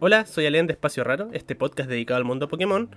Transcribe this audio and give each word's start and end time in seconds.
Hola, 0.00 0.26
soy 0.26 0.44
Alen 0.44 0.66
de 0.66 0.72
Espacio 0.72 1.04
Raro, 1.04 1.28
este 1.32 1.54
podcast 1.54 1.88
dedicado 1.88 2.18
al 2.18 2.24
mundo 2.24 2.48
Pokémon. 2.48 2.90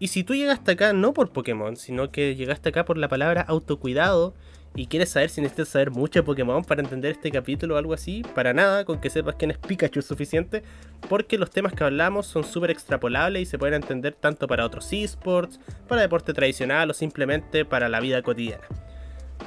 Y 0.00 0.08
si 0.08 0.24
tú 0.24 0.34
llegaste 0.34 0.72
acá 0.72 0.92
no 0.92 1.14
por 1.14 1.30
Pokémon, 1.30 1.76
sino 1.76 2.10
que 2.10 2.34
llegaste 2.34 2.70
acá 2.70 2.84
por 2.84 2.98
la 2.98 3.08
palabra 3.08 3.42
autocuidado 3.42 4.34
y 4.74 4.86
quieres 4.86 5.10
saber 5.10 5.30
si 5.30 5.40
necesitas 5.40 5.68
saber 5.68 5.92
mucho 5.92 6.18
de 6.18 6.24
Pokémon 6.24 6.64
para 6.64 6.82
entender 6.82 7.12
este 7.12 7.30
capítulo 7.30 7.76
o 7.76 7.78
algo 7.78 7.94
así, 7.94 8.22
para 8.34 8.52
nada, 8.52 8.84
con 8.84 9.00
que 9.00 9.08
sepas 9.08 9.36
quién 9.36 9.52
es 9.52 9.58
Pikachu 9.58 10.00
es 10.00 10.04
suficiente, 10.04 10.64
porque 11.08 11.38
los 11.38 11.50
temas 11.50 11.74
que 11.74 11.84
hablamos 11.84 12.26
son 12.26 12.42
súper 12.42 12.72
extrapolables 12.72 13.42
y 13.42 13.46
se 13.46 13.58
pueden 13.58 13.74
entender 13.74 14.14
tanto 14.14 14.48
para 14.48 14.66
otros 14.66 14.92
esports, 14.92 15.60
para 15.86 16.02
deporte 16.02 16.34
tradicional 16.34 16.90
o 16.90 16.94
simplemente 16.94 17.64
para 17.64 17.88
la 17.88 18.00
vida 18.00 18.20
cotidiana. 18.20 18.64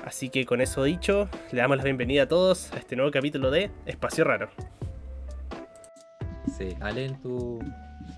Así 0.05 0.29
que 0.29 0.45
con 0.45 0.61
eso 0.61 0.83
dicho, 0.83 1.27
le 1.51 1.59
damos 1.59 1.75
la 1.75 1.83
bienvenida 1.83 2.23
a 2.23 2.27
todos 2.27 2.71
a 2.71 2.77
este 2.77 2.95
nuevo 2.95 3.11
capítulo 3.11 3.51
de 3.51 3.69
Espacio 3.85 4.23
Raro. 4.23 4.49
Sí, 6.57 6.69
Allen, 6.81 7.19
tú 7.21 7.59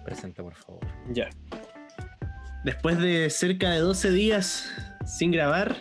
presenta 0.03 0.43
por 0.43 0.53
favor. 0.55 0.81
Ya. 1.11 1.29
Después 2.63 2.99
de 2.99 3.29
cerca 3.29 3.71
de 3.71 3.79
12 3.79 4.11
días 4.11 4.69
sin 5.05 5.31
grabar, 5.31 5.75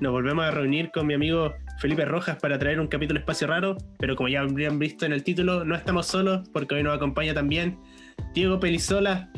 nos 0.00 0.12
volvemos 0.12 0.44
a 0.44 0.50
reunir 0.50 0.90
con 0.90 1.06
mi 1.06 1.14
amigo 1.14 1.54
Felipe 1.78 2.04
Rojas 2.04 2.36
para 2.36 2.58
traer 2.58 2.80
un 2.80 2.86
capítulo 2.86 3.20
Espacio 3.20 3.46
Raro, 3.46 3.76
pero 3.98 4.16
como 4.16 4.28
ya 4.28 4.40
habrían 4.40 4.78
visto 4.78 5.06
en 5.06 5.12
el 5.12 5.22
título, 5.22 5.64
no 5.64 5.74
estamos 5.74 6.06
solos 6.06 6.48
porque 6.52 6.76
hoy 6.76 6.82
nos 6.82 6.96
acompaña 6.96 7.34
también 7.34 7.78
Diego 8.34 8.58
Pelizola, 8.58 9.30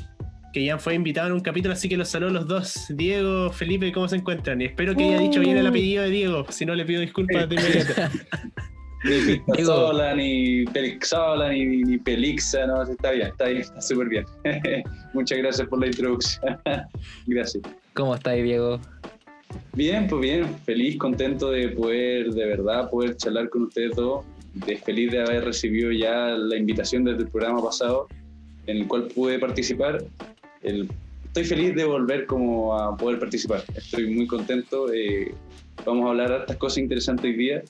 que 0.52 0.65
ya 0.65 0.79
fue 0.79 0.95
invitado 0.95 1.29
en 1.29 1.35
un 1.35 1.41
capítulo, 1.41 1.74
así 1.74 1.88
que 1.88 1.97
los 1.97 2.09
saludo 2.09 2.30
los 2.30 2.47
dos. 2.47 2.87
Diego, 2.91 3.51
Felipe, 3.51 3.93
¿cómo 3.93 4.09
se 4.09 4.16
encuentran? 4.16 4.60
Y 4.60 4.66
espero 4.66 4.95
que 4.95 5.05
haya 5.05 5.19
dicho 5.19 5.41
bien 5.41 5.57
el 5.57 5.66
apellido 5.66 6.02
de 6.05 6.10
Diego, 6.10 6.47
si 6.51 6.65
no 6.65 6.74
le 6.74 6.85
pido 6.85 7.01
disculpas 7.01 7.49
de 7.49 7.54
inmediato. 7.54 7.95
Ni 9.02 9.37
ni 10.16 10.65
Pelixola, 10.66 11.48
ni, 11.51 11.82
ni 11.82 11.98
Pelixa, 11.98 12.66
no, 12.66 12.82
está 12.82 13.12
bien, 13.12 13.29
está 13.29 13.46
bien, 13.46 13.60
está 13.62 13.80
súper 13.80 14.09
bien. 14.09 14.24
Muchas 15.15 15.38
gracias 15.38 15.68
por 15.68 15.80
la 15.80 15.87
introducción. 15.87 16.59
gracias. 17.26 17.62
¿Cómo 17.95 18.15
estáis, 18.15 18.45
Diego? 18.45 18.79
Bien, 19.73 20.07
pues 20.07 20.20
bien, 20.20 20.54
feliz, 20.65 20.98
contento 20.98 21.51
de 21.51 21.68
poder, 21.70 22.30
de 22.30 22.46
verdad, 22.46 22.90
poder 22.90 23.16
charlar 23.16 23.48
con 23.48 23.62
ustedes 23.65 23.96
dos. 23.96 24.24
De, 24.54 24.76
feliz 24.76 25.12
de 25.12 25.20
haber 25.20 25.45
recibido 25.45 25.92
ya 25.92 26.30
la 26.30 26.57
invitación 26.57 27.04
desde 27.04 27.23
el 27.23 27.29
programa 27.29 27.62
pasado, 27.62 28.09
en 28.66 28.79
el 28.79 28.88
cual 28.88 29.09
pude 29.14 29.38
participar. 29.38 30.04
El, 30.62 30.88
estoy 31.24 31.45
feliz 31.45 31.74
de 31.74 31.85
volver 31.85 32.26
como 32.26 32.76
a 32.76 32.96
poder 32.96 33.18
participar. 33.18 33.62
Estoy 33.74 34.12
muy 34.12 34.26
contento. 34.26 34.92
Eh, 34.92 35.32
vamos 35.87 36.07
a 36.07 36.10
hablar 36.10 36.30
de 36.30 36.38
estas 36.38 36.57
cosas 36.57 36.79
interesantes 36.79 37.24
hoy 37.24 37.35
día. 37.35 37.62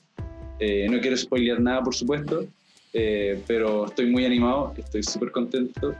Eh, 0.63 0.87
no 0.87 0.99
quiero 0.99 1.17
spoilear 1.17 1.59
nada, 1.59 1.81
por 1.81 1.95
supuesto, 1.95 2.45
eh, 2.93 3.41
pero 3.47 3.87
estoy 3.87 4.11
muy 4.11 4.25
animado, 4.25 4.73
estoy 4.77 5.01
súper 5.01 5.31
contento. 5.31 5.95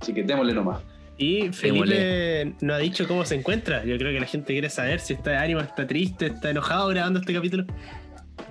Así 0.00 0.14
que 0.14 0.22
démosle 0.22 0.54
nomás. 0.54 0.80
Y 1.18 1.50
Felipe 1.52 2.54
no 2.62 2.72
ha 2.72 2.78
dicho 2.78 3.06
cómo 3.06 3.26
se 3.26 3.34
encuentra. 3.34 3.84
Yo 3.84 3.98
creo 3.98 4.12
que 4.12 4.20
la 4.20 4.26
gente 4.26 4.54
quiere 4.54 4.70
saber 4.70 5.00
si 5.00 5.12
está 5.12 5.32
de 5.32 5.36
ánimo, 5.36 5.60
está 5.60 5.86
triste, 5.86 6.26
está 6.26 6.50
enojado 6.50 6.88
grabando 6.88 7.20
este 7.20 7.34
capítulo. 7.34 7.66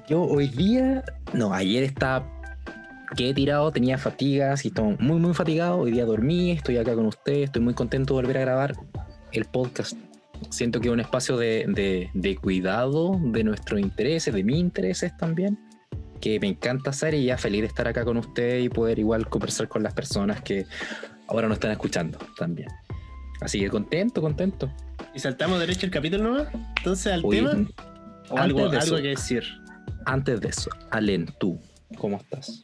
Yo 0.08 0.22
hoy 0.22 0.50
día, 0.50 1.04
no, 1.34 1.52
ayer 1.52 1.84
estaba 1.84 2.32
que 3.18 3.30
he 3.30 3.34
tirado, 3.34 3.72
tenía 3.72 3.98
fatigas 3.98 4.66
y 4.66 4.68
estoy 4.68 4.96
muy, 5.00 5.20
muy 5.20 5.34
fatigado. 5.34 5.80
Hoy 5.80 5.92
día 5.92 6.06
dormí, 6.06 6.52
estoy 6.52 6.78
acá 6.78 6.94
con 6.94 7.08
ustedes, 7.08 7.46
estoy 7.46 7.64
muy 7.64 7.74
contento 7.74 8.14
de 8.16 8.22
volver 8.22 8.38
a 8.38 8.42
grabar 8.42 8.76
el 9.32 9.46
podcast. 9.46 9.98
Siento 10.50 10.80
que 10.80 10.88
es 10.88 10.94
un 10.94 11.00
espacio 11.00 11.38
de, 11.38 11.66
de, 11.68 12.10
de 12.14 12.36
cuidado 12.36 13.20
de 13.22 13.44
nuestros 13.44 13.80
intereses, 13.80 14.34
de 14.34 14.44
mis 14.44 14.58
intereses 14.58 15.16
también, 15.18 15.60
que 16.22 16.40
me 16.40 16.48
encanta 16.48 16.92
hacer 16.92 17.14
y 17.14 17.26
ya 17.26 17.38
feliz 17.38 17.62
de 17.62 17.68
estar 17.68 17.88
acá 17.88 18.06
con 18.06 18.18
ustedes 18.18 18.66
y 18.66 18.70
poder 18.70 19.00
igual 19.00 19.28
conversar 19.28 19.68
con 19.68 19.84
las 19.84 19.94
personas 19.94 20.42
que 20.42 20.66
ahora 21.28 21.48
nos 21.48 21.58
están 21.58 21.72
escuchando 21.72 22.18
también. 22.38 22.70
Así 23.42 23.60
que 23.60 23.70
contento, 23.70 24.22
contento. 24.22 24.72
¿Y 25.14 25.20
saltamos 25.20 25.60
derecho 25.60 25.86
el 25.86 25.92
capítulo 25.92 26.24
nuevo? 26.24 26.50
Entonces 26.78 27.14
al 27.14 27.24
tema. 27.24 27.68
¿O 28.30 28.38
algo, 28.38 28.70
algo 28.70 28.96
que 28.98 29.10
decir? 29.10 29.44
Antes 30.06 30.42
de 30.42 30.50
eso, 30.50 30.70
Alen, 30.92 31.28
tú, 31.40 31.60
¿cómo 31.98 32.18
estás? 32.18 32.64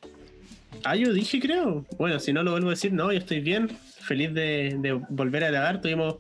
Ah, 0.84 0.96
yo 0.96 1.14
dije, 1.14 1.40
creo. 1.40 1.86
Bueno, 1.98 2.20
si 2.20 2.34
no 2.34 2.44
lo 2.44 2.52
vuelvo 2.52 2.68
a 2.68 2.72
decir, 2.72 2.94
no, 2.94 3.12
yo 3.12 3.20
estoy 3.20 3.40
bien. 3.42 3.70
Feliz 3.70 4.34
de, 4.34 4.76
de 4.80 4.94
volver 5.10 5.44
a 5.44 5.52
grabar. 5.52 5.82
Tuvimos. 5.82 6.16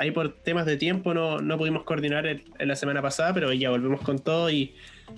Ahí 0.00 0.12
por 0.12 0.32
temas 0.32 0.64
de 0.64 0.78
tiempo 0.78 1.12
no, 1.12 1.42
no 1.42 1.58
pudimos 1.58 1.82
coordinar 1.82 2.26
en 2.26 2.42
la 2.58 2.74
semana 2.74 3.02
pasada, 3.02 3.34
pero 3.34 3.52
ya 3.52 3.68
volvemos 3.68 4.00
con 4.00 4.18
todo 4.18 4.48
y 4.48 4.74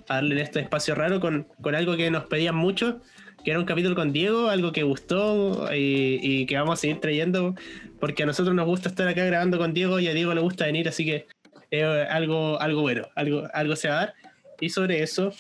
a 0.09 0.17
darle 0.17 0.43
este 0.43 0.59
espacio 0.59 0.97
raro 0.97 1.21
con, 1.21 1.47
con 1.61 1.77
algo 1.77 1.97
que 1.97 2.11
nos 2.11 2.25
pedían 2.25 2.57
mucho, 2.57 3.01
que 3.45 3.53
era 3.53 3.61
un 3.61 3.65
capítulo 3.65 3.95
con 3.95 4.13
Diego, 4.13 4.49
algo 4.49 4.73
que 4.73 4.83
gustó 4.83 5.73
y, 5.73 6.19
y, 6.21 6.47
que 6.47 6.57
vamos 6.57 6.81
a 6.81 6.81
seguir 6.81 6.99
trayendo, 6.99 7.55
porque 8.01 8.25
a 8.25 8.27
nosotros 8.27 8.57
nos 8.57 8.67
gusta 8.67 8.89
estar 8.89 9.07
acá 9.07 9.25
grabando 9.25 9.57
con 9.57 9.73
Diego 9.73 10.01
y 10.01 10.09
a 10.09 10.15
Diego 10.15 10.35
le 10.35 10.41
gusta 10.41 10.67
venir, 10.67 10.89
así 10.89 11.05
que 11.05 11.29
es 11.71 11.85
algo, 12.11 12.61
algo 12.61 12.81
bueno, 12.81 13.07
algo, 13.15 13.45
algo 13.55 13.77
se 13.77 13.89
va 13.89 13.95
a 13.95 13.99
dar. 13.99 14.15
Y 14.61 14.71
sobre 14.71 15.05
eso, 15.05 15.33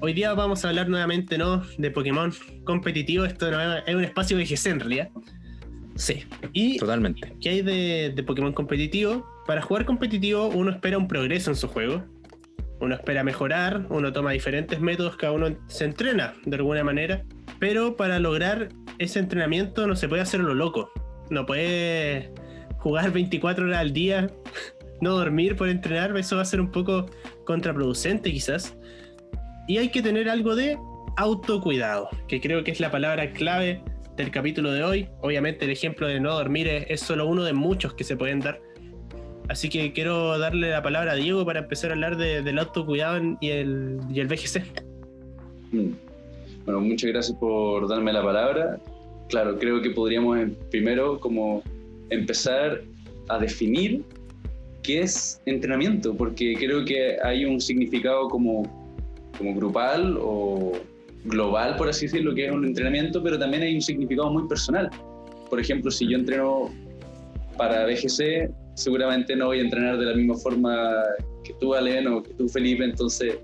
hoy 0.00 0.12
día 0.12 0.34
vamos 0.34 0.66
a 0.66 0.68
hablar 0.68 0.90
nuevamente 0.90 1.38
¿no? 1.38 1.64
de 1.78 1.90
Pokémon 1.90 2.30
competitivo, 2.64 3.24
esto 3.24 3.50
no 3.50 3.78
es 3.78 3.94
un 3.94 4.04
espacio 4.04 4.36
de 4.36 4.44
GC 4.44 4.66
en 4.66 4.80
realidad. 4.80 5.08
Sí, 5.98 6.24
y 6.52 6.78
totalmente. 6.78 7.34
¿Qué 7.40 7.48
hay 7.48 7.62
de, 7.62 8.12
de 8.14 8.22
Pokémon 8.22 8.52
competitivo? 8.52 9.26
Para 9.46 9.60
jugar 9.60 9.84
competitivo 9.84 10.46
uno 10.46 10.70
espera 10.70 10.96
un 10.96 11.08
progreso 11.08 11.50
en 11.50 11.56
su 11.56 11.66
juego, 11.66 12.04
uno 12.80 12.94
espera 12.94 13.24
mejorar, 13.24 13.84
uno 13.90 14.12
toma 14.12 14.30
diferentes 14.30 14.80
métodos, 14.80 15.16
cada 15.16 15.32
uno 15.32 15.56
se 15.66 15.84
entrena 15.84 16.34
de 16.44 16.56
alguna 16.56 16.84
manera, 16.84 17.24
pero 17.58 17.96
para 17.96 18.20
lograr 18.20 18.68
ese 18.98 19.18
entrenamiento 19.18 19.88
no 19.88 19.96
se 19.96 20.08
puede 20.08 20.22
hacer 20.22 20.38
lo 20.38 20.54
loco. 20.54 20.92
No 21.30 21.46
puede 21.46 22.32
jugar 22.78 23.10
24 23.10 23.66
horas 23.66 23.80
al 23.80 23.92
día, 23.92 24.30
no 25.00 25.16
dormir 25.16 25.56
por 25.56 25.68
entrenar, 25.68 26.16
eso 26.16 26.36
va 26.36 26.42
a 26.42 26.44
ser 26.44 26.60
un 26.60 26.70
poco 26.70 27.06
contraproducente 27.44 28.30
quizás. 28.30 28.76
Y 29.66 29.78
hay 29.78 29.88
que 29.88 30.00
tener 30.00 30.30
algo 30.30 30.54
de 30.54 30.78
autocuidado, 31.16 32.08
que 32.28 32.40
creo 32.40 32.62
que 32.62 32.70
es 32.70 32.78
la 32.78 32.92
palabra 32.92 33.32
clave 33.32 33.82
del 34.22 34.30
capítulo 34.30 34.72
de 34.72 34.84
hoy. 34.84 35.08
Obviamente 35.20 35.64
el 35.64 35.70
ejemplo 35.70 36.06
de 36.06 36.20
no 36.20 36.34
dormir 36.34 36.68
es, 36.68 37.00
solo 37.00 37.26
uno 37.26 37.44
de 37.44 37.52
muchos 37.52 37.94
que 37.94 38.04
se 38.04 38.16
pueden 38.16 38.40
dar 38.40 38.60
Así 39.48 39.70
que 39.70 39.94
quiero 39.94 40.38
darle 40.38 40.70
la 40.70 40.82
palabra 40.82 41.12
a 41.12 41.14
Diego 41.14 41.44
para 41.46 41.60
empezar 41.60 41.90
a 41.90 41.94
hablar 41.94 42.18
de, 42.18 42.42
del 42.42 42.58
autocuidado 42.58 43.18
y 43.40 43.48
el, 43.48 43.98
y 44.10 44.20
el 44.20 44.26
VGC. 44.26 44.62
Mm. 45.72 45.92
Bueno, 46.66 46.80
muchas 46.82 47.10
gracias 47.10 47.38
por 47.38 47.88
darme 47.88 48.12
la 48.12 48.22
palabra. 48.22 48.78
Claro, 49.30 49.58
creo 49.58 49.80
que 49.80 49.88
podríamos 49.88 50.38
primero 50.70 51.18
como 51.18 51.62
empezar 52.10 52.82
a 53.28 53.38
definir 53.38 54.04
qué 54.82 55.00
es 55.00 55.40
entrenamiento, 55.46 56.14
porque 56.14 56.54
creo 56.58 56.84
que 56.84 57.16
hay 57.22 57.46
un 57.46 57.58
significado 57.58 58.28
como, 58.28 58.62
como 59.38 59.54
grupal 59.54 60.18
o 60.20 60.72
global, 61.28 61.76
por 61.76 61.88
así 61.88 62.06
decirlo, 62.06 62.34
que 62.34 62.46
es 62.46 62.52
un 62.52 62.64
entrenamiento, 62.64 63.22
pero 63.22 63.38
también 63.38 63.62
hay 63.62 63.74
un 63.74 63.82
significado 63.82 64.30
muy 64.30 64.48
personal. 64.48 64.90
Por 65.48 65.60
ejemplo, 65.60 65.90
si 65.90 66.08
yo 66.08 66.18
entreno 66.18 66.70
para 67.56 67.86
VGC, 67.86 68.50
seguramente 68.74 69.34
no 69.34 69.46
voy 69.46 69.58
a 69.58 69.62
entrenar 69.62 69.98
de 69.98 70.06
la 70.06 70.14
misma 70.14 70.36
forma 70.36 71.02
que 71.44 71.52
tú, 71.54 71.74
Alen, 71.74 72.06
o 72.08 72.22
que 72.22 72.32
tú, 72.34 72.48
Felipe, 72.48 72.84
entonces 72.84 73.38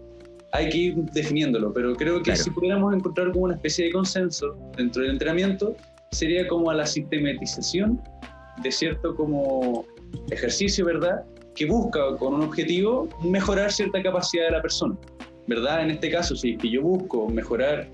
hay 0.53 0.69
que 0.69 0.79
ir 0.79 0.95
definiéndolo, 1.13 1.73
pero 1.73 1.95
creo 1.97 2.19
que 2.19 2.31
claro. 2.31 2.43
si 2.43 2.51
pudiéramos 2.51 2.95
encontrar 2.95 3.33
como 3.33 3.47
una 3.47 3.55
especie 3.55 3.87
de 3.87 3.93
consenso 3.93 4.57
dentro 4.77 5.03
del 5.03 5.13
entrenamiento, 5.13 5.75
sería 6.13 6.47
como 6.47 6.71
a 6.71 6.75
la 6.75 6.87
sistematización 6.87 8.01
de 8.63 8.71
cierto 8.71 9.17
como 9.17 9.85
ejercicio, 10.31 10.87
¿verdad? 10.87 11.25
Que 11.57 11.67
busca 11.67 12.17
con 12.19 12.35
un 12.35 12.43
objetivo 12.43 13.09
mejorar 13.25 13.73
cierta 13.73 14.01
capacidad 14.01 14.47
de 14.47 14.53
la 14.53 14.63
persona, 14.63 14.97
¿verdad? 15.47 15.83
En 15.83 15.91
este 15.91 16.11
caso, 16.11 16.35
si 16.37 16.57
yo 16.59 16.83
busco 16.83 17.29
mejorar 17.29 17.89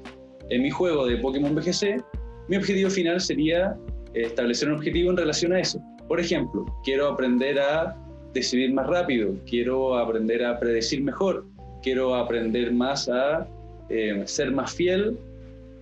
en 0.48 0.62
mi 0.62 0.70
juego 0.70 1.06
de 1.06 1.16
Pokémon 1.16 1.54
BGC, 1.54 2.02
mi 2.48 2.56
objetivo 2.56 2.90
final 2.90 3.20
sería 3.20 3.76
establecer 4.14 4.68
un 4.68 4.76
objetivo 4.76 5.10
en 5.10 5.16
relación 5.16 5.52
a 5.52 5.60
eso. 5.60 5.80
Por 6.08 6.20
ejemplo, 6.20 6.66
quiero 6.84 7.08
aprender 7.08 7.58
a 7.60 7.96
decidir 8.34 8.72
más 8.72 8.86
rápido, 8.86 9.34
quiero 9.48 9.96
aprender 9.96 10.44
a 10.44 10.58
predecir 10.58 11.02
mejor, 11.02 11.46
quiero 11.82 12.14
aprender 12.14 12.72
más 12.72 13.08
a 13.08 13.46
eh, 13.88 14.22
ser 14.26 14.52
más 14.52 14.74
fiel 14.74 15.16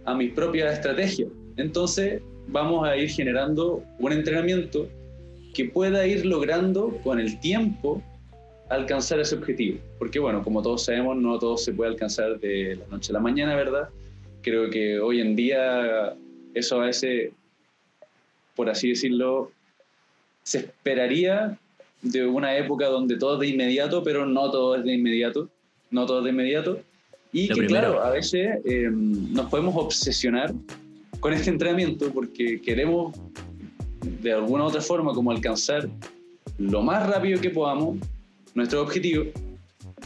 a 0.05 0.15
mis 0.15 0.33
propias 0.33 0.75
estrategias. 0.75 1.29
Entonces, 1.57 2.23
vamos 2.49 2.87
a 2.87 2.97
ir 2.97 3.11
generando 3.11 3.83
un 3.99 4.13
entrenamiento 4.13 4.89
que 5.55 5.67
pueda 5.67 6.07
ir 6.07 6.25
logrando 6.25 6.97
con 7.03 7.19
el 7.19 7.39
tiempo 7.41 8.03
alcanzar 8.69 9.21
ese 9.21 9.35
objetivo. 9.35 9.79
Porque 9.99 10.19
bueno, 10.19 10.43
como 10.43 10.63
todos 10.63 10.85
sabemos, 10.85 11.17
no 11.17 11.39
todo 11.39 11.57
se 11.57 11.73
puede 11.73 11.91
alcanzar 11.91 12.39
de 12.39 12.77
la 12.77 12.87
noche 12.89 13.13
a 13.13 13.15
la 13.15 13.21
mañana, 13.21 13.57
¿verdad? 13.57 13.89
Creo 14.43 14.71
que 14.71 15.01
hoy 15.01 15.21
en 15.21 15.37
día 15.37 16.15
eso 16.55 16.81
a 16.81 16.87
veces, 16.87 17.33
por 18.55 18.69
así 18.69 18.91
decirlo, 18.91 19.51
se 20.43 20.59
esperaría 20.59 21.59
de 22.03 22.27
una 22.27 22.57
época 22.57 22.87
donde 22.87 23.17
todo 23.17 23.35
es 23.35 23.41
de 23.41 23.49
inmediato, 23.49 24.03
pero 24.03 24.25
no 24.25 24.51
todo 24.51 24.77
es 24.77 24.85
de 24.85 24.95
inmediato, 24.95 25.49
no 25.91 26.07
todo 26.07 26.19
es 26.19 26.25
de 26.25 26.31
inmediato. 26.31 26.81
Y 27.33 27.49
Lo 27.49 27.57
que 27.57 27.61
primero. 27.63 27.93
claro, 27.93 28.05
a 28.05 28.11
veces 28.11 28.59
eh, 28.65 28.89
nos 28.91 29.51
podemos 29.51 29.75
obsesionar 29.77 30.53
con 31.21 31.33
este 31.33 31.51
entrenamiento 31.51 32.11
porque 32.13 32.61
queremos 32.61 33.15
de 34.23 34.33
alguna 34.33 34.65
u 34.65 34.67
otra 34.69 34.81
forma 34.81 35.13
como 35.13 35.31
alcanzar 35.31 35.89
lo 36.59 36.83
más 36.83 37.07
rápido 37.09 37.41
que 37.41 37.51
podamos 37.51 37.99
nuestro 38.59 38.83
objetivo. 38.83 39.25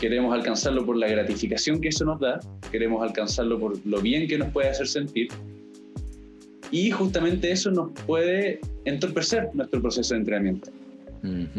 Queremos 0.01 0.33
alcanzarlo 0.33 0.87
por 0.87 0.97
la 0.97 1.09
gratificación 1.09 1.81
que 1.81 1.89
eso 1.89 2.05
nos 2.05 2.21
da, 2.21 2.41
queremos 2.71 3.03
alcanzarlo 3.03 3.59
por 3.59 3.85
lo 3.87 4.01
bien 4.01 4.29
que 4.29 4.39
nos 4.39 4.51
puede 4.53 4.69
hacer 4.69 4.87
sentir. 4.87 5.29
Y 6.71 6.91
justamente 6.91 7.51
eso 7.51 7.71
nos 7.71 7.91
puede 8.07 8.61
entorpecer 8.85 9.51
nuestro 9.55 9.83
proceso 9.83 10.15
de 10.15 10.21
entrenamiento. 10.21 10.71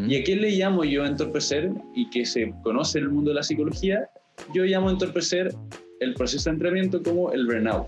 ¿Y 0.06 0.16
a 0.16 0.24
qué 0.24 0.36
le 0.36 0.50
llamo 0.50 0.84
yo 0.84 1.06
entorpecer? 1.06 1.70
Y 1.94 2.10
que 2.10 2.26
se 2.26 2.52
conoce 2.62 2.98
en 2.98 3.04
el 3.04 3.10
mundo 3.10 3.30
de 3.30 3.36
la 3.36 3.42
psicología, 3.42 4.08
yo 4.54 4.64
llamo 4.64 4.90
entorpecer 4.90 5.54
el 6.00 6.14
proceso 6.14 6.50
de 6.50 6.54
entrenamiento 6.54 7.02
como 7.02 7.32
el 7.32 7.46
burnout. 7.46 7.86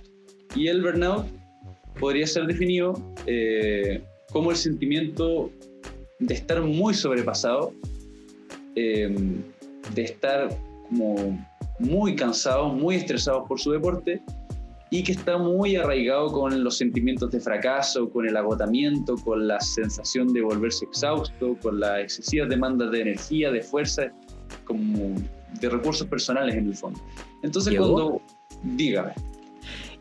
Y 0.55 0.69
el 0.69 0.81
burnout 0.81 1.27
podría 2.01 2.27
ser 2.27 2.47
definido 2.47 2.95
eh, 3.27 4.03
como 4.33 4.53
el 4.53 4.57
sentimiento 4.57 5.51
de 6.19 6.35
estar 6.35 6.63
muy 6.63 6.95
sobrepasado, 6.95 7.73
eh, 8.77 9.15
de 9.95 10.03
estar 10.03 10.57
como 10.89 11.39
muy 11.79 12.15
cansado, 12.15 12.69
muy 12.69 12.97
estresado 12.97 13.45
por 13.45 13.61
su 13.61 13.73
deporte 13.73 14.23
y 14.91 15.03
que 15.03 15.13
está 15.13 15.37
muy 15.37 15.77
arraigado 15.77 16.31
con 16.31 16.63
los 16.63 16.79
sentimientos 16.79 17.31
de 17.33 17.41
fracaso, 17.41 18.09
con 18.09 18.27
el 18.27 18.37
agotamiento, 18.37 19.17
con 19.17 19.49
la 19.49 19.61
sensación 19.61 20.33
de 20.33 20.43
volverse 20.43 20.85
exhausto, 20.85 21.57
con 21.61 21.81
las 21.81 22.01
excesivas 22.01 22.49
demandas 22.49 22.91
de 22.93 23.01
energía, 23.01 23.51
de 23.51 23.63
fuerza, 23.63 24.13
como 24.65 25.15
de 25.61 25.69
recursos 25.69 26.07
personales 26.07 26.55
en 26.55 26.69
el 26.69 26.75
fondo. 26.75 27.01
Entonces 27.43 27.77
cuando, 27.77 28.21
dígame. 28.63 29.13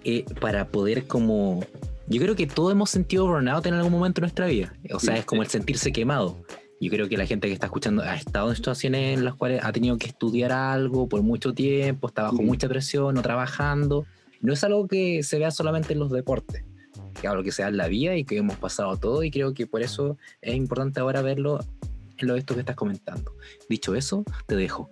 Eh, 0.04 0.24
para 0.40 0.68
poder 0.68 1.08
como... 1.08 1.62
Yo 2.08 2.22
creo 2.22 2.36
que 2.36 2.46
todos 2.46 2.72
hemos 2.72 2.92
sentido 2.92 3.26
burnout 3.26 3.66
en 3.66 3.74
algún 3.74 3.92
momento 3.92 4.22
de 4.22 4.26
nuestra 4.26 4.46
vida. 4.46 4.72
O 4.94 5.00
sea, 5.00 5.18
es 5.18 5.26
como 5.26 5.42
el 5.42 5.48
sentirse 5.48 5.92
quemado. 5.92 6.38
Yo 6.82 6.92
creo 6.92 7.08
que 7.08 7.18
la 7.18 7.26
gente 7.26 7.48
que 7.48 7.54
está 7.54 7.68
escuchando 7.68 8.04
ha 8.04 8.16
estado 8.16 8.50
en 8.50 8.56
situaciones 8.56 9.18
en 9.18 9.26
las 9.26 9.36
cuales 9.36 9.64
ha 9.64 9.72
tenido 9.72 9.98
que 9.98 10.08
estudiar 10.08 10.52
algo 10.52 11.08
por 11.08 11.22
mucho 11.22 11.54
tiempo, 11.54 12.08
está 12.08 12.24
bajo 12.24 12.42
mucha 12.42 12.68
presión, 12.68 13.16
no 13.16 13.22
trabajando. 13.22 14.06
No 14.42 14.54
es 14.54 14.64
algo 14.64 14.88
que 14.88 15.24
se 15.24 15.40
vea 15.40 15.52
solamente 15.52 15.94
en 15.94 16.00
los 16.00 16.12
deportes, 16.12 16.64
es 17.16 17.26
algo 17.26 17.44
que 17.44 17.52
se 17.52 17.62
da 17.62 17.70
en 17.70 17.78
la 17.78 17.88
vida 17.88 18.16
y 18.16 18.26
que 18.26 18.38
hemos 18.38 18.58
pasado 18.58 18.98
todo 18.98 19.24
y 19.24 19.32
creo 19.32 19.54
que 19.54 19.68
por 19.68 19.82
eso 19.82 20.18
es 20.42 20.56
importante 20.56 21.00
ahora 21.00 21.22
verlo 21.22 21.60
en 22.18 22.28
lo 22.28 22.34
de 22.34 22.40
esto 22.40 22.54
que 22.54 22.62
estás 22.62 22.76
comentando. 22.76 23.34
Dicho 23.70 23.96
eso, 23.96 24.24
te 24.46 24.56
dejo. 24.56 24.90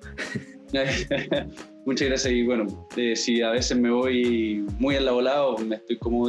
Muchas 1.86 2.08
gracias. 2.08 2.34
Y 2.34 2.44
bueno, 2.44 2.88
eh, 2.96 3.16
si 3.16 3.42
a 3.42 3.52
veces 3.52 3.78
me 3.78 3.92
voy 3.92 4.66
muy 4.80 4.96
al 4.96 5.06
lado, 5.06 5.58
me 5.58 5.76
estoy 5.76 5.98
como, 5.98 6.28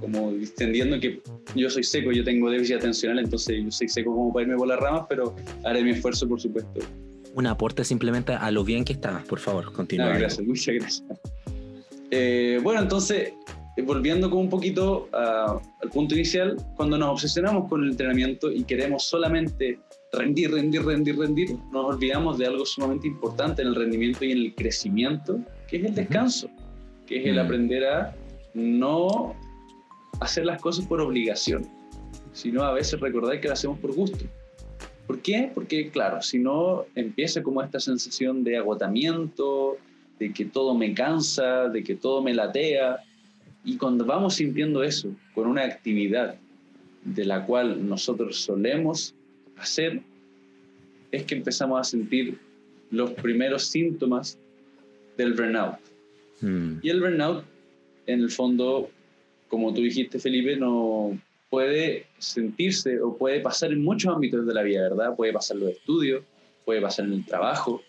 como 0.00 0.32
distendiendo 0.32 0.98
que 1.00 1.20
yo 1.54 1.70
soy 1.70 1.84
seco, 1.84 2.12
yo 2.12 2.24
tengo 2.24 2.50
déficit 2.50 2.76
atencional, 2.76 3.18
entonces 3.18 3.64
yo 3.64 3.70
soy 3.70 3.88
seco 3.88 4.14
como 4.14 4.32
para 4.32 4.44
irme 4.44 4.56
por 4.56 4.68
las 4.68 4.78
ramas, 4.78 5.06
pero 5.08 5.34
haré 5.64 5.82
mi 5.82 5.90
esfuerzo, 5.90 6.28
por 6.28 6.40
supuesto. 6.40 6.80
Un 7.34 7.46
aporte 7.46 7.84
simplemente 7.84 8.32
a 8.32 8.50
lo 8.50 8.64
bien 8.64 8.84
que 8.84 8.94
estás, 8.94 9.24
por 9.24 9.38
favor, 9.38 9.72
continúa. 9.72 10.14
Ah, 10.14 10.18
gracias, 10.18 10.46
muchas 10.46 10.74
gracias. 10.74 11.04
Eh, 12.10 12.60
bueno, 12.62 12.80
entonces, 12.82 13.32
eh, 13.76 13.82
volviendo 13.82 14.30
como 14.30 14.42
un 14.42 14.48
poquito 14.48 15.08
al 15.12 15.90
punto 15.90 16.14
inicial, 16.14 16.56
cuando 16.76 16.96
nos 16.96 17.10
obsesionamos 17.10 17.68
con 17.68 17.82
el 17.82 17.90
entrenamiento 17.90 18.50
y 18.50 18.64
queremos 18.64 19.04
solamente 19.04 19.78
rendir, 20.12 20.52
rendir, 20.52 20.84
rendir, 20.84 21.18
rendir, 21.18 21.56
nos 21.72 21.94
olvidamos 21.94 22.38
de 22.38 22.46
algo 22.46 22.64
sumamente 22.64 23.06
importante 23.06 23.62
en 23.62 23.68
el 23.68 23.74
rendimiento 23.74 24.24
y 24.24 24.32
en 24.32 24.38
el 24.38 24.54
crecimiento, 24.54 25.38
que 25.68 25.78
es 25.78 25.84
el 25.84 25.94
descanso, 25.94 26.48
que 27.06 27.20
es 27.20 27.26
el 27.26 27.36
mm. 27.36 27.38
aprender 27.38 27.84
a 27.84 28.16
no 28.54 29.34
hacer 30.20 30.46
las 30.46 30.60
cosas 30.60 30.86
por 30.86 31.00
obligación, 31.00 31.66
sino 32.32 32.62
a 32.62 32.72
veces 32.72 33.00
recordar 33.00 33.40
que 33.40 33.48
lo 33.48 33.54
hacemos 33.54 33.78
por 33.78 33.94
gusto. 33.94 34.24
¿Por 35.06 35.20
qué? 35.20 35.50
Porque, 35.54 35.90
claro, 35.90 36.20
si 36.20 36.38
no 36.38 36.84
empieza 36.94 37.42
como 37.42 37.62
esta 37.62 37.78
sensación 37.78 38.42
de 38.42 38.56
agotamiento, 38.56 39.76
de 40.18 40.32
que 40.32 40.44
todo 40.44 40.74
me 40.74 40.94
cansa, 40.94 41.68
de 41.68 41.84
que 41.84 41.94
todo 41.94 42.22
me 42.22 42.34
latea, 42.34 42.98
y 43.64 43.76
cuando 43.76 44.04
vamos 44.04 44.34
sintiendo 44.34 44.82
eso 44.82 45.10
con 45.34 45.46
una 45.46 45.64
actividad 45.64 46.36
de 47.04 47.24
la 47.24 47.44
cual 47.44 47.88
nosotros 47.88 48.36
solemos 48.40 49.14
hacer 49.56 50.02
es 51.12 51.24
que 51.24 51.36
empezamos 51.36 51.80
a 51.80 51.84
sentir 51.84 52.38
los 52.90 53.10
primeros 53.12 53.66
síntomas 53.66 54.38
del 55.16 55.34
burnout. 55.34 55.78
Hmm. 56.40 56.78
Y 56.82 56.90
el 56.90 57.00
burnout, 57.00 57.44
en 58.06 58.20
el 58.20 58.30
fondo, 58.30 58.90
como 59.48 59.72
tú 59.72 59.82
dijiste, 59.82 60.18
Felipe, 60.18 60.56
no 60.56 61.18
puede 61.50 62.06
sentirse 62.18 63.00
o 63.00 63.16
puede 63.16 63.40
pasar 63.40 63.72
en 63.72 63.82
muchos 63.82 64.14
ámbitos 64.14 64.46
de 64.46 64.54
la 64.54 64.62
vida, 64.62 64.82
¿verdad? 64.82 65.14
Puede 65.16 65.32
pasar 65.32 65.56
en 65.56 65.64
los 65.64 65.72
estudios, 65.72 66.24
puede 66.64 66.80
pasar 66.80 67.06
en 67.06 67.12
el 67.12 67.24
trabajo, 67.24 67.82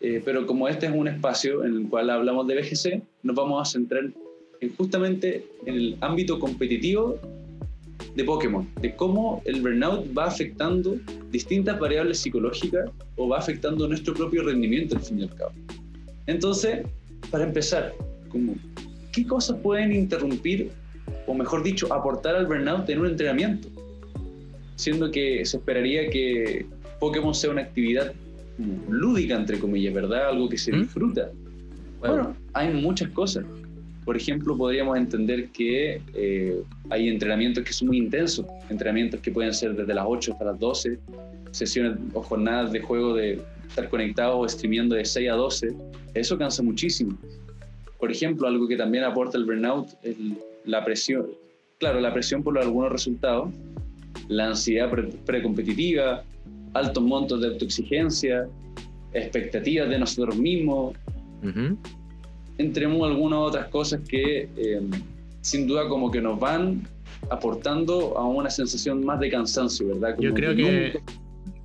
eh, 0.00 0.22
pero 0.24 0.46
como 0.46 0.68
este 0.68 0.86
es 0.86 0.92
un 0.92 1.08
espacio 1.08 1.64
en 1.64 1.74
el 1.74 1.88
cual 1.88 2.10
hablamos 2.10 2.46
de 2.46 2.56
BGC, 2.56 3.02
nos 3.22 3.36
vamos 3.36 3.62
a 3.62 3.70
centrar 3.70 4.04
en 4.60 4.76
justamente 4.76 5.46
en 5.66 5.74
el 5.74 5.96
ámbito 6.00 6.38
competitivo 6.38 7.18
de 8.14 8.24
Pokémon, 8.24 8.68
de 8.80 8.94
cómo 8.96 9.42
el 9.44 9.60
burnout 9.60 10.06
va 10.16 10.26
afectando 10.26 10.96
distintas 11.30 11.78
variables 11.78 12.18
psicológicas 12.18 12.90
o 13.16 13.28
va 13.28 13.38
afectando 13.38 13.86
nuestro 13.86 14.14
propio 14.14 14.42
rendimiento 14.42 14.96
al 14.96 15.02
fin 15.02 15.20
y 15.20 15.22
al 15.24 15.34
cabo. 15.34 15.52
Entonces, 16.26 16.86
para 17.30 17.44
empezar, 17.44 17.94
como, 18.30 18.54
¿qué 19.12 19.26
cosas 19.26 19.58
pueden 19.62 19.92
interrumpir 19.92 20.70
o 21.26 21.34
mejor 21.34 21.62
dicho, 21.62 21.92
aportar 21.92 22.36
al 22.36 22.46
burnout 22.46 22.88
en 22.88 23.00
un 23.00 23.06
entrenamiento? 23.06 23.68
Siendo 24.76 25.10
que 25.10 25.44
se 25.44 25.56
esperaría 25.56 26.10
que 26.10 26.66
Pokémon 27.00 27.34
sea 27.34 27.50
una 27.50 27.62
actividad 27.62 28.12
lúdica, 28.88 29.34
entre 29.34 29.58
comillas, 29.58 29.92
¿verdad? 29.94 30.28
Algo 30.28 30.48
que 30.48 30.58
se 30.58 30.72
¿Mm? 30.72 30.82
disfruta. 30.82 31.30
bueno, 32.00 32.34
hay 32.52 32.72
muchas 32.72 33.10
cosas. 33.10 33.44
Por 34.04 34.16
ejemplo, 34.16 34.56
podríamos 34.56 34.96
entender 34.96 35.48
que 35.48 36.00
eh, 36.14 36.62
hay 36.90 37.08
entrenamientos 37.08 37.64
que 37.64 37.72
son 37.72 37.88
muy 37.88 37.98
intensos, 37.98 38.46
entrenamientos 38.70 39.20
que 39.20 39.32
pueden 39.32 39.52
ser 39.52 39.74
desde 39.74 39.92
las 39.92 40.04
8 40.06 40.32
hasta 40.32 40.44
las 40.44 40.58
12, 40.60 40.98
sesiones 41.50 41.98
o 42.12 42.22
jornadas 42.22 42.70
de 42.70 42.80
juego 42.80 43.14
de 43.14 43.40
estar 43.68 43.88
conectados 43.88 44.36
o 44.38 44.48
streameando 44.48 44.94
de 44.94 45.04
6 45.04 45.28
a 45.28 45.34
12. 45.34 45.74
Eso 46.14 46.38
cansa 46.38 46.62
muchísimo. 46.62 47.18
Por 47.98 48.12
ejemplo, 48.12 48.46
algo 48.46 48.68
que 48.68 48.76
también 48.76 49.02
aporta 49.04 49.38
el 49.38 49.44
burnout 49.44 49.88
es 50.04 50.16
la 50.66 50.84
presión. 50.84 51.26
Claro, 51.78 52.00
la 52.00 52.12
presión 52.12 52.42
por 52.42 52.58
algunos 52.58 52.92
resultados, 52.92 53.50
la 54.28 54.48
ansiedad 54.48 54.90
precompetitiva, 55.24 56.22
altos 56.74 57.02
montos 57.02 57.40
de 57.40 57.48
autoexigencia, 57.48 58.48
expectativas 59.12 59.88
de 59.88 59.98
nosotros 59.98 60.36
mismos, 60.36 60.94
entre 62.58 62.86
algunas 62.86 63.38
otras 63.38 63.68
cosas 63.68 64.00
que 64.08 64.48
eh, 64.56 64.80
sin 65.40 65.66
duda 65.66 65.88
como 65.88 66.10
que 66.10 66.20
nos 66.20 66.38
van 66.40 66.82
aportando 67.30 68.16
a 68.18 68.26
una 68.26 68.50
sensación 68.50 69.04
más 69.04 69.20
de 69.20 69.30
cansancio, 69.30 69.86
¿verdad? 69.88 70.16
Yo 70.18 70.34
creo 70.34 70.54
que, 70.56 71.00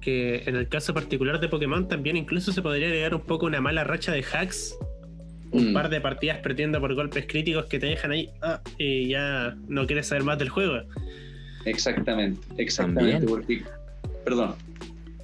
que, 0.02 0.44
en 0.46 0.56
el 0.56 0.68
caso 0.68 0.94
particular 0.94 1.40
de 1.40 1.48
Pokémon 1.48 1.88
también 1.88 2.18
incluso 2.18 2.52
se 2.52 2.62
podría 2.62 2.88
agregar 2.88 3.16
un 3.16 3.22
poco 3.22 3.46
una 3.46 3.62
mala 3.62 3.84
racha 3.84 4.12
de 4.12 4.24
hacks, 4.24 4.78
un 5.52 5.72
mm. 5.72 5.74
par 5.74 5.90
de 5.90 6.02
partidas 6.02 6.38
perdiendo 6.40 6.80
por 6.80 6.94
golpes 6.96 7.26
críticos 7.28 7.66
que 7.66 7.80
te 7.80 7.88
dejan 7.88 8.12
ahí 8.12 8.30
ah, 8.42 8.62
y 8.78 9.10
ya 9.10 9.56
no 9.68 9.86
quieres 9.86 10.08
saber 10.08 10.24
más 10.24 10.38
del 10.40 10.50
juego. 10.50 10.82
Exactamente, 11.66 12.42
exactamente. 12.58 13.28
perdón. 14.24 14.56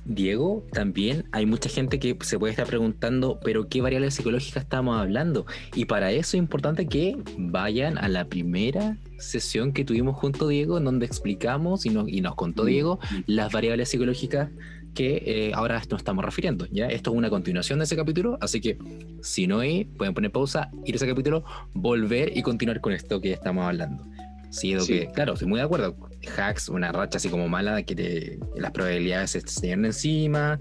Diego, 0.09 0.65
también 0.71 1.25
hay 1.33 1.45
mucha 1.45 1.67
gente 1.67 1.99
que 1.99 2.17
se 2.21 2.39
puede 2.39 2.51
estar 2.51 2.65
preguntando, 2.65 3.41
pero 3.43 3.67
¿qué 3.67 3.81
variables 3.81 4.13
psicológicas 4.13 4.63
estamos 4.63 4.97
hablando? 4.97 5.45
Y 5.75 5.83
para 5.83 6.11
eso 6.11 6.19
es 6.19 6.35
importante 6.35 6.87
que 6.87 7.17
vayan 7.37 7.97
a 7.97 8.07
la 8.07 8.25
primera 8.25 8.95
sesión 9.17 9.73
que 9.73 9.83
tuvimos 9.83 10.15
junto 10.15 10.47
Diego, 10.47 10.77
en 10.77 10.85
donde 10.85 11.05
explicamos 11.05 11.85
y 11.85 11.89
nos, 11.89 12.07
y 12.07 12.21
nos 12.21 12.35
contó 12.35 12.63
mm. 12.63 12.67
Diego 12.67 12.99
las 13.25 13.51
variables 13.51 13.89
psicológicas 13.89 14.49
que 14.97 15.21
eh, 15.27 15.51
ahora 15.53 15.79
nos 15.91 15.99
estamos 15.99 16.25
refiriendo. 16.25 16.65
¿ya? 16.71 16.87
Esto 16.87 17.11
es 17.11 17.17
una 17.17 17.29
continuación 17.29 17.77
de 17.77 17.85
ese 17.85 17.95
capítulo, 17.95 18.39
así 18.41 18.59
que 18.59 18.79
si 19.21 19.45
no 19.45 19.59
hay, 19.59 19.85
pueden 19.85 20.15
poner 20.15 20.31
pausa, 20.31 20.71
ir 20.85 20.95
a 20.95 20.97
ese 20.97 21.07
capítulo, 21.07 21.45
volver 21.73 22.35
y 22.35 22.41
continuar 22.41 22.81
con 22.81 22.93
esto 22.93 23.21
que 23.21 23.31
estamos 23.31 23.63
hablando. 23.63 24.03
Sí, 24.49 24.75
que, 24.87 25.07
claro, 25.13 25.33
estoy 25.33 25.47
muy 25.47 25.59
de 25.59 25.65
acuerdo. 25.65 25.95
Hacks, 26.35 26.69
una 26.69 26.91
racha 26.91 27.17
así 27.17 27.29
como 27.29 27.47
mala, 27.47 27.83
que 27.83 28.39
las 28.55 28.71
probabilidades 28.71 29.31
se 29.31 29.37
estén 29.37 29.85
encima, 29.85 30.59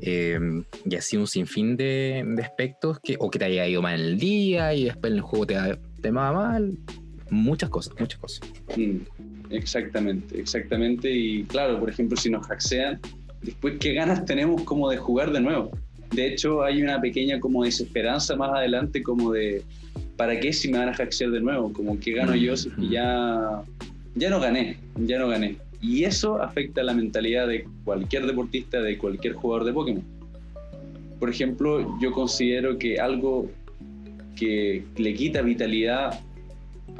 em, 0.00 0.62
y 0.84 0.94
así 0.94 1.16
un 1.16 1.26
sinfín 1.26 1.76
de, 1.76 2.24
aspectos, 2.40 3.00
que, 3.00 3.16
o 3.18 3.32
que 3.32 3.40
te 3.40 3.46
haya 3.46 3.66
ido 3.66 3.82
mal 3.82 4.00
el 4.00 4.16
día 4.16 4.74
y 4.74 4.84
después 4.84 5.10
en 5.10 5.16
el 5.16 5.22
juego 5.22 5.44
te, 5.44 5.56
te 6.00 6.10
va 6.12 6.32
mal. 6.32 6.78
Muchas 7.30 7.68
cosas, 7.70 7.94
muchas 7.98 8.20
cosas. 8.20 8.48
Mm, 8.76 8.98
exactamente, 9.50 10.38
exactamente. 10.38 11.10
Y 11.10 11.42
claro, 11.44 11.80
por 11.80 11.90
ejemplo, 11.90 12.16
si 12.16 12.30
nos 12.30 12.46
hackean, 12.46 13.00
después 13.42 13.74
qué 13.78 13.92
ganas 13.92 14.24
tenemos 14.24 14.62
como 14.62 14.90
de 14.90 14.96
jugar 14.96 15.32
de 15.32 15.40
nuevo. 15.40 15.70
De 16.10 16.26
hecho, 16.26 16.62
hay 16.62 16.82
una 16.82 17.00
pequeña 17.00 17.40
como 17.40 17.64
desesperanza 17.64 18.36
más 18.36 18.50
adelante, 18.52 19.02
como 19.02 19.32
de 19.32 19.62
¿para 20.16 20.38
qué 20.38 20.52
si 20.52 20.70
me 20.70 20.78
van 20.78 20.88
a 20.88 20.94
hackear 20.94 21.30
de 21.30 21.40
nuevo? 21.40 21.72
Como 21.72 21.98
que 21.98 22.12
gano 22.12 22.34
yo 22.34 22.56
si 22.56 22.70
ya, 22.90 23.62
ya 24.14 24.30
no 24.30 24.40
gané, 24.40 24.76
ya 24.96 25.18
no 25.18 25.28
gané. 25.28 25.56
Y 25.80 26.04
eso 26.04 26.40
afecta 26.40 26.82
la 26.82 26.94
mentalidad 26.94 27.48
de 27.48 27.66
cualquier 27.84 28.26
deportista, 28.26 28.80
de 28.80 28.98
cualquier 28.98 29.34
jugador 29.34 29.64
de 29.64 29.72
Pokémon. 29.72 30.04
Por 31.18 31.30
ejemplo, 31.30 31.98
yo 32.00 32.12
considero 32.12 32.78
que 32.78 33.00
algo 33.00 33.50
que 34.36 34.84
le 34.96 35.14
quita 35.14 35.42
vitalidad 35.42 36.20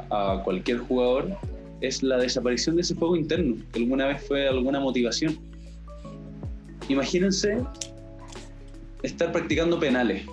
a 0.09 0.41
cualquier 0.43 0.79
jugador 0.79 1.29
es 1.81 2.03
la 2.03 2.17
desaparición 2.17 2.75
de 2.75 2.81
ese 2.81 2.95
fuego 2.95 3.15
interno, 3.15 3.57
que 3.71 3.79
alguna 3.79 4.07
vez 4.07 4.25
fue 4.25 4.47
alguna 4.47 4.79
motivación. 4.79 5.37
Imagínense 6.89 7.57
estar 9.03 9.31
practicando 9.31 9.79
penales. 9.79 10.25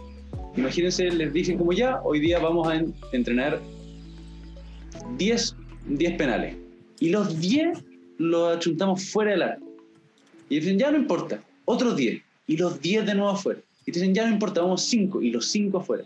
Imagínense, 0.57 1.11
les 1.11 1.33
dicen 1.33 1.59
como 1.59 1.73
ya, 1.73 2.01
hoy 2.03 2.21
día 2.21 2.39
vamos 2.39 2.69
a 2.69 2.83
entrenar 3.13 3.61
10, 5.17 5.57
10 5.87 6.17
penales. 6.17 6.57
Y 6.99 7.11
los 7.11 7.39
10 7.41 7.79
los 8.19 8.57
achuntamos 8.57 9.05
fuera 9.05 9.33
del 9.33 9.43
arco. 9.43 9.67
Y 10.49 10.61
dicen, 10.61 10.79
ya 10.79 10.91
no 10.91 10.99
importa, 10.99 11.43
otros 11.65 11.97
10. 11.97 12.21
Y 12.47 12.57
los 12.57 12.81
10 12.81 13.07
de 13.07 13.15
nuevo 13.15 13.31
afuera. 13.31 13.61
Y 13.87 13.93
dicen, 13.93 14.15
ya 14.15 14.27
no 14.27 14.33
importa, 14.33 14.61
vamos 14.61 14.83
5. 14.83 15.23
Y 15.23 15.31
los 15.31 15.47
5 15.47 15.79
afuera. 15.79 16.05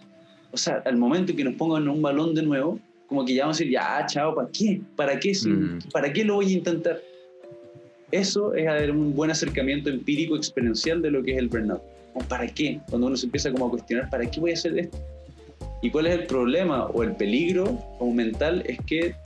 O 0.53 0.57
sea, 0.57 0.83
al 0.85 0.97
momento 0.97 1.33
en 1.33 1.39
que 1.39 1.45
nos 1.45 1.55
pongan 1.55 1.89
un 1.89 2.03
balón 2.03 2.35
de 2.35 2.43
nuevo, 2.43 2.79
como 3.09 3.25
que 3.25 3.35
ya 3.35 3.43
vamos 3.43 3.57
a 3.57 3.59
decir, 3.61 3.73
ya, 3.73 4.07
chao, 4.07 4.35
¿para 4.35 4.49
qué? 4.49 4.81
¿Para 4.95 5.19
qué? 5.19 5.33
Mm. 5.45 5.79
¿Para 5.93 6.13
qué 6.13 6.25
lo 6.25 6.35
voy 6.35 6.53
a 6.53 6.57
intentar? 6.57 7.01
Eso 8.15 8.55
es 8.55 8.91
un 8.91 9.13
buen 9.13 9.33
acercamiento 9.33 9.91
empírico, 9.91 10.37
experiencial 10.37 11.03
de 11.03 11.11
lo 11.11 11.21
que 11.25 11.33
es 11.33 11.39
el 11.39 11.49
burnout. 11.49 11.83
¿Para 12.29 12.47
qué? 12.47 12.79
Cuando 12.89 13.09
uno 13.09 13.17
se 13.17 13.27
empieza 13.27 13.51
como 13.51 13.67
a 13.67 13.71
cuestionar, 13.71 14.09
¿para 14.09 14.31
qué 14.31 14.39
voy 14.39 14.53
a 14.53 14.55
hacer 14.55 14.79
esto? 14.79 14.97
¿Y 15.83 15.91
cuál 15.91 16.07
es 16.07 16.15
el 16.21 16.27
problema 16.27 16.87
o 16.87 17.03
el 17.03 17.17
peligro 17.17 17.77
como 17.99 18.15
mental? 18.15 18.63
Es 18.67 18.79
que 18.87 19.17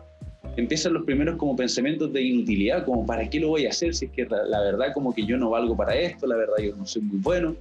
empiezan 0.57 0.95
los 0.95 1.04
primeros 1.04 1.37
como 1.37 1.54
pensamientos 1.54 2.11
de 2.14 2.23
inutilidad, 2.23 2.87
como 2.87 3.04
¿para 3.04 3.28
qué 3.28 3.38
lo 3.38 3.49
voy 3.49 3.66
a 3.66 3.68
hacer? 3.68 3.95
Si 3.95 4.07
es 4.07 4.11
que 4.11 4.25
la, 4.25 4.61
verdad 4.62 4.95
como 4.95 5.14
que 5.14 5.26
yo 5.26 5.37
no 5.37 5.50
valgo 5.50 5.76
para 5.76 5.95
esto, 5.95 6.26
la 6.26 6.37
verdad 6.37 6.57
yo 6.57 6.75
no 6.75 6.87
soy 6.87 7.02
muy 7.02 7.18
bueno. 7.18 7.57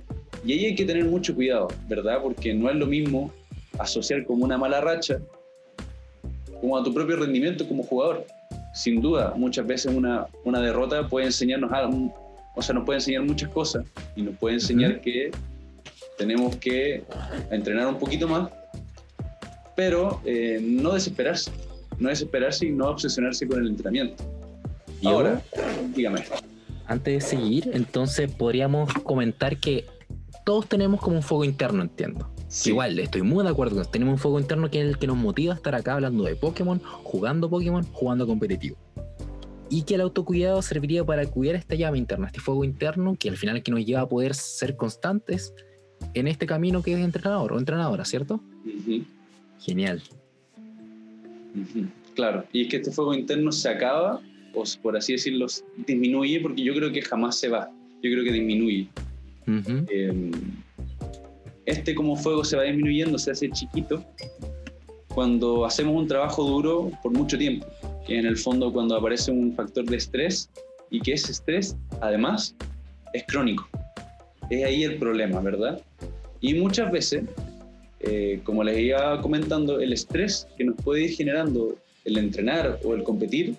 Y 0.45 0.53
ahí 0.53 0.65
hay 0.67 0.75
que 0.75 0.85
tener 0.85 1.03
mucho 1.03 1.35
cuidado, 1.35 1.67
¿verdad? 1.89 2.21
Porque 2.23 2.53
no 2.53 2.69
es 2.69 2.77
lo 2.77 2.85
mismo 2.85 3.33
asociar 3.77 4.23
como 4.23 4.45
una 4.45 4.57
mala 4.57 4.79
racha 4.79 5.19
como 6.61 6.77
a 6.77 6.83
tu 6.85 6.93
propio 6.93 7.17
rendimiento 7.17 7.67
como 7.67 7.83
jugador. 7.83 8.25
Sin 8.77 9.01
duda, 9.01 9.33
muchas 9.35 9.65
veces 9.65 9.91
una, 9.91 10.27
una 10.43 10.61
derrota 10.61 11.07
puede 11.07 11.25
enseñarnos 11.25 11.71
algo, 11.71 12.13
o 12.55 12.61
sea, 12.61 12.75
nos 12.75 12.85
puede 12.85 12.99
enseñar 12.99 13.23
muchas 13.23 13.49
cosas 13.49 13.83
y 14.15 14.21
nos 14.21 14.35
puede 14.37 14.53
enseñar 14.53 15.01
que 15.01 15.31
tenemos 16.15 16.55
que 16.57 17.03
entrenar 17.49 17.87
un 17.87 17.97
poquito 17.97 18.27
más, 18.27 18.51
pero 19.75 20.21
eh, 20.25 20.59
no 20.61 20.93
desesperarse, 20.93 21.49
no 21.97 22.09
desesperarse 22.09 22.67
y 22.67 22.71
no 22.71 22.87
obsesionarse 22.89 23.47
con 23.47 23.61
el 23.61 23.69
entrenamiento. 23.69 24.23
Y 25.01 25.07
ahora, 25.07 25.41
dígame. 25.95 26.23
Antes 26.85 27.13
de 27.15 27.21
seguir, 27.21 27.71
entonces 27.73 28.31
podríamos 28.31 28.93
comentar 28.93 29.57
que 29.57 29.85
todos 30.45 30.69
tenemos 30.69 31.01
como 31.01 31.15
un 31.15 31.23
fuego 31.23 31.45
interno, 31.45 31.81
entiendo. 31.81 32.29
Igual, 32.65 32.97
estoy 32.99 33.23
muy 33.23 33.43
de 33.43 33.49
acuerdo. 33.49 33.83
Tenemos 33.85 34.13
un 34.13 34.19
fuego 34.19 34.39
interno 34.39 34.71
que 34.71 34.81
es 34.81 34.87
el 34.87 34.97
que 34.97 35.07
nos 35.07 35.17
motiva 35.17 35.53
a 35.53 35.57
estar 35.57 35.75
acá 35.75 35.95
hablando 35.95 36.23
de 36.23 36.35
Pokémon, 36.35 36.79
jugando 36.79 37.49
Pokémon, 37.49 37.83
jugando 37.91 38.25
competitivo. 38.25 38.77
Y 39.69 39.83
que 39.83 39.95
el 39.95 40.01
autocuidado 40.01 40.61
serviría 40.61 41.03
para 41.03 41.25
cuidar 41.25 41.55
esta 41.55 41.75
llama 41.75 41.97
interna, 41.97 42.27
este 42.27 42.39
fuego 42.39 42.63
interno 42.63 43.17
que 43.19 43.29
al 43.29 43.35
final 43.35 43.61
que 43.63 43.71
nos 43.71 43.85
lleva 43.85 44.01
a 44.01 44.09
poder 44.09 44.33
ser 44.33 44.77
constantes 44.77 45.53
en 46.13 46.27
este 46.27 46.45
camino 46.45 46.81
que 46.81 46.93
es 46.93 46.99
entrenador 46.99 47.51
o 47.51 47.59
entrenadora, 47.59 48.05
¿cierto? 48.05 48.39
Genial. 49.59 50.01
Claro, 52.15 52.45
y 52.53 52.61
es 52.61 52.67
que 52.69 52.77
este 52.77 52.91
fuego 52.91 53.13
interno 53.13 53.51
se 53.51 53.67
acaba, 53.67 54.21
o 54.53 54.63
por 54.81 54.95
así 54.95 55.13
decirlo, 55.13 55.47
disminuye, 55.85 56.39
porque 56.39 56.63
yo 56.63 56.73
creo 56.73 56.91
que 56.93 57.01
jamás 57.01 57.37
se 57.37 57.49
va, 57.49 57.69
yo 58.01 58.09
creo 58.11 58.23
que 58.23 58.31
disminuye 58.31 58.87
este 61.67 61.93
como 61.93 62.15
fuego 62.15 62.43
se 62.43 62.55
va 62.55 62.63
disminuyendo, 62.63 63.19
se 63.19 63.31
hace 63.31 63.51
chiquito, 63.51 64.03
cuando 65.13 65.65
hacemos 65.65 65.95
un 65.95 66.07
trabajo 66.07 66.43
duro 66.43 66.91
por 67.03 67.11
mucho 67.11 67.37
tiempo, 67.37 67.67
que 68.05 68.17
en 68.17 68.25
el 68.25 68.37
fondo 68.37 68.71
cuando 68.71 68.95
aparece 68.95 69.31
un 69.31 69.53
factor 69.53 69.85
de 69.85 69.97
estrés 69.97 70.49
y 70.89 71.01
que 71.01 71.13
ese 71.13 71.33
estrés 71.33 71.75
además 72.01 72.55
es 73.13 73.23
crónico. 73.27 73.67
Es 74.49 74.63
ahí 74.63 74.83
el 74.83 74.97
problema, 74.97 75.41
¿verdad? 75.41 75.81
Y 76.39 76.53
muchas 76.53 76.89
veces, 76.89 77.25
eh, 77.99 78.39
como 78.45 78.63
les 78.63 78.79
iba 78.79 79.21
comentando, 79.21 79.81
el 79.81 79.91
estrés 79.91 80.47
que 80.57 80.63
nos 80.63 80.75
puede 80.77 81.03
ir 81.03 81.15
generando 81.15 81.75
el 82.05 82.17
entrenar 82.17 82.79
o 82.85 82.93
el 82.93 83.03
competir, 83.03 83.55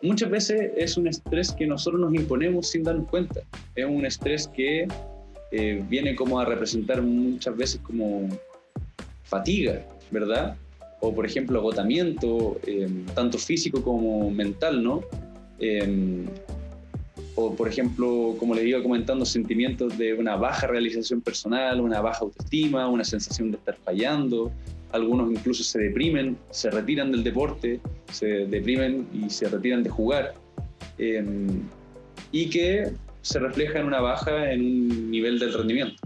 muchas 0.00 0.30
veces 0.30 0.70
es 0.78 0.96
un 0.96 1.08
estrés 1.08 1.52
que 1.52 1.66
nosotros 1.66 2.00
nos 2.00 2.14
imponemos 2.14 2.70
sin 2.70 2.84
darnos 2.84 3.06
cuenta. 3.10 3.40
Es 3.74 3.84
un 3.84 4.06
estrés 4.06 4.48
que 4.48 4.88
eh, 5.52 5.82
viene 5.88 6.14
como 6.14 6.38
a 6.38 6.44
representar 6.44 7.02
muchas 7.02 7.56
veces 7.56 7.80
como 7.82 8.28
fatiga, 9.24 9.84
¿verdad? 10.10 10.56
O 11.00 11.14
por 11.14 11.26
ejemplo 11.26 11.58
agotamiento, 11.58 12.60
em, 12.66 13.04
tanto 13.14 13.38
físico 13.38 13.82
como 13.82 14.30
mental, 14.30 14.82
¿no? 14.82 15.02
Em, 15.58 16.26
o 17.34 17.54
por 17.54 17.68
ejemplo, 17.68 18.36
como 18.38 18.54
les 18.54 18.66
iba 18.66 18.82
comentando, 18.82 19.24
sentimientos 19.24 19.96
de 19.98 20.14
una 20.14 20.36
baja 20.36 20.66
realización 20.66 21.20
personal, 21.20 21.80
una 21.80 22.00
baja 22.00 22.20
autoestima, 22.20 22.88
una 22.88 23.04
sensación 23.04 23.50
de 23.50 23.56
estar 23.56 23.76
fallando. 23.84 24.52
Algunos 24.92 25.30
incluso 25.30 25.62
se 25.62 25.78
deprimen, 25.78 26.36
se 26.50 26.70
retiran 26.70 27.12
del 27.12 27.22
deporte, 27.22 27.80
se 28.12 28.46
deprimen 28.46 29.06
y 29.14 29.30
se 29.30 29.48
retiran 29.48 29.82
de 29.82 29.90
jugar. 29.90 30.34
Em, 30.98 31.62
y 32.32 32.50
que 32.50 32.92
se 33.22 33.38
refleja 33.38 33.80
en 33.80 33.86
una 33.86 34.00
baja 34.00 34.52
en 34.52 34.60
un 34.60 35.10
nivel 35.10 35.38
del 35.38 35.52
rendimiento. 35.52 36.02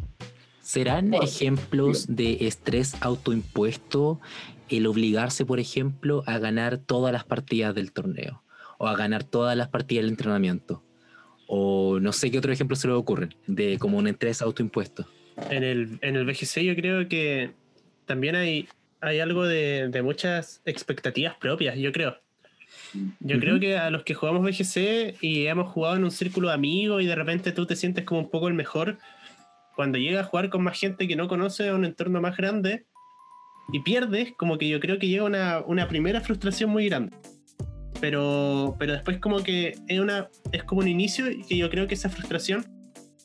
¿Serán 0.61 1.12
ejemplos 1.14 2.06
de 2.09 2.47
estrés 2.47 2.97
autoimpuesto 3.02 4.21
el 4.71 4.87
obligarse, 4.87 5.44
por 5.44 5.61
ejemplo, 5.61 6.25
a 6.26 6.38
ganar 6.38 6.78
todas 6.78 7.12
las 7.12 7.25
partidas 7.25 7.75
del 7.75 7.92
torneo 7.92 8.42
o 8.78 8.88
a 8.88 8.97
ganar 8.97 9.25
todas 9.25 9.56
las 9.56 9.68
partidas 9.68 10.04
del 10.04 10.12
entrenamiento? 10.12 10.83
O 11.47 12.00
no 12.00 12.12
sé 12.12 12.30
qué 12.30 12.38
otro 12.38 12.52
ejemplo 12.52 12.76
se 12.76 12.88
le 12.88 12.94
ocurre 12.94 13.28
de 13.47 13.78
como 13.78 13.99
un 13.99 14.09
estrés 14.09 14.40
autoimpuesto. 14.40 15.06
En 15.50 15.64
el, 15.64 15.99
en 16.00 16.16
el 16.16 16.25
BGC 16.25 16.62
yo 16.62 16.75
creo 16.75 17.09
que 17.09 17.50
también 18.06 18.35
hay, 18.35 18.66
hay 19.02 19.21
algo 19.21 19.44
de, 19.44 19.88
de 19.90 20.02
muchas 20.02 20.62
expectativas 20.64 21.37
propias, 21.37 21.76
yo 21.76 21.92
creo. 21.92 22.24
Yo 23.21 23.41
creo 23.41 23.59
que 23.59 23.77
a 23.77 23.91
los 23.91 24.05
que 24.05 24.15
jugamos 24.15 24.43
BGC 24.43 25.17
y 25.21 25.47
hemos 25.47 25.73
jugado 25.73 25.97
en 25.97 26.05
un 26.05 26.11
círculo 26.11 26.49
de 26.49 26.55
amigos 26.55 27.03
y 27.03 27.07
de 27.07 27.15
repente 27.15 27.53
tú 27.53 27.67
te 27.67 27.77
sientes 27.77 28.05
como 28.05 28.21
un 28.21 28.31
poco 28.31 28.49
el 28.49 28.55
mejor, 28.55 28.99
cuando 29.75 29.99
llegas 29.99 30.27
a 30.27 30.29
jugar 30.29 30.51
con 30.51 30.63
más 30.63 30.79
gente 30.79 31.09
que 31.09 31.17
no 31.17 31.29
conoce 31.29 31.69
a 31.69 31.75
un 31.75 31.85
entorno 31.85 32.21
más 32.21 32.37
grande 32.37 32.85
y 33.73 33.81
pierdes, 33.81 34.33
como 34.37 34.59
que 34.59 34.69
yo 34.69 34.79
creo 34.81 34.99
que 34.99 35.09
llega 35.09 35.25
una, 35.25 35.61
una 35.67 35.89
primera 35.89 36.21
frustración 36.21 36.71
muy 36.71 36.89
grande. 36.89 37.17
Pero, 38.01 38.77
pero 38.79 38.93
después 38.93 39.19
como 39.19 39.43
que 39.43 39.75
es, 39.89 40.01
una, 40.01 40.29
es 40.53 40.63
como 40.65 40.81
un 40.83 40.89
inicio 40.89 41.31
y 41.31 41.43
que 41.43 41.57
yo 41.57 41.71
creo 41.71 41.87
que 41.87 41.95
esa 41.95 42.11
frustración 42.11 42.67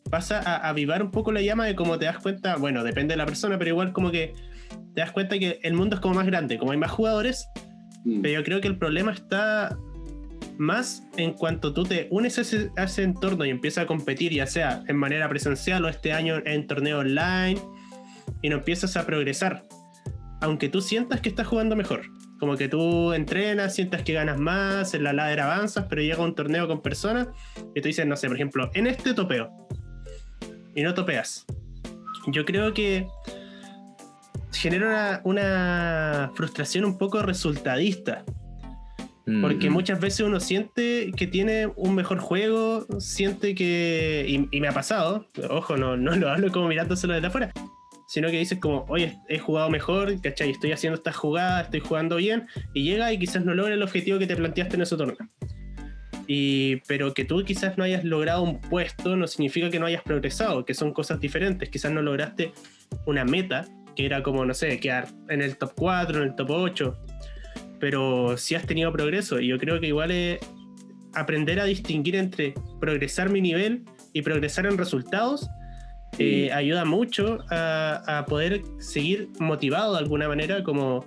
pasa 0.10 0.40
a 0.40 0.70
avivar 0.70 1.04
un 1.04 1.12
poco 1.12 1.32
la 1.32 1.42
llama 1.42 1.66
de 1.66 1.76
cómo 1.76 2.00
te 2.00 2.06
das 2.06 2.18
cuenta, 2.18 2.56
bueno, 2.56 2.84
depende 2.84 3.14
de 3.14 3.18
la 3.18 3.26
persona, 3.26 3.58
pero 3.58 3.70
igual 3.70 3.94
como 3.94 4.10
que 4.12 4.34
te 4.96 5.02
das 5.02 5.12
cuenta 5.12 5.38
que 5.38 5.60
el 5.64 5.74
mundo 5.74 5.96
es 5.96 6.02
como 6.02 6.16
más 6.16 6.26
grande, 6.26 6.58
como 6.58 6.72
hay 6.72 6.78
más 6.78 6.92
jugadores, 6.92 7.48
Mm. 8.06 8.22
Pero 8.22 8.40
yo 8.40 8.44
creo 8.44 8.62
que 8.62 8.68
el 8.68 8.78
problema 8.78 9.12
está 9.12 9.78
más 10.58 11.08
en 11.16 11.34
cuanto 11.34 11.74
tú 11.74 11.84
te 11.84 12.08
unes 12.12 12.38
a 12.38 12.42
ese, 12.84 13.04
entorno 13.04 13.46
y 13.46 13.50
empiezas 13.50 13.86
a 13.86 13.88
competir, 13.88 14.34
ya 14.34 14.46
sea 14.46 14.84
en 14.88 14.98
manera 14.98 15.30
presencial 15.30 15.86
o 15.86 15.88
este 15.88 16.12
año 16.12 16.42
en 16.46 16.68
torneo 16.68 17.00
online, 17.00 17.60
y 18.42 18.50
no 18.50 18.58
empiezas 18.58 18.98
a 18.98 19.06
progresar. 19.06 19.66
Aunque 20.42 20.70
tú 20.70 20.82
sientas 20.82 21.22
que 21.22 21.30
estás 21.30 21.48
jugando 21.48 21.76
mejor. 21.76 22.02
Como 22.40 22.56
que 22.56 22.70
tú 22.70 23.14
entrenas, 23.14 23.76
sientas 23.76 24.04
que 24.04 24.14
ganas 24.14 24.40
más, 24.40 24.94
en 24.94 25.04
la 25.04 25.14
ladera 25.14 25.46
avanzas, 25.46 25.86
pero 25.90 26.02
llega 26.02 26.24
un 26.24 26.36
torneo 26.36 26.68
con 26.68 26.82
personas 26.82 27.28
y 27.76 27.82
tú 27.82 27.88
dices, 27.88 28.06
no 28.06 28.16
sé, 28.16 28.28
por 28.28 28.36
ejemplo, 28.36 28.70
en 28.74 28.88
este 28.88 29.14
topeo. 29.14 29.50
Y 30.76 30.84
no 30.84 30.94
topeas. 30.94 31.46
Yo 32.28 32.46
creo 32.46 32.74
que 32.74 33.08
genera 34.52 35.22
una, 35.24 36.32
frustración 36.36 36.86
un 36.86 36.98
poco 36.98 37.22
resultadista. 37.22 38.24
Porque 39.42 39.70
mm. 39.70 39.74
muchas 39.74 40.00
veces 40.00 40.22
uno 40.22 40.40
siente 40.40 41.12
que 41.16 41.28
tiene 41.28 41.68
un 41.76 41.94
mejor 41.94 42.18
juego, 42.18 42.88
siente 43.00 43.54
que. 43.54 44.26
Y, 44.52 44.60
me 44.60 44.68
ha 44.68 44.72
pasado, 44.72 45.28
ojo, 45.50 45.78
no, 45.78 45.96
no 45.96 46.16
lo 46.16 46.30
hablo 46.30 46.52
como 46.52 46.68
mirándoselo 46.68 47.14
desde 47.14 47.28
afuera, 47.28 47.52
sino 48.08 48.32
que 48.32 48.40
dices 48.40 48.58
como, 48.58 48.86
oye, 48.90 49.20
he 49.28 49.38
jugado 49.38 49.70
mejor, 49.70 50.20
¿cachai? 50.20 50.50
Estoy 50.50 50.72
haciendo 50.72 50.98
estas 50.98 51.16
jugadas, 51.16 51.66
estoy 51.66 51.82
jugando 51.82 52.16
bien, 52.16 52.48
y 52.74 52.84
llega 52.84 53.14
y 53.14 53.20
quizás 53.20 53.46
no 53.46 53.54
logra 53.54 53.76
el 53.76 53.84
objetivo 53.84 54.18
que 54.18 54.26
te 54.26 54.36
planteaste 54.36 54.78
en 54.78 54.82
ese 54.82 54.98
torneo. 54.98 55.18
Y, 56.26 56.78
pero 56.88 57.14
que 57.14 57.24
tú 57.24 57.44
quizás 57.44 57.78
no 57.78 57.84
hayas 57.84 58.04
logrado 58.04 58.42
un 58.42 58.62
puesto 58.62 59.16
no 59.16 59.28
significa 59.28 59.70
que 59.70 59.80
no 59.80 59.86
hayas 59.86 60.02
progresado, 60.02 60.66
que 60.66 60.74
son 60.74 60.92
cosas 60.92 61.20
diferentes. 61.20 61.70
Quizás 61.70 61.92
no 61.92 62.02
lograste 62.02 62.52
una 63.06 63.26
meta 63.26 63.68
que 64.00 64.06
era 64.06 64.24
como, 64.24 64.46
no 64.46 64.54
sé, 64.54 64.80
quedar 64.80 65.10
en 65.28 65.42
el 65.42 65.58
top 65.58 65.74
4, 65.76 66.24
en 66.24 66.30
el 66.30 66.36
top 66.36 66.52
8. 66.52 66.98
Pero 67.82 68.38
sí 68.38 68.56
has 68.56 68.66
tenido 68.66 68.94
progreso 68.94 69.42
y 69.42 69.48
yo 69.48 69.58
creo 69.58 69.82
que 69.82 69.88
igual 69.88 70.12
es 70.12 70.40
aprender 71.14 71.60
a 71.60 71.66
distinguir 71.66 72.16
entre 72.16 72.54
progresar 72.80 73.30
mi 73.30 73.42
nivel 73.42 73.84
y 74.14 74.22
progresar 74.22 74.68
en 74.68 74.78
resultados 74.78 75.50
eh, 76.18 76.50
ayuda 76.54 76.86
mucho 76.86 77.40
a, 77.50 78.24
poder 78.30 78.62
seguir 78.80 79.28
motivado 79.38 79.94
de 79.94 80.00
alguna 80.00 80.30
manera 80.30 80.64
como 80.64 81.06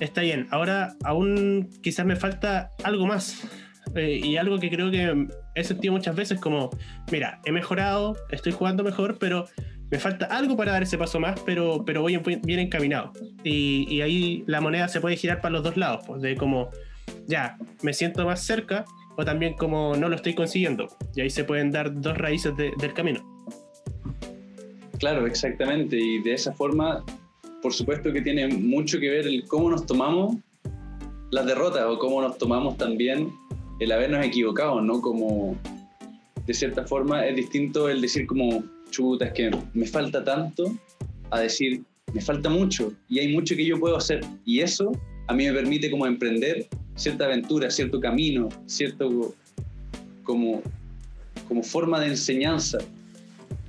está 0.00 0.22
bien, 0.22 0.46
ahora 0.50 0.94
aún 1.04 1.68
quizás 1.82 2.06
me 2.06 2.16
falta 2.16 2.70
algo 2.84 3.06
más 3.06 3.46
eh, 3.94 4.18
y 4.22 4.38
algo 4.38 4.58
que 4.58 4.70
creo 4.70 4.90
que 4.90 5.28
he 5.54 5.64
sentido 5.64 5.92
muchas 5.92 6.16
veces 6.16 6.40
como, 6.40 6.70
mira, 7.12 7.40
he 7.44 7.52
mejorado, 7.52 8.16
estoy 8.30 8.52
jugando 8.52 8.82
mejor, 8.82 9.18
pero 9.18 9.46
me 9.90 9.98
falta 9.98 10.26
algo 10.26 10.56
para 10.56 10.72
dar 10.72 10.82
ese 10.82 10.98
paso 10.98 11.18
más, 11.18 11.40
pero, 11.40 11.84
pero 11.84 12.02
voy 12.02 12.16
bien 12.16 12.58
encaminado. 12.58 13.12
Y, 13.42 14.00
ahí 14.00 14.44
la 14.46 14.60
moneda 14.60 14.88
se 14.88 15.00
puede 15.00 15.16
girar 15.16 15.40
para 15.40 15.52
los 15.52 15.62
dos 15.62 15.76
lados, 15.76 16.04
pues 16.06 16.20
de 16.20 16.36
como, 16.36 16.70
ya, 17.26 17.56
me 17.82 17.92
siento 17.92 18.24
más 18.26 18.42
cerca, 18.44 18.84
o 19.16 19.24
también 19.24 19.54
como 19.54 19.96
no 19.96 20.08
lo 20.08 20.16
estoy 20.16 20.34
consiguiendo. 20.34 20.88
Y 21.14 21.22
ahí 21.22 21.30
se 21.30 21.44
pueden 21.44 21.70
dar 21.70 22.00
dos 22.00 22.16
raíces 22.18 22.54
del 22.56 22.92
camino. 22.92 23.20
Claro, 24.98 25.26
exactamente. 25.26 25.96
Y 25.96 26.22
de 26.22 26.34
esa 26.34 26.52
forma, 26.52 27.04
por 27.62 27.72
supuesto 27.72 28.12
que 28.12 28.20
tiene 28.20 28.48
mucho 28.48 29.00
que 29.00 29.08
ver 29.08 29.26
el 29.26 29.44
cómo 29.46 29.70
nos 29.70 29.86
tomamos 29.86 30.36
las 31.30 31.46
derrotas 31.46 31.84
o 31.86 31.98
cómo 31.98 32.20
nos 32.22 32.38
tomamos 32.38 32.76
también 32.76 33.30
el 33.80 33.92
habernos 33.92 34.24
equivocado, 34.24 34.80
¿no? 34.80 35.00
Como, 35.00 35.56
de 36.46 36.54
cierta 36.54 36.84
forma, 36.86 37.26
es 37.26 37.36
distinto 37.36 37.88
el 37.88 38.00
decir 38.00 38.26
como, 38.26 38.64
chuta, 38.90 39.26
es 39.26 39.32
que 39.32 39.50
me 39.74 39.86
falta 39.86 40.24
tanto, 40.24 40.76
a 41.30 41.40
decir, 41.40 41.82
me 42.12 42.20
falta 42.20 42.48
mucho 42.48 42.92
y 43.08 43.18
hay 43.18 43.32
mucho 43.32 43.54
que 43.54 43.64
yo 43.64 43.78
puedo 43.78 43.96
hacer. 43.96 44.20
Y 44.44 44.60
eso 44.60 44.92
a 45.26 45.34
mí 45.34 45.46
me 45.46 45.52
permite 45.52 45.90
como 45.90 46.06
emprender 46.06 46.66
cierta 46.96 47.26
aventura, 47.26 47.70
cierto 47.70 48.00
camino, 48.00 48.48
cierto 48.66 49.34
como, 50.24 50.62
como 51.46 51.62
forma 51.62 52.00
de 52.00 52.08
enseñanza. 52.08 52.78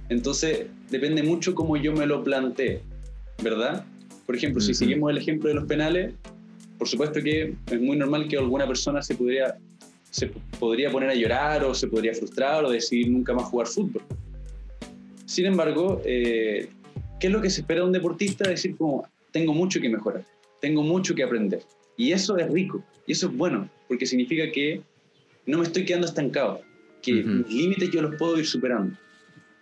Entonces, 0.10 0.66
depende 0.90 1.22
mucho 1.22 1.54
cómo 1.54 1.78
yo 1.78 1.94
me 1.94 2.06
lo 2.06 2.24
plantee, 2.24 2.82
¿verdad? 3.44 3.86
Por 4.26 4.36
ejemplo, 4.36 4.62
si 4.62 4.74
seguimos 4.74 5.12
el 5.12 5.18
ejemplo 5.18 5.50
de 5.50 5.56
los 5.56 5.66
penales, 5.66 6.14
por 6.78 6.88
supuesto 6.88 7.22
que 7.22 7.56
es 7.70 7.82
muy 7.82 7.98
normal 7.98 8.28
que 8.28 8.38
alguna 8.38 8.66
persona 8.66 9.02
se 9.02 9.16
podría, 9.16 9.58
se 10.10 10.28
podría 10.60 10.90
poner 10.90 11.10
a 11.10 11.16
llorar 11.16 11.64
o 11.64 11.74
se 11.74 11.88
podría 11.88 12.14
frustrar 12.14 12.64
o 12.64 12.72
decidir 12.72 13.12
nunca 13.12 13.34
más 13.34 13.46
jugar 13.46 13.68
fútbol. 13.68 14.02
Sin 15.30 15.46
embargo, 15.46 16.02
eh, 16.06 16.70
¿qué 17.20 17.28
es 17.28 17.32
lo 17.32 17.40
que 17.40 17.52
se 17.52 17.62
espera 17.62 17.82
de 17.82 17.86
un 17.86 17.92
deportista? 17.92 18.50
Decir 18.50 18.76
como, 18.76 19.08
tengo 19.32 19.54
mucho 19.54 19.80
que 19.80 19.88
mejorar, 19.88 20.26
tengo 20.60 20.82
mucho 20.82 21.14
que 21.14 21.22
aprender. 21.22 21.62
Y 21.98 22.14
eso 22.14 22.36
es 22.40 22.50
rico, 22.50 22.84
y 23.06 23.12
eso 23.12 23.28
es 23.28 23.38
bueno, 23.38 23.70
porque 23.88 24.08
significa 24.08 24.52
que 24.52 24.82
no 25.46 25.60
me 25.60 25.66
estoy 25.66 25.86
quedando 25.86 26.08
estancado, 26.08 26.62
que 27.04 27.14
mis 27.14 27.48
límites 27.48 27.92
yo 27.92 28.02
los 28.02 28.16
puedo 28.16 28.40
ir 28.40 28.46
superando. 28.48 28.98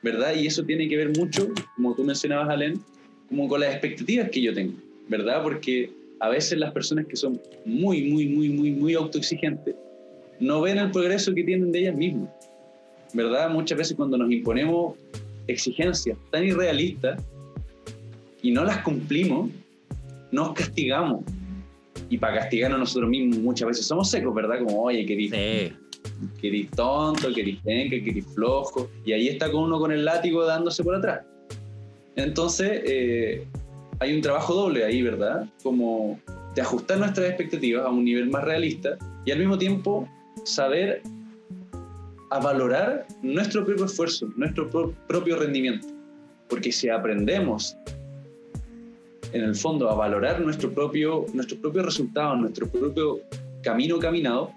¿verdad? 0.02 0.36
Y 0.36 0.48
eso 0.48 0.64
tiene 0.64 0.88
que 0.88 0.96
ver 0.96 1.10
mucho, 1.18 1.50
como 1.76 1.94
tú 1.94 2.06
mencionabas, 2.06 2.48
Alén, 2.48 2.80
como 3.28 3.50
con 3.50 3.60
las 3.60 3.72
expectativas 3.72 4.30
que 4.30 4.42
yo 4.42 4.54
tengo, 4.54 4.74
¿verdad? 5.10 5.44
Porque 5.44 5.92
a 6.22 6.30
veces 6.30 6.58
las 6.60 6.72
personas 6.72 7.08
que 7.08 7.18
son 7.18 7.42
muy, 7.66 8.04
muy, 8.04 8.26
muy, 8.30 8.48
muy, 8.48 8.72
muy 8.72 8.94
autoexigentes 8.94 9.76
no 10.40 10.62
ven 10.62 10.78
el 10.78 10.92
progreso 10.92 11.36
que 11.36 11.44
tienen 11.44 11.74
de 11.74 11.80
ellas 11.80 11.96
mismas, 11.98 12.30
¿verdad? 13.14 13.50
Muchas 13.50 13.78
veces 13.78 13.98
cuando 13.98 14.18
nos 14.18 14.32
imponemos 14.32 14.96
exigencias 15.48 16.18
tan 16.32 16.46
irrealistas 16.46 17.22
y 18.42 18.52
no 18.52 18.64
las 18.64 18.80
cumplimos, 18.80 19.50
nos 20.32 20.54
castigamos. 20.54 21.24
Y 22.10 22.18
para 22.18 22.40
castigarnos 22.40 22.80
nosotros 22.80 23.10
mismos 23.10 23.40
muchas 23.40 23.68
veces 23.68 23.86
somos 23.86 24.10
secos, 24.10 24.34
¿verdad? 24.34 24.60
Como, 24.64 24.84
oye, 24.84 25.06
que 25.06 25.16
dices 25.16 25.74
tonto, 26.76 27.34
que 27.34 27.58
penca, 27.64 27.96
que 28.04 28.22
flojo, 28.22 28.90
y 29.06 29.14
ahí 29.14 29.28
está 29.28 29.52
con 29.52 29.64
uno 29.64 29.80
con 29.80 29.92
el 29.92 30.06
látigo 30.06 30.46
dándose 30.46 30.84
por 30.84 30.96
atrás. 30.96 31.22
Entonces, 32.16 32.82
eh, 32.86 33.46
hay 34.00 34.16
un 34.16 34.22
trabajo 34.22 34.54
doble 34.54 34.86
ahí, 34.86 35.02
¿verdad? 35.02 35.48
Como 35.64 36.20
de 36.56 36.62
ajustar 36.62 36.98
nuestras 36.98 37.28
expectativas 37.28 37.86
a 37.86 37.90
un 37.90 38.04
nivel 38.04 38.30
más 38.30 38.44
realista 38.44 38.98
y 39.26 39.32
al 39.32 39.40
mismo 39.40 39.58
tiempo 39.58 40.08
saber 40.44 41.02
a 42.30 42.40
valorar 42.40 43.08
nuestro 43.22 43.66
propio 43.66 43.86
esfuerzo, 43.86 44.30
nuestro 44.36 44.70
propio 45.08 45.38
rendimiento. 45.38 45.88
Porque 46.50 46.72
si 46.72 46.90
aprendemos 46.90 47.78
en 49.34 49.44
el 49.44 49.56
fondo 49.56 49.90
a 49.90 49.96
valorar 49.96 50.40
nuestro 50.42 50.72
propio, 50.72 51.26
nuestros 51.34 51.60
propios 51.60 51.86
resultados, 51.86 52.40
nuestro 52.40 52.68
propio 52.68 53.20
camino 53.64 54.00
caminado, 54.00 54.52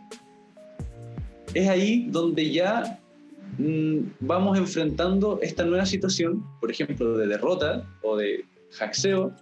es 1.54 1.68
ahí 1.68 2.06
donde 2.11 2.50
ya 2.50 3.00
mm, 3.59 3.98
vamos 4.20 4.59
enfrentando 4.59 5.38
esta 5.42 5.64
nueva 5.64 5.87
situación, 5.87 6.44
por 6.61 6.70
ejemplo, 6.70 7.18
de 7.18 7.26
derrota 7.26 7.85
o 8.02 8.16
de 8.16 8.44
hackseo, 8.78 9.33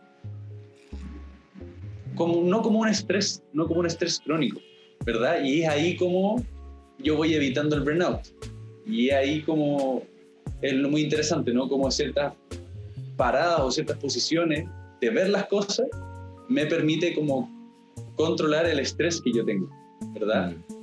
como, 2.14 2.43
no 2.43 2.62
como 2.62 2.81
un 2.81 2.88
estrés, 2.88 3.43
no 3.53 3.67
como 3.67 3.81
un 3.81 3.87
estrés 3.87 4.21
crónico, 4.25 4.61
¿verdad? 5.05 5.43
Y 5.45 5.62
es 5.62 5.69
ahí 5.69 5.97
como 5.97 6.45
yo 6.99 7.17
voy 7.17 7.35
evitando 7.35 7.77
el 7.77 7.83
burnout. 7.83 8.21
Y 8.87 9.11
ahí 9.11 9.43
como 9.43 10.03
es 10.63 10.75
muy 10.75 11.03
interesante, 11.03 11.53
¿no? 11.53 11.69
Como 11.69 11.91
ciertas 11.91 12.35
paradas 13.17 13.61
o 13.61 13.71
ciertas 13.71 13.99
posiciones 13.99 14.69
de 15.01 15.11
ver 15.11 15.29
las 15.29 15.47
cosas 15.47 15.87
me 16.49 16.67
permite 16.67 17.15
como 17.15 17.51
controlar 18.17 18.67
el 18.67 18.79
estrés 18.79 19.21
que 19.21 19.33
yo 19.33 19.45
tengo, 19.45 19.69
¿verdad? 20.15 20.53
Mm 20.53 20.79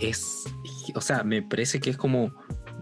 es, 0.00 0.44
o 0.94 1.00
sea, 1.00 1.22
me 1.22 1.42
parece 1.42 1.80
que 1.80 1.90
es 1.90 1.96
como 1.96 2.32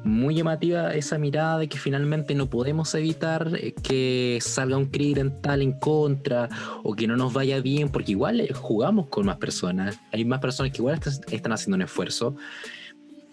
muy 0.07 0.35
llamativa 0.35 0.95
esa 0.95 1.19
mirada 1.19 1.59
de 1.59 1.69
que 1.69 1.79
finalmente 1.79 2.35
no 2.35 2.49
podemos 2.49 2.95
evitar 2.95 3.53
eh, 3.55 3.75
que 3.75 4.38
salga 4.40 4.77
un 4.77 4.90
dental 4.90 5.62
en 5.62 5.73
contra 5.73 6.49
o 6.83 6.95
que 6.95 7.07
no 7.07 7.16
nos 7.16 7.33
vaya 7.33 7.61
bien, 7.61 7.90
porque 7.90 8.12
igual 8.12 8.40
eh, 8.40 8.53
jugamos 8.53 9.09
con 9.09 9.27
más 9.27 9.37
personas, 9.37 9.99
hay 10.12 10.25
más 10.25 10.40
personas 10.40 10.73
que 10.73 10.79
igual 10.79 11.01
están 11.31 11.53
haciendo 11.53 11.77
un 11.77 11.83
esfuerzo. 11.83 12.37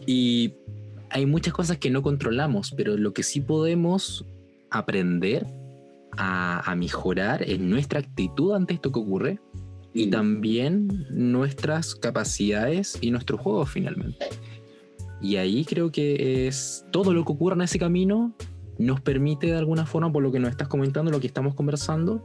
Y 0.06 0.54
hay 1.10 1.26
muchas 1.26 1.54
cosas 1.54 1.78
que 1.78 1.90
no 1.90 2.02
controlamos, 2.02 2.74
pero 2.76 2.98
lo 2.98 3.14
que 3.14 3.24
sí 3.24 3.40
podemos 3.40 4.26
aprender 4.70 5.46
a, 6.18 6.70
a 6.70 6.76
mejorar 6.76 7.44
es 7.44 7.60
nuestra 7.60 8.00
actitud 8.00 8.54
ante 8.54 8.74
esto 8.74 8.92
que 8.92 9.00
ocurre 9.00 9.40
y 9.94 10.08
también 10.10 11.06
nuestras 11.12 11.96
capacidades 11.96 12.98
y 13.00 13.12
nuestro 13.12 13.38
juego 13.38 13.66
finalmente. 13.66 14.26
Y 15.24 15.38
ahí 15.38 15.64
creo 15.66 15.92
que 15.92 16.48
es 16.48 16.86
todo 16.92 17.14
lo 17.14 17.26
que 17.26 17.32
ocurre 17.32 17.56
en 17.56 17.62
ese 17.62 17.80
camino 17.80 18.36
nos 18.78 19.02
permite 19.02 19.48
de 19.48 19.56
alguna 19.56 19.86
forma, 19.86 20.12
por 20.12 20.22
lo 20.22 20.32
que 20.32 20.40
nos 20.40 20.52
estás 20.52 20.68
comentando, 20.68 21.12
lo 21.12 21.20
que 21.20 21.28
estamos 21.28 21.56
conversando, 21.56 22.24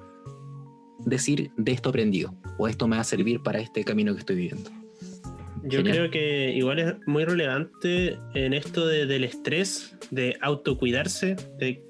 decir 1.04 1.50
de 1.56 1.72
esto 1.72 1.90
aprendido 1.90 2.34
o 2.58 2.68
esto 2.68 2.88
me 2.88 2.96
va 2.96 3.02
a 3.02 3.04
servir 3.04 3.42
para 3.42 3.60
este 3.60 3.84
camino 3.84 4.12
que 4.14 4.20
estoy 4.20 4.36
viviendo. 4.36 4.70
Yo 5.64 5.82
creo 5.82 6.10
que 6.10 6.52
igual 6.54 6.78
es 6.78 6.94
muy 7.06 7.24
relevante 7.24 8.18
en 8.34 8.54
esto 8.54 8.86
del 8.86 9.24
estrés, 9.24 9.96
de 10.10 10.36
autocuidarse, 10.40 11.36
de 11.58 11.84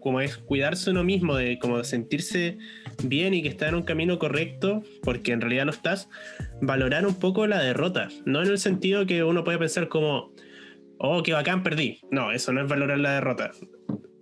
como 0.00 0.20
es 0.20 0.36
cuidarse 0.38 0.90
uno 0.90 1.04
mismo, 1.04 1.36
de 1.36 1.58
como 1.58 1.84
sentirse 1.84 2.56
bien 3.04 3.34
y 3.34 3.42
que 3.42 3.48
está 3.48 3.68
en 3.68 3.74
un 3.74 3.82
camino 3.82 4.18
correcto, 4.18 4.82
porque 5.02 5.32
en 5.32 5.40
realidad 5.40 5.64
no 5.64 5.70
estás, 5.70 6.08
valorar 6.60 7.06
un 7.06 7.14
poco 7.14 7.46
la 7.46 7.60
derrota. 7.60 8.08
No 8.24 8.42
en 8.42 8.48
el 8.48 8.58
sentido 8.58 9.06
que 9.06 9.24
uno 9.24 9.44
puede 9.44 9.58
pensar 9.58 9.88
como, 9.88 10.32
oh, 10.98 11.22
qué 11.22 11.32
bacán, 11.32 11.62
perdí. 11.62 12.00
No, 12.10 12.32
eso 12.32 12.52
no 12.52 12.62
es 12.62 12.68
valorar 12.68 12.98
la 12.98 13.14
derrota. 13.14 13.50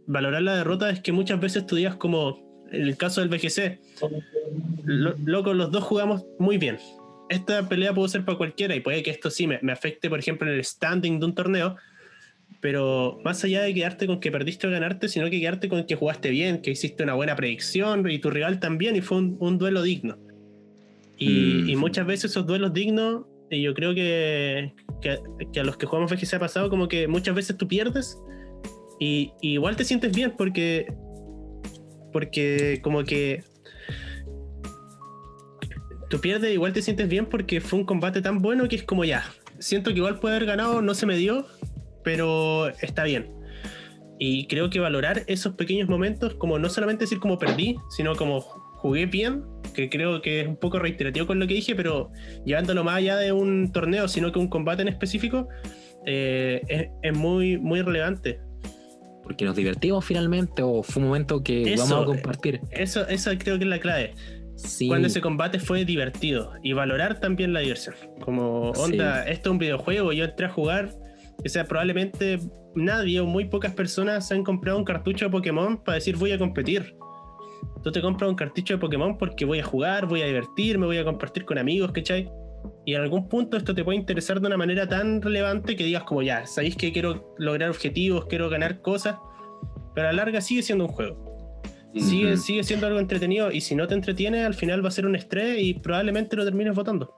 Valorar 0.07 0.43
la 0.43 0.57
derrota 0.57 0.91
es 0.91 1.01
que 1.01 1.13
muchas 1.13 1.41
veces 1.41 1.67
tú 1.67 1.77
digas 1.77 1.97
como, 1.97 2.67
en 2.71 2.83
el 2.83 2.97
caso 2.97 3.21
del 3.21 3.29
BGC, 3.29 3.81
loco, 4.85 5.55
los 5.55 5.71
dos 5.71 5.85
jugamos 5.85 6.25
muy 6.39 6.59
bien. 6.59 6.79
Esta 7.29 7.69
pelea 7.69 7.93
puede 7.93 8.09
ser 8.09 8.25
para 8.25 8.39
cualquiera 8.39 8.75
y 8.75 8.81
puede 8.81 9.03
que 9.03 9.11
esto 9.11 9.31
sí 9.31 9.47
me, 9.47 9.59
me 9.61 9.73
afecte, 9.73 10.09
por 10.09 10.19
ejemplo, 10.19 10.49
en 10.49 10.55
el 10.55 10.65
standing 10.65 11.21
de 11.21 11.27
un 11.27 11.35
torneo, 11.35 11.77
pero 12.61 13.21
más 13.25 13.45
allá 13.45 13.63
de 13.63 13.73
quedarte 13.73 14.07
con 14.07 14.21
que 14.21 14.33
perdiste 14.33 14.67
o 14.67 14.71
ganarte, 14.71 15.09
sino 15.09 15.31
que 15.31 15.41
quedarte 15.41 15.69
con 15.69 15.85
que 15.85 15.95
jugaste 15.95 16.31
bien, 16.31 16.61
que 16.61 16.73
hiciste 16.73 17.05
una 17.05 17.15
buena 17.15 17.37
predicción 17.37 18.09
y 18.11 18.19
tu 18.19 18.31
rival 18.31 18.59
también, 18.59 18.97
y 18.97 19.01
fue 19.01 19.19
un, 19.19 19.59
duelo 19.59 19.83
digno. 19.83 20.19
Y, 21.17 21.75
mm. 21.75 21.79
muchas 21.79 22.07
veces 22.07 22.33
esos 22.33 22.47
duelos 22.47 22.73
dignos, 22.73 23.27
y 23.51 23.63
yo 23.63 23.75
creo 23.75 23.95
que, 23.95 24.73
que, 25.01 25.61
a 25.61 25.65
los 25.65 25.77
que 25.77 25.87
jugamos 25.87 26.13
VGC 26.13 26.35
ha 26.35 26.39
pasado, 26.39 26.69
como 26.69 26.89
que 26.89 27.07
muchas 27.07 27.35
veces 27.35 27.57
tú 27.57 27.69
pierdes 27.69 28.19
y, 28.99 29.33
igual 29.41 29.77
te 29.77 29.85
sientes 29.85 30.15
bien 30.15 30.35
porque, 30.37 30.93
porque 32.13 32.81
como 32.83 33.05
que 33.05 33.45
tú 36.11 36.21
pierdes, 36.21 36.53
igual 36.53 36.73
te 36.73 36.83
sientes 36.83 37.09
bien 37.09 37.27
porque 37.27 37.61
fue 37.61 37.79
un 37.79 37.85
combate 37.85 38.21
tan 38.21 38.43
bueno 38.43 38.69
que 38.69 38.77
es 38.77 38.83
como 38.83 39.05
ya, 39.05 39.25
siento 39.59 39.91
que 39.91 39.99
igual 39.99 40.19
puede 40.19 40.37
haber 40.37 40.49
ganado, 40.49 40.83
no 40.83 40.95
se 40.95 41.07
me 41.07 41.17
dio, 41.17 41.47
pero 42.09 42.71
está 42.81 43.05
bien. 43.05 43.31
Y 44.19 44.47
creo 44.47 44.71
que 44.71 44.81
valorar 44.81 45.25
esos 45.27 45.57
pequeños 45.57 45.91
momentos, 45.91 46.33
como 46.37 46.59
no 46.59 46.71
solamente 46.71 47.05
decir 47.05 47.19
como 47.19 47.37
perdí, 47.37 47.77
sino 47.91 48.17
como 48.17 48.41
jugué 48.41 49.05
bien, 49.05 49.45
que 49.75 49.91
creo 49.91 50.23
que 50.23 50.41
es 50.41 50.49
un 50.49 50.57
poco 50.57 50.79
reiterativo 50.79 51.27
con 51.27 51.39
lo 51.39 51.47
que 51.47 51.53
dije, 51.53 51.75
pero 51.75 52.11
llevándolo 52.47 52.83
más 52.83 52.97
allá 52.97 53.19
de 53.19 53.33
un 53.33 53.73
torneo, 53.73 54.09
sino 54.09 54.33
que 54.33 54.39
un 54.39 54.49
combate 54.49 54.81
en 54.81 54.89
específico, 54.89 55.49
eh, 56.07 56.63
es, 56.69 56.89
es, 57.03 57.19
muy, 57.19 57.59
muy 57.59 57.83
relevante. 57.83 58.41
Porque 59.23 59.45
nos 59.45 59.55
divertimos 59.55 60.03
finalmente 60.03 60.63
o 60.63 60.83
fue 60.83 61.03
un 61.03 61.09
momento 61.09 61.43
que 61.43 61.75
Eso, 61.75 61.85
vamos 61.91 62.05
a 62.05 62.07
compartir. 62.07 62.63
Eso, 62.71 63.07
eso 63.07 63.31
creo 63.39 63.59
que 63.59 63.65
es 63.65 63.71
la 63.71 63.81
clave. 63.81 64.15
Sí, 64.57 64.89
Cuando 64.89 65.09
ese 65.09 65.21
combate 65.21 65.59
fue 65.59 65.85
divertido 65.85 66.55
y 66.63 66.73
valorar 66.73 67.21
también 67.21 67.53
la 67.53 67.61
diversión. 67.61 67.97
Como, 68.23 68.71
onda, 68.71 69.29
esto 69.29 69.51
es 69.51 69.53
un 69.53 69.59
videojuego, 69.59 70.15
yo 70.15 70.25
entré 70.25 70.47
a 70.47 70.49
jugar, 70.49 70.95
o 71.45 71.49
sea, 71.49 71.65
probablemente 71.65 72.39
nadie 72.75 73.21
o 73.21 73.27
muy 73.27 73.45
pocas 73.45 73.73
personas 73.73 74.27
se 74.27 74.35
han 74.35 74.45
comprado 74.45 74.79
un 74.79 74.85
cartucho 74.85 75.27
de 75.27 75.31
Pokémon 75.31 75.83
para 75.83 75.97
decir 75.97 76.17
voy 76.17 76.33
a 76.33 76.39
competir. 76.39 76.97
Tú 77.83 77.93
te 77.93 78.01
compras 78.01 78.29
un 78.29 78.37
cartucho 78.37 78.75
de 78.75 78.79
Pokémon 78.79 79.17
porque 79.17 79.45
voy 79.45 79.61
a 79.61 79.65
jugar, 79.65 80.07
voy 80.07 80.23
a 80.23 80.27
divertirme, 80.27 80.87
voy 80.87 80.99
a 80.99 81.05
compartir 81.05 81.45
con 81.45 81.59
amigos, 81.59 81.93
¿cachai? 81.93 82.29
Y 82.85 82.95
en 82.95 83.03
algún 83.03 83.29
punto 83.29 83.57
esto 83.57 83.75
te 83.75 83.85
puede 83.85 83.99
interesar 83.99 84.41
de 84.41 84.47
una 84.47 84.57
manera 84.57 84.89
tan 84.89 85.23
relevante 85.23 85.77
que 85.77 85.85
digas 85.85 86.03
como 86.05 86.23
ya, 86.23 86.47
sabéis 86.47 86.77
que 86.77 86.93
quiero 86.93 87.35
lograr 87.39 87.71
objetivos, 87.71 88.27
quiero 88.27 88.49
ganar 88.49 88.81
cosas, 88.81 89.17
pero 89.95 90.09
a 90.09 90.13
la 90.13 90.25
larga 90.25 90.41
sigue 90.41 90.63
siendo 90.63 90.87
un 90.87 90.91
juego. 90.91 91.29
Sigue, 91.95 92.37
sigue 92.37 92.63
siendo 92.65 92.87
algo 92.87 93.01
entretenido 93.01 93.51
y 93.51 93.61
si 93.61 93.75
no 93.75 93.87
te 93.87 93.95
entretiene, 93.95 94.45
al 94.45 94.55
final 94.55 94.85
va 94.85 94.89
a 94.89 94.93
ser 94.93 95.07
un 95.07 95.17
estrés 95.17 95.61
y 95.61 95.75
probablemente 95.75 96.37
lo 96.37 96.45
termines 96.45 96.75
votando. 96.75 97.15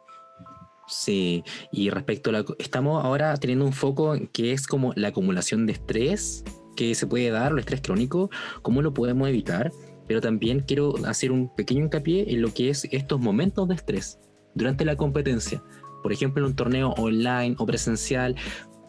Sí, 0.91 1.45
y 1.71 1.89
respecto 1.91 2.31
a 2.31 2.33
la... 2.33 2.45
Estamos 2.59 3.05
ahora 3.05 3.37
teniendo 3.37 3.65
un 3.65 3.73
foco 3.73 4.15
que 4.33 4.53
es 4.53 4.67
como 4.67 4.93
la 4.97 5.09
acumulación 5.09 5.65
de 5.67 5.73
estrés 5.75 6.45
que 6.77 6.95
se 6.95 7.07
puede 7.07 7.31
dar, 7.31 7.53
el 7.53 7.61
estrés 7.61 7.81
crónico, 7.81 8.29
cómo 8.63 8.83
lo 8.83 8.93
podemos 8.93 9.29
evitar, 9.29 9.71
pero 10.09 10.21
también 10.21 10.61
quiero 10.61 10.95
hacer 11.07 11.31
un 11.31 11.55
pequeño 11.55 11.85
hincapié 11.85 12.33
en 12.33 12.43
lo 12.43 12.53
que 12.53 12.71
es 12.71 12.89
estos 12.91 13.21
momentos 13.21 13.69
de 13.69 13.75
estrés 13.77 14.19
durante 14.55 14.85
la 14.85 14.97
competencia. 14.97 15.63
Por 16.03 16.13
ejemplo, 16.13 16.43
en 16.43 16.51
un 16.51 16.57
torneo 16.57 16.91
online 16.99 17.55
o 17.59 17.67
presencial, 17.67 18.35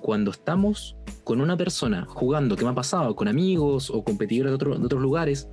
cuando 0.01 0.31
estamos 0.31 0.95
con 1.23 1.39
una 1.39 1.55
persona 1.55 2.05
jugando, 2.07 2.55
que 2.55 2.63
me 2.63 2.71
ha 2.71 2.75
pasado, 2.75 3.15
con 3.15 3.27
amigos 3.27 3.91
o 3.91 4.03
competidores 4.03 4.51
de, 4.51 4.55
otro- 4.55 4.79
de 4.79 4.85
otros 4.85 5.01
lugares, 5.01 5.47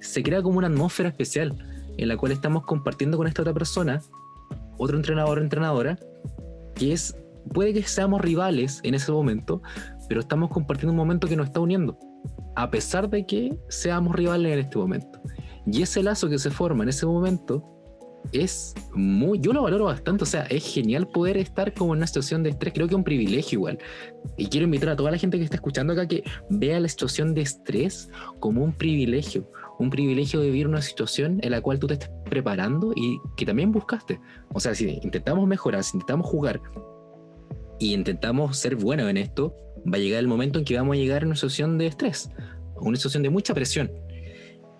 se 0.00 0.22
crea 0.22 0.42
como 0.42 0.58
una 0.58 0.66
atmósfera 0.66 1.10
especial 1.10 1.56
en 1.96 2.08
la 2.08 2.16
cual 2.16 2.32
estamos 2.32 2.64
compartiendo 2.64 3.16
con 3.18 3.28
esta 3.28 3.42
otra 3.42 3.54
persona 3.54 4.00
otro 4.78 4.96
entrenador 4.96 5.38
o 5.38 5.42
entrenadora, 5.42 5.98
que 6.74 6.92
es, 6.92 7.16
puede 7.52 7.72
que 7.72 7.82
seamos 7.82 8.20
rivales 8.20 8.80
en 8.82 8.94
ese 8.94 9.12
momento, 9.12 9.62
pero 10.08 10.20
estamos 10.20 10.50
compartiendo 10.50 10.92
un 10.92 10.98
momento 10.98 11.28
que 11.28 11.36
nos 11.36 11.46
está 11.46 11.60
uniendo, 11.60 11.98
a 12.56 12.70
pesar 12.70 13.08
de 13.08 13.26
que 13.26 13.56
seamos 13.68 14.14
rivales 14.14 14.52
en 14.52 14.58
este 14.60 14.78
momento. 14.78 15.20
Y 15.66 15.82
ese 15.82 16.02
lazo 16.02 16.28
que 16.28 16.38
se 16.38 16.50
forma 16.50 16.82
en 16.82 16.88
ese 16.88 17.06
momento 17.06 17.64
es 18.32 18.74
muy, 18.94 19.40
yo 19.40 19.52
lo 19.52 19.62
valoro 19.62 19.86
bastante, 19.86 20.24
o 20.24 20.26
sea, 20.26 20.42
es 20.44 20.72
genial 20.72 21.08
poder 21.08 21.36
estar 21.36 21.72
como 21.74 21.94
en 21.94 21.98
una 21.98 22.06
situación 22.06 22.42
de 22.42 22.50
estrés, 22.50 22.72
creo 22.74 22.86
que 22.86 22.94
es 22.94 22.98
un 22.98 23.04
privilegio 23.04 23.58
igual. 23.58 23.78
Y 24.36 24.46
quiero 24.46 24.64
invitar 24.64 24.90
a 24.90 24.96
toda 24.96 25.10
la 25.10 25.18
gente 25.18 25.38
que 25.38 25.44
está 25.44 25.56
escuchando 25.56 25.92
acá 25.92 26.06
que 26.06 26.22
vea 26.48 26.80
la 26.80 26.88
situación 26.88 27.34
de 27.34 27.42
estrés 27.42 28.10
como 28.38 28.62
un 28.62 28.72
privilegio, 28.72 29.50
un 29.80 29.88
privilegio 29.88 30.42
vivir 30.42 30.68
una 30.68 30.82
situación 30.82 31.40
en 31.42 31.52
la 31.52 31.62
cual 31.62 31.78
tú 31.78 31.86
te 31.86 31.94
estés 31.94 32.10
preparando 32.26 32.92
y 32.94 33.18
que 33.36 33.46
también 33.46 33.72
buscaste. 33.72 34.20
O 34.52 34.60
sea, 34.60 34.74
si 34.74 35.00
intentamos 35.02 35.48
mejorar, 35.48 35.82
si 35.82 35.96
intentamos 35.96 36.26
jugar 36.26 36.60
y 37.78 37.94
intentamos 37.94 38.58
ser 38.58 38.76
buenos 38.76 39.08
en 39.08 39.16
esto, 39.16 39.56
va 39.90 39.96
a 39.96 40.00
llegar 40.00 40.20
el 40.20 40.28
momento 40.28 40.58
en 40.58 40.66
que 40.66 40.76
vamos 40.76 40.96
a 40.96 40.98
llegar 40.98 41.22
a 41.22 41.26
una 41.26 41.34
situación 41.34 41.78
de 41.78 41.86
estrés, 41.86 42.30
una 42.76 42.96
situación 42.96 43.22
de 43.22 43.30
mucha 43.30 43.54
presión. 43.54 43.90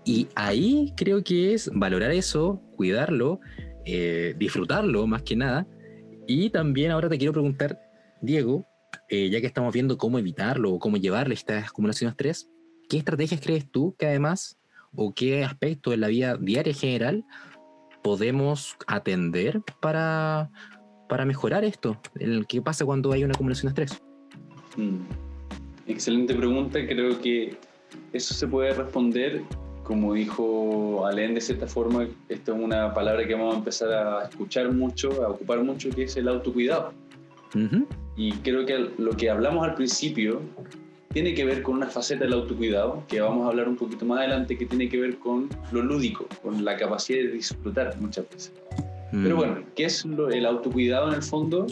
Y 0.05 0.29
ahí 0.35 0.93
creo 0.99 1.25
que 1.25 1.55
es 1.55 1.71
valorar 1.73 2.11
eso, 2.11 2.61
cuidarlo, 2.77 3.41
eh, 3.87 4.35
disfrutarlo 4.39 5.07
más 5.07 5.23
que 5.23 5.35
nada. 5.35 5.67
Y 6.27 6.51
también 6.51 6.91
ahora 6.91 7.09
te 7.09 7.17
quiero 7.17 7.33
preguntar, 7.33 7.81
Diego, 8.21 8.67
eh, 9.09 9.31
ya 9.31 9.41
que 9.41 9.47
estamos 9.47 9.73
viendo 9.73 9.97
cómo 9.97 10.19
evitarlo 10.19 10.75
o 10.75 10.79
cómo 10.79 10.99
llevarle 10.99 11.33
esta 11.33 11.59
acumulación 11.59 12.09
de 12.09 12.13
estrés, 12.13 12.51
¿qué 12.91 12.99
estrategias 12.99 13.41
crees 13.41 13.71
tú 13.71 13.97
que 13.99 14.07
además 14.07 14.60
o 14.95 15.13
qué 15.15 15.45
aspectos 15.45 15.95
en 15.95 16.01
la 16.01 16.09
vida 16.09 16.37
diaria 16.37 16.73
en 16.73 16.79
general 16.79 17.25
podemos 18.03 18.77
atender 18.87 19.61
para, 19.81 20.51
para 21.09 21.25
mejorar 21.25 21.65
esto? 21.65 22.01
El- 22.19 22.47
¿Qué 22.47 22.61
pasa 22.63 22.85
cuando 22.85 23.13
hay 23.13 23.25
una 23.25 23.33
acumulación 23.35 23.73
de 23.75 23.83
estrés? 23.83 24.03
Mm. 24.77 24.99
Excelente 25.87 26.35
pregunta. 26.35 26.79
Creo 26.87 27.21
que 27.21 27.57
eso 28.13 28.35
se 28.35 28.47
puede 28.47 28.73
responder, 28.73 29.43
como 29.83 30.15
dijo 30.15 31.05
Alén, 31.07 31.35
de 31.35 31.41
cierta 31.41 31.67
forma, 31.67 32.07
esta 32.29 32.53
es 32.53 32.59
una 32.63 32.95
palabra 32.95 33.27
que 33.27 33.35
vamos 33.35 33.55
a 33.55 33.59
empezar 33.59 33.93
a 33.93 34.25
escuchar 34.29 34.73
mucho, 34.73 35.11
a 35.25 35.31
ocupar 35.31 35.63
mucho, 35.65 35.91
que 35.91 36.05
es 36.05 36.17
el 36.17 36.29
autocuidado. 36.29 36.93
Ujú. 37.55 37.87
Y 38.17 38.33
creo 38.35 38.65
que 38.65 38.91
lo 38.99 39.11
que 39.17 39.31
hablamos 39.31 39.67
al 39.67 39.75
principio 39.75 40.41
tiene 41.13 41.35
que 41.35 41.45
ver 41.45 41.63
con 41.63 41.77
una 41.77 41.87
faceta 41.89 42.25
del 42.25 42.35
autocuidado, 42.35 43.03
que 43.09 43.21
vamos 43.21 43.45
a 43.45 43.49
hablar 43.51 43.69
un 43.69 43.77
poquito 43.77 44.05
más 44.05 44.21
adelante, 44.21 44.57
que 44.57 44.65
tiene 44.67 44.89
que 44.89 44.99
ver 45.01 45.19
con 45.19 45.49
lo 45.73 45.83
lúdico, 45.83 46.27
con 46.43 46.65
la 46.65 46.77
capacidad 46.77 47.19
de 47.25 47.33
disfrutar 47.33 47.97
muchas 48.01 48.29
veces. 48.31 48.53
Pero 49.11 49.35
Mm. 49.35 49.39
bueno, 49.39 49.63
¿qué 49.75 49.87
es 49.87 50.05
lo- 50.05 50.31
el 50.31 50.47
autocuidado 50.47 51.09
en 51.09 51.15
el 51.15 51.23
fondo? 51.23 51.67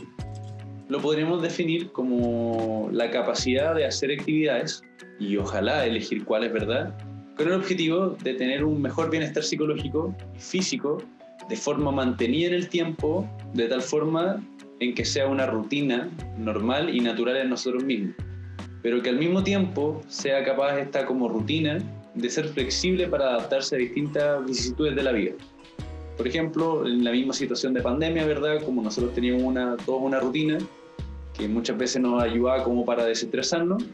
Lo 0.88 0.98
podríamos 1.00 1.40
definir 1.40 1.92
como 1.92 2.88
la 2.90 3.10
capacidad 3.10 3.76
de 3.76 3.84
hacer 3.84 4.10
actividades 4.10 4.82
y 5.20 5.36
ojalá 5.36 5.86
elegir 5.86 6.24
cuál 6.24 6.42
es 6.44 6.52
verdad, 6.52 6.98
con 7.36 7.46
el 7.46 7.54
objetivo 7.54 8.16
de 8.24 8.34
tener 8.34 8.64
un 8.64 8.82
mejor 8.82 9.08
bienestar 9.08 9.44
psicológico 9.44 10.12
y 10.36 10.40
físico 10.40 11.00
de 11.48 11.54
forma 11.54 11.92
mantenida 11.92 12.48
en 12.48 12.54
el 12.54 12.68
tiempo, 12.68 13.24
de 13.54 13.68
tal 13.68 13.82
forma 13.82 14.42
en 14.80 14.94
que 14.94 15.04
sea 15.04 15.28
una 15.28 15.46
rutina 15.46 16.08
normal 16.36 16.92
y 16.92 17.00
natural 17.00 17.36
en 17.36 17.50
nosotros 17.50 17.84
mismos, 17.84 18.16
pero 18.82 19.02
que 19.02 19.10
al 19.10 19.18
mismo 19.18 19.42
tiempo 19.42 20.00
sea 20.08 20.44
capaz 20.44 20.78
esta 20.78 21.06
como 21.06 21.28
rutina 21.28 21.78
de 22.14 22.30
ser 22.30 22.48
flexible 22.48 23.06
para 23.06 23.30
adaptarse 23.30 23.76
a 23.76 23.78
distintas 23.78 24.44
vicisitudes 24.46 24.94
de 24.96 25.02
la 25.02 25.12
vida. 25.12 25.32
Por 26.16 26.26
ejemplo, 26.26 26.84
en 26.86 27.04
la 27.04 27.12
misma 27.12 27.32
situación 27.32 27.74
de 27.74 27.80
pandemia, 27.80 28.26
¿verdad? 28.26 28.62
Como 28.64 28.82
nosotros 28.82 29.14
teníamos 29.14 29.42
una, 29.42 29.76
toda 29.76 29.98
una 29.98 30.18
rutina 30.18 30.58
que 31.36 31.46
muchas 31.46 31.78
veces 31.78 32.02
nos 32.02 32.20
ayudaba 32.22 32.64
como 32.64 32.84
para 32.84 33.04
desestresarnos, 33.04 33.84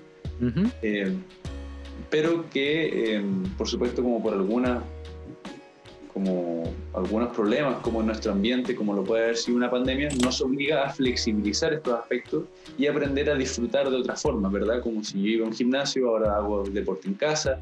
Ujú. 0.40 0.70
eh, 0.82 1.12
pero 2.10 2.48
que, 2.48 3.16
eh, 3.16 3.24
por 3.58 3.68
supuesto, 3.68 4.02
como 4.02 4.22
por 4.22 4.32
algunas 4.32 4.82
como 6.14 6.72
algunos 6.94 7.35
problemas 7.35 7.81
como 7.81 8.00
en 8.00 8.07
nuestro 8.07 8.33
ambiente, 8.33 8.77
como 8.77 8.94
lo 8.94 9.03
puede 9.03 9.24
haber 9.24 9.37
sido 9.37 9.57
una 9.57 9.68
pandemia, 9.68 10.09
nos 10.22 10.40
obliga 10.40 10.85
a 10.85 10.90
flexibilizar 10.90 11.74
estos 11.74 11.92
aspectos 11.92 12.44
y 12.79 12.87
aprender 12.87 13.29
a 13.29 13.35
disfrutar 13.35 13.90
de 13.90 13.96
otra 13.96 14.14
forma, 14.14 14.48
¿verdad? 14.48 14.81
Como 14.81 15.03
si 15.03 15.20
yo 15.20 15.29
iba 15.29 15.44
a 15.44 15.48
un 15.48 15.55
gimnasio, 15.55 16.09
ahora 16.09 16.37
hago 16.37 16.62
deporte 16.62 17.09
en 17.09 17.14
casa. 17.14 17.61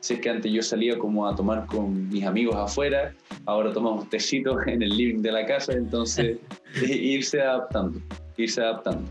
Si 0.00 0.14
es 0.14 0.20
que 0.20 0.30
antes 0.30 0.50
yo 0.50 0.62
salía 0.62 0.98
como 0.98 1.28
a 1.28 1.36
tomar 1.36 1.66
con 1.66 2.08
mis 2.08 2.24
amigos 2.24 2.56
afuera, 2.56 3.14
ahora 3.44 3.70
tomamos 3.70 4.08
tecitos 4.08 4.56
en 4.66 4.80
el 4.82 4.96
living 4.96 5.20
de 5.20 5.32
la 5.32 5.44
casa, 5.44 5.74
entonces 5.74 6.38
eh, 6.82 6.96
irse 6.96 7.42
adaptando, 7.42 8.00
irse 8.38 8.62
adaptando. 8.62 9.02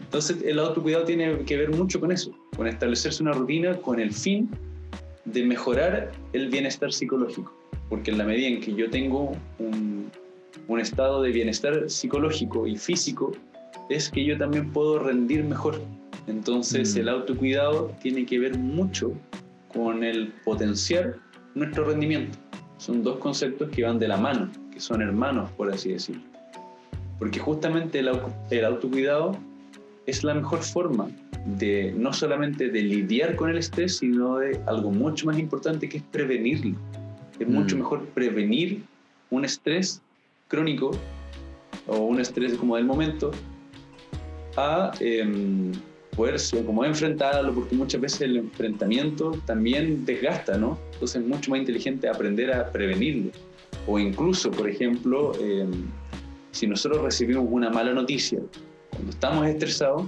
Entonces 0.00 0.42
el 0.42 0.58
autocuidado 0.58 1.04
tiene 1.04 1.38
que 1.44 1.56
ver 1.56 1.70
mucho 1.70 2.00
con 2.00 2.10
eso, 2.10 2.32
con 2.56 2.66
establecerse 2.66 3.22
una 3.22 3.32
rutina 3.32 3.76
con 3.76 4.00
el 4.00 4.12
fin 4.12 4.50
de 5.24 5.44
mejorar 5.44 6.10
el 6.32 6.48
bienestar 6.48 6.92
psicológico. 6.92 7.61
Porque 7.92 8.10
en 8.10 8.16
la 8.16 8.24
medida 8.24 8.48
en 8.48 8.58
que 8.62 8.74
yo 8.74 8.88
tengo 8.88 9.36
un, 9.58 10.10
un 10.66 10.80
estado 10.80 11.20
de 11.20 11.30
bienestar 11.30 11.90
psicológico 11.90 12.66
y 12.66 12.78
físico, 12.78 13.32
es 13.90 14.08
que 14.08 14.24
yo 14.24 14.38
también 14.38 14.72
puedo 14.72 14.98
rendir 14.98 15.44
mejor. 15.44 15.78
Entonces 16.26 16.94
Mm. 16.94 17.00
el 17.00 17.08
autocuidado 17.10 17.94
tiene 18.00 18.24
que 18.24 18.38
ver 18.38 18.56
mucho 18.56 19.12
con 19.74 20.04
el 20.04 20.32
potenciar 20.42 21.16
nuestro 21.54 21.84
rendimiento. 21.84 22.38
Son 22.78 23.02
dos 23.02 23.18
conceptos 23.18 23.68
que 23.68 23.82
van 23.82 23.98
de 23.98 24.08
la 24.08 24.16
mano, 24.16 24.50
que 24.72 24.80
son 24.80 25.02
hermanos, 25.02 25.50
por 25.50 25.70
así 25.70 25.92
decirlo. 25.92 26.22
Porque 27.18 27.40
justamente 27.40 27.98
el, 27.98 28.10
el 28.50 28.64
autocuidado 28.64 29.36
es 30.06 30.24
la 30.24 30.32
mejor 30.32 30.62
forma 30.62 31.10
de 31.58 31.92
no 31.94 32.14
solamente 32.14 32.70
de 32.70 32.80
lidiar 32.80 33.36
con 33.36 33.50
el 33.50 33.58
estrés, 33.58 33.98
sino 33.98 34.38
de 34.38 34.58
algo 34.66 34.90
mucho 34.90 35.26
más 35.26 35.38
importante 35.38 35.90
que 35.90 35.98
es 35.98 36.04
prevenirlo. 36.04 36.78
Es 37.38 37.48
Mm. 37.48 37.52
mucho 37.52 37.76
mejor 37.76 38.04
prevenir 38.06 38.82
un 39.30 39.44
estrés 39.44 40.00
crónico 40.48 40.90
o 41.86 41.98
un 41.98 42.20
estrés 42.20 42.54
como 42.54 42.76
del 42.76 42.84
momento 42.84 43.30
a 44.56 44.92
em, 45.00 45.72
poder 46.14 46.36
como 46.66 46.84
enfrentarlo, 46.84 47.54
porque 47.54 47.74
muchas 47.74 48.00
veces 48.00 48.20
el 48.22 48.36
enfrentamiento 48.36 49.32
también 49.46 50.04
desgasta, 50.04 50.58
¿no? 50.58 50.78
Entonces 50.92 51.22
es 51.22 51.26
mucho 51.26 51.50
más 51.50 51.60
inteligente 51.60 52.06
aprender 52.08 52.52
a 52.52 52.70
prevenirlo. 52.70 53.30
O 53.86 53.98
incluso, 53.98 54.50
por 54.50 54.68
ejemplo, 54.68 55.32
em, 55.40 55.70
si 56.50 56.66
nosotros 56.66 57.02
recibimos 57.02 57.46
una 57.50 57.70
mala 57.70 57.94
noticia, 57.94 58.40
cuando 58.90 59.10
estamos 59.10 59.46
estresados, 59.46 60.04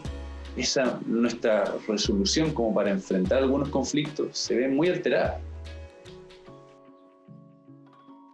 esa, 0.59 1.01
nuestra 1.07 1.75
resolución 1.89 2.53
como 2.53 2.75
para 2.75 2.91
enfrentar 2.91 3.39
algunos 3.39 3.71
conflictos 3.71 4.29
se 4.39 4.55
ve 4.57 4.69
muy 4.69 4.89
alterada. 4.89 5.41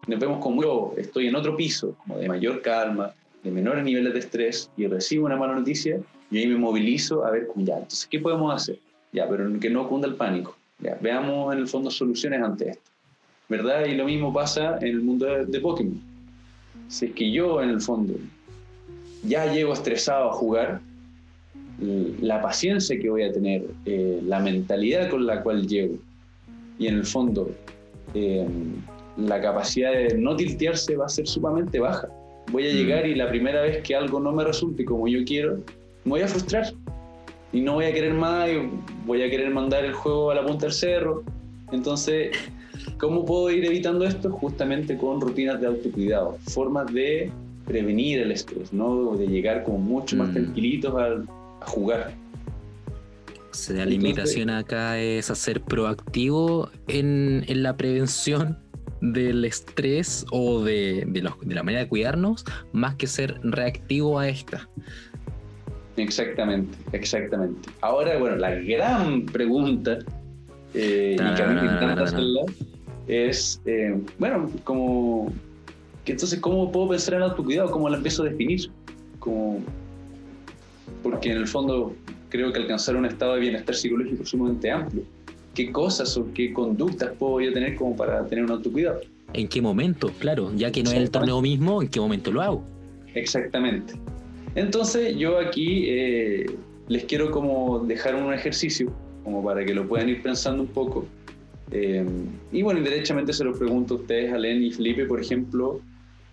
Nos 0.07 0.19
vemos 0.19 0.43
como 0.43 0.63
yo 0.63 0.95
estoy 0.97 1.29
en 1.29 1.37
otro 1.37 1.57
piso, 1.57 1.95
como 1.99 2.19
de 2.19 2.29
mayor 2.29 2.63
calma, 2.63 3.13
de 3.43 3.51
menores 3.51 3.85
niveles 3.85 4.13
de 4.13 4.19
estrés 4.19 4.71
y 4.77 4.87
recibo 4.87 5.27
una 5.27 5.37
mala 5.37 5.55
noticia 5.55 6.01
y 6.31 6.39
ahí 6.39 6.47
me 6.47 6.57
movilizo 6.57 7.25
a 7.25 7.31
ver, 7.31 7.49
ya, 7.57 7.75
entonces, 7.75 8.07
¿qué 8.07 8.21
podemos 8.21 8.55
hacer? 8.55 8.79
Ya, 9.13 9.29
pero 9.29 9.59
que 9.59 9.71
no 9.71 9.89
cunda 9.89 10.07
el 10.07 10.15
pánico. 10.15 10.57
Ya, 10.79 10.97
veamos 11.01 11.53
en 11.53 11.61
el 11.61 11.69
fondo 11.69 11.91
soluciones 11.91 12.41
ante 12.41 12.71
esto. 12.71 12.91
¿Verdad? 13.49 13.87
Y 13.87 13.97
lo 13.97 14.05
mismo 14.05 14.33
pasa 14.33 14.79
en 14.79 14.87
el 14.87 15.01
mundo 15.01 15.27
de, 15.27 15.61
Pokémon. 15.61 16.01
Si 16.89 17.07
es 17.07 17.13
que 17.13 17.31
yo, 17.33 17.61
en 17.61 17.71
el 17.71 17.81
fondo, 17.81 18.15
ya 19.25 19.53
llego 19.53 19.73
estresado 19.73 20.31
a 20.31 20.33
jugar, 20.33 20.81
la 21.81 22.43
paciencia 22.43 22.99
que 22.99 23.09
voy 23.09 23.23
a 23.23 23.33
tener, 23.33 23.65
eh, 23.87 24.21
la 24.25 24.39
mentalidad 24.39 25.09
con 25.09 25.27
la 25.27 25.43
cual 25.43 25.67
llego, 25.67 25.97
y 26.79 26.87
en 26.87 26.97
el 26.97 27.05
fondo 27.05 27.51
eh, 28.15 28.47
la 29.21 29.41
capacidad 29.41 29.93
de 29.93 30.17
no 30.17 30.37
tiltearse 30.37 30.97
va 30.97 31.07
a 31.07 31.09
ser 31.09 31.27
sumamente 31.27 31.79
baja. 31.79 32.09
Voy 32.53 32.69
a 32.69 32.73
mm. 32.73 32.77
llegar 32.77 33.07
y 33.07 33.15
la 33.15 33.29
primera 33.29 33.63
vez 33.63 33.83
que 33.83 33.95
algo 33.95 34.21
no 34.21 34.33
me 34.33 34.45
resulte 34.45 34.85
como 34.85 35.09
yo 35.09 35.25
quiero, 35.25 35.57
me 36.05 36.11
voy 36.11 36.23
a 36.23 36.29
frustrar 36.29 36.73
y 37.53 37.61
no 37.61 37.75
voy 37.75 37.87
a 37.87 37.93
querer 37.93 38.15
más 38.15 38.49
y 38.49 38.71
voy 39.07 39.23
a 39.23 39.31
querer 39.31 39.51
mandar 39.51 39.85
el 39.85 39.93
juego 39.93 40.31
a 40.31 40.35
la 40.35 40.47
punta 40.47 40.67
del 40.67 40.73
cerro. 40.73 41.25
Entonces, 41.73 42.37
¿cómo 42.99 43.25
puedo 43.25 43.51
ir 43.51 43.65
evitando 43.65 44.05
esto? 44.05 44.31
Justamente 44.31 44.97
con 44.97 45.21
rutinas 45.21 45.61
de 45.61 45.67
autocuidado, 45.67 46.39
formas 46.47 46.93
de 46.93 47.31
prevenir 47.67 48.21
el 48.21 48.33
estrés, 48.33 48.73
¿no? 48.73 49.17
De 49.17 49.27
llegar 49.27 49.65
como 49.65 49.79
mucho 49.79 50.17
más 50.17 50.31
mm. 50.31 50.35
tranquilitos 50.35 50.95
a, 50.97 51.23
jugar. 51.67 52.15
la 53.69 53.85
limitación 53.85 54.49
acá 54.49 54.99
es 54.99 55.31
hacer 55.31 55.61
proactivo 55.61 56.71
en, 56.89 57.45
en 57.49 57.63
la 57.63 57.77
prevención 57.77 58.57
del 59.01 59.45
estrés 59.45 60.27
o 60.31 60.63
de, 60.63 61.05
de, 61.07 61.23
la 61.23 61.63
manera 61.63 61.85
de 61.85 61.89
cuidarnos, 61.89 62.45
más 62.73 62.95
que 62.97 63.07
ser 63.07 63.39
reactivo 63.43 64.19
a 64.19 64.29
esta. 64.29 64.69
Exactamente, 65.97 66.77
exactamente. 66.93 67.69
Ahora, 67.81 68.19
bueno, 68.19 68.37
la 68.37 68.55
gran 68.55 69.27
pregunta, 69.27 69.99
eh, 70.75 71.15
y 71.15 71.35
que 71.35 71.43
a 71.43 71.47
mí 71.47 71.55
me 71.55 71.75
encanta 71.75 72.05
hacerla, 72.05 72.43
es, 73.07 73.61
eh, 73.67 73.99
bueno, 74.19 74.51
como, 74.65 75.33
que 76.05 76.13
entonces, 76.13 76.39
¿cómo 76.41 76.71
puedo 76.71 76.91
pensar 76.91 77.15
en 77.15 77.23
autocuidado? 77.23 77.71
¿Cómo 77.71 77.89
la 77.89 77.97
empiezo 77.97 78.23
a 78.23 78.27
definir? 78.27 78.71
Como, 79.19 79.61
porque 81.03 81.33
en 81.33 81.39
el 81.39 81.47
fondo 81.47 81.95
creo 82.29 82.53
que 82.53 82.61
alcanzar 82.61 82.97
un 82.97 83.07
estado 83.07 83.35
de 83.35 83.41
bienestar 83.41 83.75
psicológico 83.75 84.23
es 84.23 84.29
sumamente 84.29 84.71
amplio 84.71 85.05
qué 85.55 85.73
cosas 85.73 86.17
o 86.17 86.27
qué 86.33 86.53
conductas 86.53 87.13
puedo 87.19 87.41
yo 87.41 87.53
tener 87.53 87.77
como 87.77 87.97
para 87.97 88.27
tener 88.27 88.45
un 88.45 88.53
autocuidado. 88.53 89.01
¿En 89.33 89.49
qué 89.49 89.63
momento? 89.63 90.11
Claro, 90.19 90.53
ya 90.57 90.73
que 90.73 90.83
no 90.83 90.91
es 90.91 90.97
el 90.97 91.11
torneo 91.11 91.41
mismo, 91.41 91.83
¿en 91.83 91.89
qué 91.89 92.01
momento 92.01 92.33
lo 92.33 92.43
hago? 92.43 92.65
Exactamente. 93.15 93.95
Entonces 94.55 95.17
yo 95.17 95.39
aquí 95.39 95.85
eh, 95.89 96.47
les 96.89 97.05
quiero 97.05 97.31
como 97.31 97.81
dejar 97.81 98.17
un 98.17 98.33
ejercicio, 98.33 98.93
como 99.23 99.45
para 99.45 99.65
que 99.65 99.75
lo 99.75 99.87
puedan 99.87 100.09
ir 100.09 100.23
pensando 100.23 100.63
un 100.63 100.69
poco. 100.69 101.07
Eh, 101.71 102.05
y 102.51 102.63
bueno, 102.63 102.81
derechamente 102.81 103.33
se 103.33 103.45
lo 103.45 103.57
pregunto 103.57 103.95
a 103.95 103.97
ustedes, 103.99 104.33
Alen 104.33 104.65
y 104.65 104.73
Felipe, 104.73 105.05
por 105.05 105.21
ejemplo, 105.21 105.81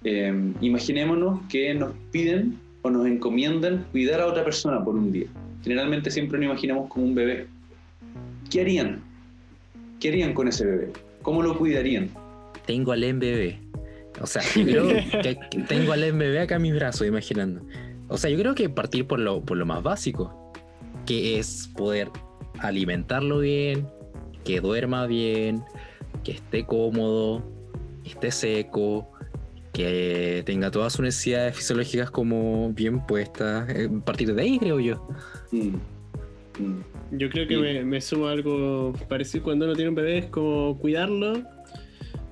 eh, 0.04 0.34
imaginémonos 0.62 1.42
que 1.48 1.74
nos 1.76 1.92
piden 2.12 2.58
o 2.82 2.90
nos 2.90 3.06
encomiendan 3.06 3.86
cuidar 3.92 4.22
a 4.22 4.28
otra 4.28 4.44
persona 4.44 4.84
por 4.84 4.96
un 4.96 5.12
día. 5.12 5.28
Generalmente 5.64 6.10
siempre 6.10 6.40
nos 6.40 6.48
imaginamos 6.48 6.90
como 6.90 7.06
un 7.06 7.14
bebé. 7.14 7.48
¿Qué 8.50 8.62
harían? 8.62 9.02
¿Qué 10.00 10.10
harían 10.10 10.34
con 10.34 10.48
ese 10.48 10.66
bebé? 10.66 10.94
¿Cómo 11.22 11.42
lo 11.42 11.58
cuidarían? 11.58 12.10
Tengo 12.66 12.92
al 12.92 13.02
bebé. 13.02 13.60
O 14.22 14.28
sea, 14.28 14.42
yo 14.56 14.88
que 15.22 15.38
tengo 15.68 15.94
al 15.94 16.12
bebé 16.12 16.40
acá 16.40 16.56
a 16.56 16.60
mis 16.60 16.74
brazos, 16.74 17.08
imaginando. 17.08 17.62
O 18.08 18.18
sea, 18.18 18.30
yo 18.30 18.38
creo 18.38 18.56
que 18.56 18.70
partir 18.70 19.06
por 19.06 19.20
lo, 19.20 19.42
por 19.42 19.58
lo 19.58 19.66
más 19.66 19.84
básico, 19.84 20.54
que 21.06 21.40
es 21.40 21.70
poder 21.76 22.10
alimentarlo 22.60 23.40
bien, 23.40 23.88
que 24.44 24.62
duerma 24.62 25.06
bien, 25.08 25.64
que 26.24 26.34
esté 26.34 26.66
cómodo, 26.66 27.44
que 28.04 28.10
esté 28.12 28.32
seco, 28.32 29.12
que 29.74 30.42
tenga 30.46 30.72
todas 30.72 30.94
sus 30.94 31.02
necesidades 31.02 31.56
fisiológicas 31.56 32.10
como 32.10 32.72
bien 32.74 33.06
puestas. 33.06 33.70
Eh, 33.70 33.90
a 33.94 34.06
partir 34.06 34.34
de 34.34 34.42
ahí, 34.42 34.58
creo 34.58 34.80
yo. 34.80 35.08
Mm. 35.52 35.76
Mm. 36.60 36.84
Yo 37.12 37.30
creo 37.30 37.48
que 37.48 37.58
me, 37.58 37.84
me 37.84 38.02
sumo 38.02 38.28
algo 38.28 38.93
parecido 39.08 39.43
cuando 39.43 39.65
uno 39.65 39.76
tiene 39.76 39.89
un 39.89 39.96
bebé, 39.96 40.17
es 40.20 40.26
como 40.26 40.78
cuidarlo, 40.78 41.43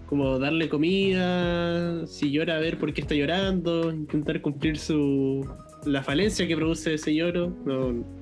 como 0.07 0.37
darle 0.37 0.69
comida, 0.69 2.05
si 2.07 2.31
llora, 2.31 2.57
a 2.57 2.59
ver 2.59 2.77
por 2.77 2.93
qué 2.93 3.01
está 3.01 3.15
llorando, 3.15 3.91
intentar 3.91 4.41
cumplir 4.41 4.77
su 4.77 5.47
la 5.85 6.03
falencia 6.03 6.47
que 6.47 6.55
produce 6.55 6.95
ese 6.95 7.13
lloro, 7.13 7.53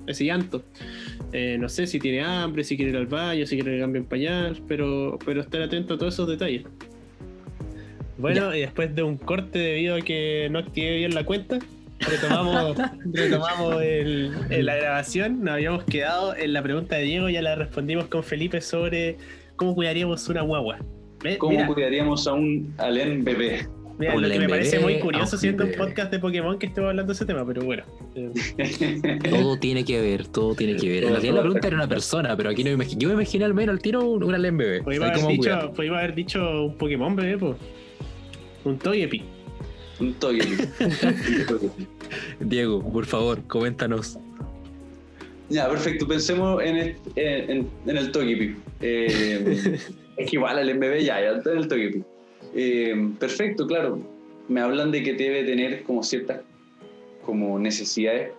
ese 0.07 0.25
llanto. 0.25 0.63
Eh, 1.31 1.57
no 1.59 1.69
sé 1.69 1.87
si 1.87 1.99
tiene 1.99 2.21
hambre, 2.21 2.63
si 2.63 2.75
quiere 2.75 2.91
ir 2.91 2.97
al 2.97 3.07
baño, 3.07 3.45
si 3.45 3.55
quiere 3.55 3.75
que 3.75 3.79
cambie 3.81 4.01
pañal, 4.03 4.61
pero, 4.67 5.17
pero 5.25 5.41
estar 5.41 5.61
atento 5.61 5.95
a 5.95 5.97
todos 5.97 6.13
esos 6.13 6.27
detalles. 6.27 6.63
Bueno, 8.17 8.55
y 8.55 8.61
después 8.61 8.93
de 8.93 9.03
un 9.03 9.17
corte 9.17 9.59
debido 9.59 9.95
a 9.95 10.01
que 10.01 10.47
no 10.51 10.59
activé 10.59 10.97
bien 10.97 11.15
la 11.15 11.25
cuenta, 11.25 11.59
retomamos, 12.09 12.77
retomamos 13.13 13.75
la 14.49 14.75
grabación. 14.75 15.43
Nos 15.43 15.53
habíamos 15.53 15.83
quedado 15.85 16.35
en 16.35 16.53
la 16.53 16.61
pregunta 16.61 16.95
de 16.95 17.03
Diego, 17.03 17.29
ya 17.29 17.41
la 17.41 17.55
respondimos 17.55 18.07
con 18.07 18.23
Felipe 18.23 18.61
sobre 18.61 19.17
cómo 19.55 19.75
cuidaríamos 19.75 20.27
una 20.29 20.41
guagua. 20.41 20.79
¿Cómo 21.37 21.73
cuidaríamos 21.73 22.27
a 22.27 22.33
un 22.33 22.73
alén 22.77 23.23
bebé? 23.23 23.67
Mira, 23.97 24.15
lo 24.15 24.27
que 24.27 24.39
me 24.39 24.49
parece 24.49 24.79
muy 24.79 24.99
curioso 24.99 25.37
siendo 25.37 25.65
un 25.65 25.71
podcast 25.73 26.11
de 26.11 26.19
Pokémon 26.19 26.57
que 26.57 26.65
estemos 26.65 26.89
hablando 26.89 27.13
de 27.13 27.15
ese 27.15 27.25
tema, 27.25 27.45
pero 27.45 27.63
bueno. 27.63 27.83
todo 29.29 29.57
tiene 29.57 29.85
que 29.85 30.01
ver, 30.01 30.27
todo 30.27 30.55
tiene 30.55 30.75
que 30.75 30.89
ver. 30.89 31.03
En 31.03 31.11
realidad 31.11 31.35
la 31.35 31.41
pregunta 31.41 31.67
era 31.67 31.75
una 31.75 31.87
persona, 31.87 32.35
pero 32.35 32.49
aquí 32.49 32.63
no 32.63 32.69
me 32.69 32.73
imagino. 32.75 33.01
Yo 33.01 33.07
me 33.09 33.13
imaginé 33.13 33.45
al 33.45 33.53
menos 33.53 33.73
al 33.73 33.81
tiro 33.81 34.03
un, 34.03 34.33
alén 34.33 34.57
bebé. 34.57 34.81
Podríamos 34.81 35.23
haber, 35.23 35.37
dicho, 35.37 35.53
haber 35.53 36.15
dicho 36.15 36.65
un 36.65 36.77
Pokémon 36.77 37.15
bebé, 37.15 37.37
pues. 37.37 37.55
Un 38.65 38.79
Togepi. 38.79 39.23
Un 39.99 40.15
Diego, 42.39 42.81
por 42.91 43.05
favor, 43.05 43.43
coméntanos. 43.47 44.17
Ya, 45.49 45.69
perfecto. 45.69 46.07
Pensemos 46.07 46.63
en, 46.63 46.77
el, 46.77 46.95
en, 47.15 47.69
el 47.85 48.11
Togepi. 48.11 48.55
Eh, 48.81 49.77
es 50.17 50.29
que 50.29 50.35
igual 50.35 50.57
el 50.57 50.75
MB 50.75 50.99
ya, 50.99 51.21
ya 51.21 51.41
en 51.45 51.57
el 51.57 51.67
Togepi. 51.67 52.03
Eh, 52.55 53.09
perfecto, 53.19 53.67
claro. 53.67 53.99
Me 54.47 54.61
hablan 54.61 54.91
de 54.91 55.03
que 55.03 55.13
debe 55.13 55.43
tener 55.43 55.83
como 55.83 56.01
ciertas 56.03 56.41
como 57.23 57.57
necesidades 57.59 58.31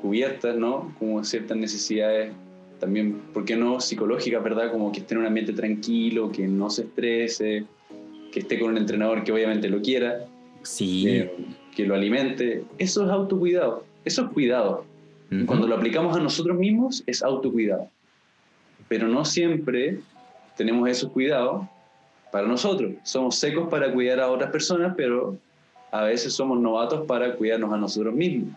cubiertas, 0.00 0.56
¿no? 0.56 0.94
Como 0.98 1.22
ciertas 1.24 1.56
necesidades 1.56 2.32
también, 2.80 3.20
¿por 3.32 3.44
qué 3.44 3.54
no? 3.54 3.80
Psicológicas, 3.80 4.42
¿verdad? 4.42 4.72
Como 4.72 4.90
que 4.90 5.00
esté 5.00 5.14
en 5.14 5.20
un 5.20 5.26
ambiente 5.26 5.52
tranquilo, 5.52 6.32
que 6.32 6.48
no 6.48 6.70
se 6.70 6.82
estrese, 6.82 7.64
que 8.32 8.40
esté 8.40 8.58
con 8.58 8.70
un 8.70 8.78
entrenador 8.78 9.22
que 9.22 9.32
obviamente 9.32 9.68
lo 9.68 9.80
quiera. 9.80 10.26
Sí. 10.62 11.08
Eh, 11.08 11.34
que 11.74 11.86
lo 11.86 11.94
alimente. 11.94 12.64
Eso 12.78 13.04
es 13.04 13.10
autocuidado. 13.10 13.84
Eso 14.04 14.22
es 14.22 14.28
cuidado. 14.30 14.84
Cuando 15.46 15.66
lo 15.66 15.76
aplicamos 15.76 16.14
a 16.14 16.20
nosotros 16.20 16.58
mismos, 16.58 17.02
es 17.06 17.22
autocuidado. 17.22 17.88
Pero 18.88 19.08
no 19.08 19.24
siempre 19.24 19.98
tenemos 20.58 20.86
esos 20.90 21.10
cuidados 21.10 21.66
para 22.30 22.46
nosotros. 22.46 22.92
Somos 23.02 23.36
secos 23.36 23.68
para 23.70 23.90
cuidar 23.92 24.20
a 24.20 24.30
otras 24.30 24.50
personas, 24.50 24.92
pero 24.94 25.38
a 25.90 26.02
veces 26.02 26.34
somos 26.34 26.60
novatos 26.60 27.06
para 27.06 27.34
cuidarnos 27.34 27.72
a 27.72 27.78
nosotros 27.78 28.14
mismos. 28.14 28.54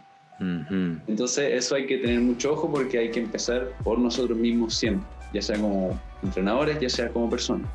Entonces 1.07 1.53
eso 1.53 1.75
hay 1.75 1.85
que 1.85 1.97
tener 1.97 2.19
mucho 2.19 2.53
ojo 2.53 2.69
porque 2.69 2.97
hay 2.97 3.09
que 3.09 3.21
empezar 3.21 3.69
por 3.83 3.97
nosotros 3.97 4.37
mismos 4.37 4.73
siempre, 4.73 5.07
ya 5.33 5.41
sea 5.41 5.57
como 5.57 5.97
entrenadores, 6.23 6.77
ya 6.79 6.89
sea 6.89 7.09
como 7.09 7.29
personas. 7.29 7.69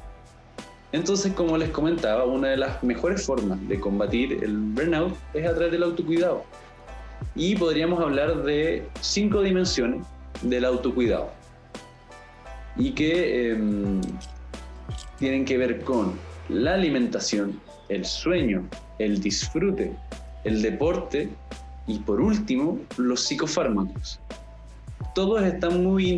Entonces, 0.92 1.32
como 1.34 1.56
les 1.56 1.70
comentaba, 1.70 2.24
una 2.24 2.48
de 2.48 2.56
las 2.56 2.82
mejores 2.82 3.24
formas 3.24 3.58
de 3.68 3.78
combatir 3.78 4.42
el 4.42 4.56
burnout 4.56 5.14
es 5.34 5.46
a 5.46 5.54
través 5.54 5.72
del 5.72 5.84
autocuidado. 5.84 6.42
Y 7.36 7.54
podríamos 7.54 8.00
hablar 8.00 8.42
de 8.42 8.88
cinco 9.00 9.42
dimensiones 9.42 10.04
del 10.42 10.64
autocuidado. 10.64 11.30
Y 12.76 12.90
que 12.92 13.52
em, 13.52 14.00
tienen 15.18 15.44
que 15.44 15.58
ver 15.58 15.82
con 15.82 16.14
la 16.48 16.74
alimentación, 16.74 17.60
el 17.88 18.04
sueño, 18.04 18.68
el 18.98 19.20
disfrute, 19.20 19.92
el 20.44 20.60
deporte 20.62 21.28
y 21.86 21.98
por 22.00 22.20
último 22.20 22.78
los 22.96 23.20
psicofármacos. 23.20 24.18
Todos 25.14 25.42
están 25.42 25.84
muy 25.84 26.08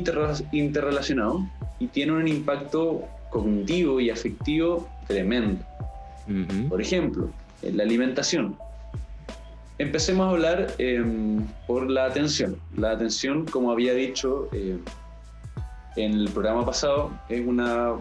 interrelacionados 0.52 1.42
y 1.78 1.86
tienen 1.88 2.16
un 2.16 2.28
impacto 2.28 3.02
cognitivo 3.32 3.98
y 3.98 4.10
afectivo 4.10 4.88
tremendo. 5.08 5.64
Por 6.68 6.80
ejemplo, 6.80 7.30
en 7.62 7.76
la 7.76 7.82
alimentación. 7.82 8.56
empecemos 9.78 10.26
a 10.26 10.30
hablar 10.30 10.74
em, 10.78 11.44
por 11.66 11.90
la 11.90 12.04
atención. 12.04 12.56
La 12.76 12.92
atención, 12.92 13.46
como 13.46 13.72
había 13.72 13.94
dicho 13.94 14.48
em, 14.52 14.78
en 15.96 16.12
el 16.12 16.28
programa 16.28 16.64
pasado, 16.64 17.10
es 17.28 17.44
una, 17.44 17.94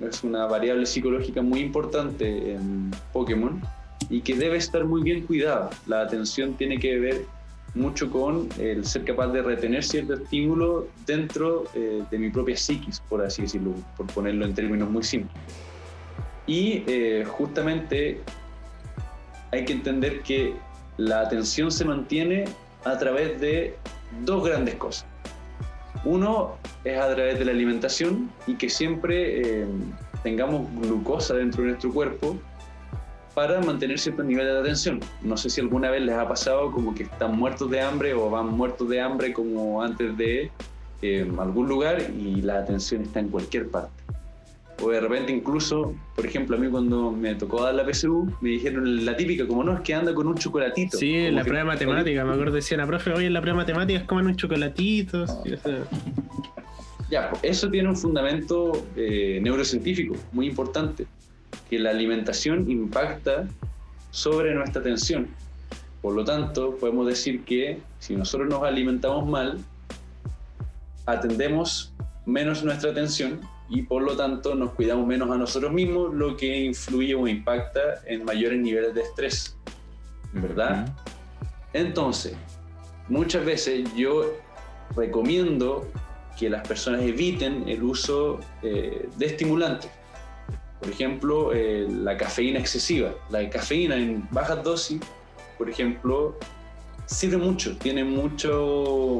es 0.00 0.24
una 0.24 0.46
variable 0.46 0.86
psicológica 0.86 1.42
muy 1.42 1.60
importante 1.60 2.54
en 2.54 2.90
Pokémon 3.12 3.62
y 4.08 4.22
que 4.22 4.34
debe 4.34 4.56
estar 4.56 4.84
muy 4.84 5.02
bien 5.02 5.24
cuidada. 5.26 5.70
La 5.86 6.00
atención 6.00 6.54
tiene 6.54 6.78
que 6.78 6.98
ver 6.98 7.26
mucho 7.74 8.10
con 8.10 8.48
el 8.58 8.84
ser 8.84 9.04
capaz 9.04 9.28
de 9.28 9.42
retener 9.42 9.84
cierto 9.84 10.14
estímulo 10.14 10.88
dentro 11.06 11.64
eh, 11.74 12.02
de 12.10 12.18
mi 12.18 12.30
propia 12.30 12.56
psiquis, 12.56 13.00
por 13.08 13.24
así 13.24 13.42
decirlo, 13.42 13.74
por 13.96 14.06
ponerlo 14.06 14.44
en 14.44 14.54
términos 14.54 14.90
muy 14.90 15.02
simples. 15.02 15.36
Y 16.46 16.82
eh, 16.86 17.24
justamente 17.26 18.20
hay 19.52 19.64
que 19.64 19.72
entender 19.72 20.20
que 20.22 20.54
la 20.96 21.20
atención 21.20 21.70
se 21.70 21.84
mantiene 21.84 22.44
a 22.84 22.98
través 22.98 23.40
de 23.40 23.76
dos 24.24 24.44
grandes 24.44 24.74
cosas. 24.76 25.06
Uno 26.04 26.56
es 26.84 26.98
a 26.98 27.14
través 27.14 27.38
de 27.38 27.44
la 27.44 27.52
alimentación 27.52 28.30
y 28.46 28.54
que 28.54 28.68
siempre 28.68 29.62
eh, 29.62 29.66
tengamos 30.22 30.66
glucosa 30.80 31.34
dentro 31.34 31.62
de 31.62 31.68
nuestro 31.70 31.92
cuerpo 31.92 32.36
para 33.34 33.60
mantener 33.60 33.98
cierto 33.98 34.22
nivel 34.22 34.46
de 34.46 34.58
atención. 34.58 35.00
No 35.22 35.36
sé 35.36 35.50
si 35.50 35.60
alguna 35.60 35.90
vez 35.90 36.02
les 36.02 36.14
ha 36.14 36.28
pasado 36.28 36.70
como 36.70 36.94
que 36.94 37.04
están 37.04 37.36
muertos 37.38 37.70
de 37.70 37.80
hambre 37.80 38.14
o 38.14 38.30
van 38.30 38.48
muertos 38.48 38.88
de 38.88 39.00
hambre 39.00 39.32
como 39.32 39.82
antes 39.82 40.16
de 40.16 40.50
eh, 41.02 41.30
algún 41.38 41.68
lugar 41.68 41.98
y 42.18 42.42
la 42.42 42.58
atención 42.58 43.02
está 43.02 43.20
en 43.20 43.28
cualquier 43.28 43.68
parte. 43.68 43.92
O 44.82 44.90
de 44.90 45.00
repente 45.00 45.30
incluso, 45.30 45.94
por 46.16 46.24
ejemplo, 46.24 46.56
a 46.56 46.58
mí 46.58 46.68
cuando 46.68 47.10
me 47.10 47.34
tocó 47.34 47.62
dar 47.62 47.74
la 47.74 47.84
PSU, 47.84 48.32
me 48.40 48.50
dijeron 48.50 49.04
la 49.04 49.14
típica, 49.14 49.46
como 49.46 49.62
no, 49.62 49.74
es 49.74 49.80
que 49.80 49.92
anda 49.94 50.14
con 50.14 50.26
un 50.26 50.36
chocolatito. 50.36 50.96
Sí, 50.96 51.14
en 51.14 51.34
la 51.34 51.44
prueba 51.44 51.64
matemática, 51.64 52.24
me 52.24 52.32
acuerdo 52.32 52.54
decía 52.54 52.78
la 52.78 52.86
profe, 52.86 53.12
hoy 53.12 53.26
en 53.26 53.34
la 53.34 53.42
prueba 53.42 53.58
matemática 53.58 54.00
es 54.00 54.06
comen 54.06 54.26
un 54.26 54.36
chocolatito. 54.36 55.26
Ya, 57.10 57.28
pues, 57.28 57.42
eso 57.42 57.68
tiene 57.68 57.88
un 57.88 57.96
fundamento 57.96 58.86
eh, 58.96 59.38
neurocientífico 59.42 60.14
muy 60.32 60.46
importante 60.46 61.06
que 61.68 61.78
la 61.78 61.90
alimentación 61.90 62.70
impacta 62.70 63.46
sobre 64.10 64.54
nuestra 64.54 64.80
atención. 64.80 65.28
Por 66.02 66.14
lo 66.14 66.24
tanto, 66.24 66.76
podemos 66.76 67.06
decir 67.06 67.44
que 67.44 67.80
si 67.98 68.16
nosotros 68.16 68.48
nos 68.48 68.62
alimentamos 68.62 69.28
mal, 69.28 69.58
atendemos 71.06 71.92
menos 72.26 72.62
nuestra 72.64 72.90
atención 72.90 73.40
y 73.68 73.82
por 73.82 74.02
lo 74.02 74.16
tanto 74.16 74.54
nos 74.54 74.72
cuidamos 74.72 75.06
menos 75.06 75.30
a 75.30 75.36
nosotros 75.36 75.72
mismos, 75.72 76.14
lo 76.14 76.36
que 76.36 76.64
influye 76.64 77.14
o 77.14 77.28
impacta 77.28 78.02
en 78.06 78.24
mayores 78.24 78.60
niveles 78.60 78.94
de 78.94 79.02
estrés. 79.02 79.56
¿Verdad? 80.32 80.88
Entonces, 81.72 82.34
muchas 83.08 83.44
veces 83.44 83.88
yo 83.94 84.24
recomiendo 84.96 85.86
que 86.38 86.50
las 86.50 86.66
personas 86.66 87.02
eviten 87.02 87.68
el 87.68 87.82
uso 87.82 88.40
eh, 88.62 89.08
de 89.16 89.26
estimulantes 89.26 89.90
por 90.80 90.88
ejemplo, 90.88 91.52
eh, 91.52 91.86
la 91.88 92.16
cafeína 92.16 92.58
excesiva. 92.58 93.14
La 93.28 93.48
cafeína 93.50 93.96
en 93.96 94.26
bajas 94.30 94.64
dosis, 94.64 95.00
por 95.58 95.68
ejemplo, 95.68 96.38
sirve 97.04 97.36
mucho, 97.36 97.76
tiene 97.76 98.02
mucho 98.02 99.18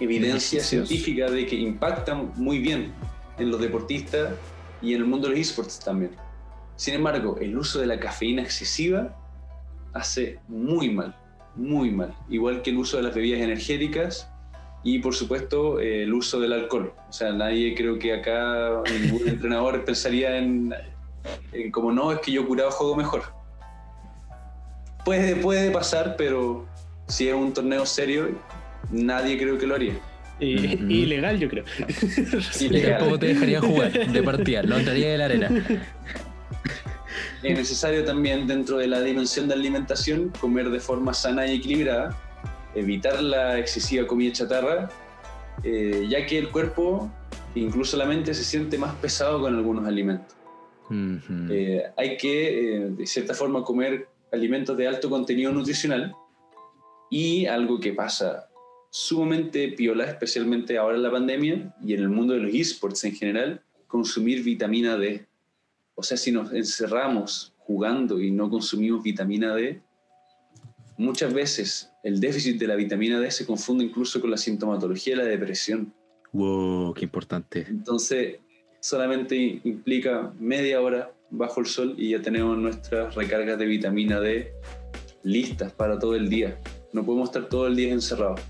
evidencia 0.00 0.62
científica 0.62 1.30
de 1.30 1.46
que 1.46 1.56
impacta 1.56 2.14
muy 2.14 2.58
bien 2.58 2.92
en 3.38 3.50
los 3.50 3.60
deportistas 3.60 4.32
y 4.80 4.94
en 4.94 5.02
el 5.02 5.06
mundo 5.06 5.28
de 5.28 5.36
los 5.36 5.40
esports 5.40 5.78
también. 5.80 6.12
Sin 6.76 6.94
embargo, 6.94 7.36
el 7.40 7.58
uso 7.58 7.80
de 7.80 7.86
la 7.86 8.00
cafeína 8.00 8.42
excesiva 8.42 9.14
hace 9.92 10.38
muy 10.48 10.90
mal, 10.90 11.14
muy 11.54 11.90
mal. 11.90 12.14
Igual 12.30 12.62
que 12.62 12.70
el 12.70 12.78
uso 12.78 12.96
de 12.96 13.02
las 13.02 13.14
bebidas 13.14 13.40
energéticas 13.40 14.30
y 14.84 14.98
por 15.00 15.14
supuesto 15.14 15.80
el 15.80 16.12
uso 16.12 16.40
del 16.40 16.52
alcohol. 16.52 16.92
O 17.08 17.12
sea, 17.12 17.32
nadie 17.32 17.74
creo 17.74 17.98
que 17.98 18.12
acá 18.12 18.82
ningún 19.00 19.28
entrenador 19.28 19.84
pensaría 19.84 20.36
en, 20.36 20.74
como 21.72 21.92
no, 21.92 22.12
es 22.12 22.20
que 22.20 22.32
yo 22.32 22.46
curado 22.46 22.70
juego 22.70 22.96
mejor. 22.96 23.22
Puede, 25.04 25.36
puede 25.36 25.70
pasar, 25.70 26.16
pero 26.16 26.66
si 27.06 27.28
es 27.28 27.34
un 27.34 27.52
torneo 27.52 27.86
serio, 27.86 28.38
nadie 28.90 29.38
creo 29.38 29.58
que 29.58 29.66
lo 29.66 29.74
haría. 29.74 29.94
Y, 30.40 30.54
Ilegal, 30.54 31.38
yo 31.38 31.48
creo. 31.48 31.64
Ilegal. 32.60 32.98
Tampoco 32.98 33.18
te 33.18 33.26
dejaría 33.26 33.60
jugar 33.60 33.92
de 33.92 34.22
partida, 34.22 34.62
no 34.62 34.78
entraría 34.78 35.10
de 35.10 35.18
la 35.18 35.24
arena. 35.24 35.50
Es 37.42 37.56
necesario 37.56 38.04
también, 38.04 38.46
dentro 38.46 38.78
de 38.78 38.86
la 38.86 39.00
dimensión 39.00 39.48
de 39.48 39.54
alimentación, 39.54 40.30
comer 40.40 40.70
de 40.70 40.80
forma 40.80 41.14
sana 41.14 41.46
y 41.46 41.56
equilibrada 41.56 42.16
evitar 42.74 43.22
la 43.22 43.58
excesiva 43.58 44.06
comida 44.06 44.32
chatarra, 44.32 44.90
eh, 45.62 46.06
ya 46.08 46.26
que 46.26 46.38
el 46.38 46.50
cuerpo, 46.50 47.10
incluso 47.54 47.96
la 47.96 48.06
mente, 48.06 48.34
se 48.34 48.44
siente 48.44 48.78
más 48.78 48.94
pesado 48.96 49.40
con 49.40 49.54
algunos 49.54 49.86
alimentos. 49.86 50.36
Eh, 50.90 51.82
hay 51.96 52.16
que, 52.16 52.76
eh, 52.76 52.80
de 52.90 53.06
cierta 53.06 53.34
forma, 53.34 53.62
comer 53.62 54.08
alimentos 54.32 54.76
de 54.76 54.88
alto 54.88 55.10
contenido 55.10 55.52
nutricional 55.52 56.14
y 57.10 57.46
algo 57.46 57.78
que 57.78 57.92
pasa 57.92 58.48
sumamente 58.90 59.68
piola, 59.72 60.04
especialmente 60.04 60.78
ahora 60.78 60.96
en 60.96 61.02
la 61.02 61.10
pandemia 61.10 61.74
y 61.82 61.94
en 61.94 62.00
el 62.00 62.08
mundo 62.08 62.34
de 62.34 62.40
los 62.40 62.54
esports 62.54 63.04
en 63.04 63.14
general, 63.14 63.62
consumir 63.86 64.42
vitamina 64.42 64.96
D. 64.96 65.26
O 65.94 66.02
sea, 66.02 66.16
si 66.16 66.32
nos 66.32 66.52
encerramos 66.52 67.54
jugando 67.58 68.20
y 68.20 68.30
no 68.30 68.48
consumimos 68.48 69.02
vitamina 69.02 69.54
D, 69.54 69.82
muchas 70.98 71.32
veces 71.32 71.90
el 72.02 72.20
déficit 72.20 72.58
de 72.58 72.66
la 72.66 72.76
vitamina 72.76 73.18
D 73.18 73.30
se 73.30 73.46
confunde 73.46 73.84
incluso 73.84 74.20
con 74.20 74.30
la 74.30 74.36
sintomatología 74.36 75.16
de 75.16 75.22
la 75.22 75.28
depresión. 75.28 75.94
Wow, 76.32 76.92
qué 76.92 77.04
importante. 77.04 77.64
Entonces, 77.68 78.40
solamente 78.80 79.60
implica 79.64 80.32
media 80.38 80.82
hora 80.82 81.10
bajo 81.30 81.60
el 81.60 81.66
sol 81.66 81.94
y 81.96 82.10
ya 82.10 82.20
tenemos 82.20 82.58
nuestras 82.58 83.14
recargas 83.14 83.58
de 83.58 83.66
vitamina 83.66 84.20
D 84.20 84.52
listas 85.22 85.72
para 85.72 85.98
todo 85.98 86.14
el 86.14 86.28
día. 86.28 86.60
No 86.92 87.04
podemos 87.04 87.28
estar 87.30 87.48
todo 87.48 87.66
el 87.66 87.76
día 87.76 87.92
encerrados. 87.92 88.40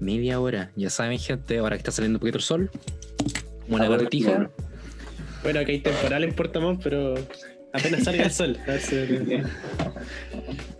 Media 0.00 0.40
hora, 0.40 0.72
ya 0.76 0.88
saben, 0.88 1.18
gente, 1.18 1.58
ahora 1.58 1.76
que 1.76 1.80
está 1.80 1.92
saliendo 1.92 2.16
un 2.16 2.20
poquito 2.20 2.38
el 2.38 2.44
sol, 2.44 2.70
una 3.68 3.88
lagartija. 3.88 4.50
Bueno, 5.42 5.60
aquí 5.60 5.72
hay 5.72 5.80
temporal 5.80 6.24
en 6.24 6.34
Portamón, 6.34 6.78
pero 6.82 7.14
apenas 7.72 8.04
salga 8.04 8.24
el 8.24 8.30
sol. 8.30 8.58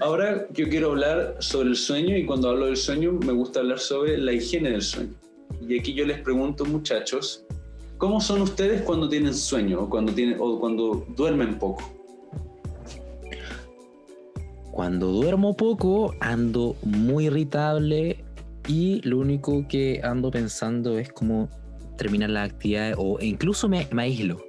Ahora 0.01 0.47
yo 0.53 0.69
quiero 0.69 0.91
hablar 0.91 1.37
sobre 1.41 1.71
el 1.71 1.77
sueño 1.77 2.17
y 2.17 2.25
cuando 2.27 2.51
hablo 2.51 2.67
del 2.67 2.77
sueño 2.77 3.13
me 3.13 3.33
gusta 3.33 3.61
hablar 3.61 3.79
sobre 3.79 4.19
la 4.19 4.33
higiene 4.33 4.71
del 4.71 4.83
sueño. 4.83 5.15
Y 5.69 5.79
aquí 5.79 5.95
yo 5.95 6.07
les 6.07 6.21
pregunto, 6.21 6.65
muchachos, 6.65 7.45
¿cómo 7.99 8.21
son 8.21 8.43
ustedes 8.43 8.83
cuando 8.83 9.09
tienen 9.09 9.35
sueño 9.35 9.83
o 9.83 9.91
cuando, 9.91 10.13
tienen, 10.13 10.39
o 10.41 10.59
cuando 10.59 11.07
duermen 11.17 11.59
poco? 11.59 11.93
Cuando 14.71 15.09
duermo 15.09 15.57
poco 15.57 16.15
ando 16.21 16.77
muy 16.83 17.27
irritable 17.27 18.25
y 18.67 19.01
lo 19.03 19.19
único 19.19 19.67
que 19.69 20.01
ando 20.03 20.31
pensando 20.31 20.99
es 20.99 21.13
cómo 21.13 21.51
terminar 21.99 22.31
las 22.31 22.51
actividades 22.51 22.97
o 22.99 23.19
incluso 23.21 23.69
me, 23.69 23.87
me 23.91 24.03
aíslo. 24.03 24.43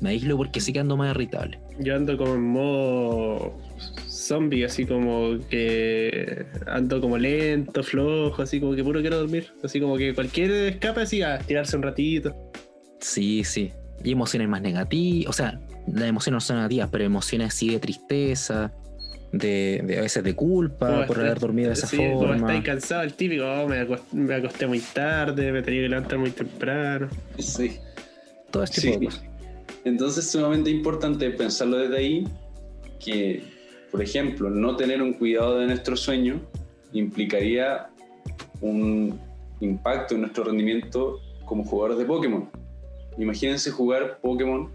Me 0.00 0.10
aíslo 0.10 0.36
porque 0.36 0.60
sí 0.60 0.72
que 0.72 0.80
ando 0.80 0.96
más 0.96 1.10
irritable. 1.10 1.63
Yo 1.78 1.96
ando 1.96 2.16
como 2.16 2.34
en 2.34 2.42
modo 2.42 3.58
zombie, 4.08 4.64
así 4.64 4.86
como 4.86 5.38
que 5.48 6.46
ando 6.66 7.00
como 7.00 7.18
lento, 7.18 7.82
flojo, 7.82 8.42
así 8.42 8.60
como 8.60 8.74
que 8.74 8.84
puro 8.84 9.00
quiero 9.00 9.18
dormir. 9.18 9.52
Así 9.62 9.80
como 9.80 9.96
que 9.96 10.14
cualquier 10.14 10.50
escape 10.50 11.00
así 11.00 11.22
a 11.22 11.38
tirarse 11.38 11.76
un 11.76 11.82
ratito. 11.82 12.34
Sí, 13.00 13.44
sí. 13.44 13.72
Y 14.02 14.12
emociones 14.12 14.48
más 14.48 14.62
negativas, 14.62 15.30
o 15.30 15.32
sea, 15.32 15.60
las 15.86 16.08
emociones 16.08 16.36
no 16.36 16.40
son 16.40 16.56
negativas, 16.56 16.88
pero 16.90 17.04
emociones 17.04 17.48
así 17.48 17.70
de 17.70 17.78
tristeza, 17.78 18.72
de, 19.32 19.96
a 19.98 20.02
veces 20.02 20.22
de 20.22 20.34
culpa 20.34 21.06
por 21.06 21.20
haber 21.20 21.38
dormido 21.38 21.68
de 21.68 21.74
esa 21.74 21.86
sí, 21.86 21.96
forma. 21.96 22.34
Como 22.34 22.34
estáis 22.34 22.64
cansado, 22.64 23.02
el 23.02 23.14
típico, 23.14 23.44
oh, 23.44 23.68
me, 23.68 24.34
acosté, 24.34 24.66
muy 24.66 24.80
tarde, 24.80 25.52
me 25.52 25.62
tenía 25.62 25.82
que 25.82 25.88
levantar 25.88 26.18
muy 26.18 26.30
temprano. 26.30 27.08
Sí. 27.38 27.78
Todo 28.50 28.64
este 28.64 28.80
tipo 28.80 29.10
Entonces, 29.84 30.30
sumamente 30.30 30.70
importante 30.70 31.30
pensarlo 31.30 31.78
desde 31.78 31.96
ahí, 31.96 32.28
que 32.98 33.42
por 33.94 34.02
ejemplo, 34.02 34.50
no 34.50 34.74
tener 34.74 35.00
un 35.00 35.12
cuidado 35.12 35.60
de 35.60 35.66
nuestro 35.68 35.94
sueño 35.96 36.40
implicaría 36.92 37.86
un 38.60 39.20
impacto 39.60 40.16
en 40.16 40.22
nuestro 40.22 40.42
rendimiento 40.42 41.20
como 41.44 41.62
jugadores 41.62 41.98
de 41.98 42.04
Pokémon. 42.04 42.50
Imagínense 43.18 43.70
jugar 43.70 44.18
Pokémon 44.20 44.68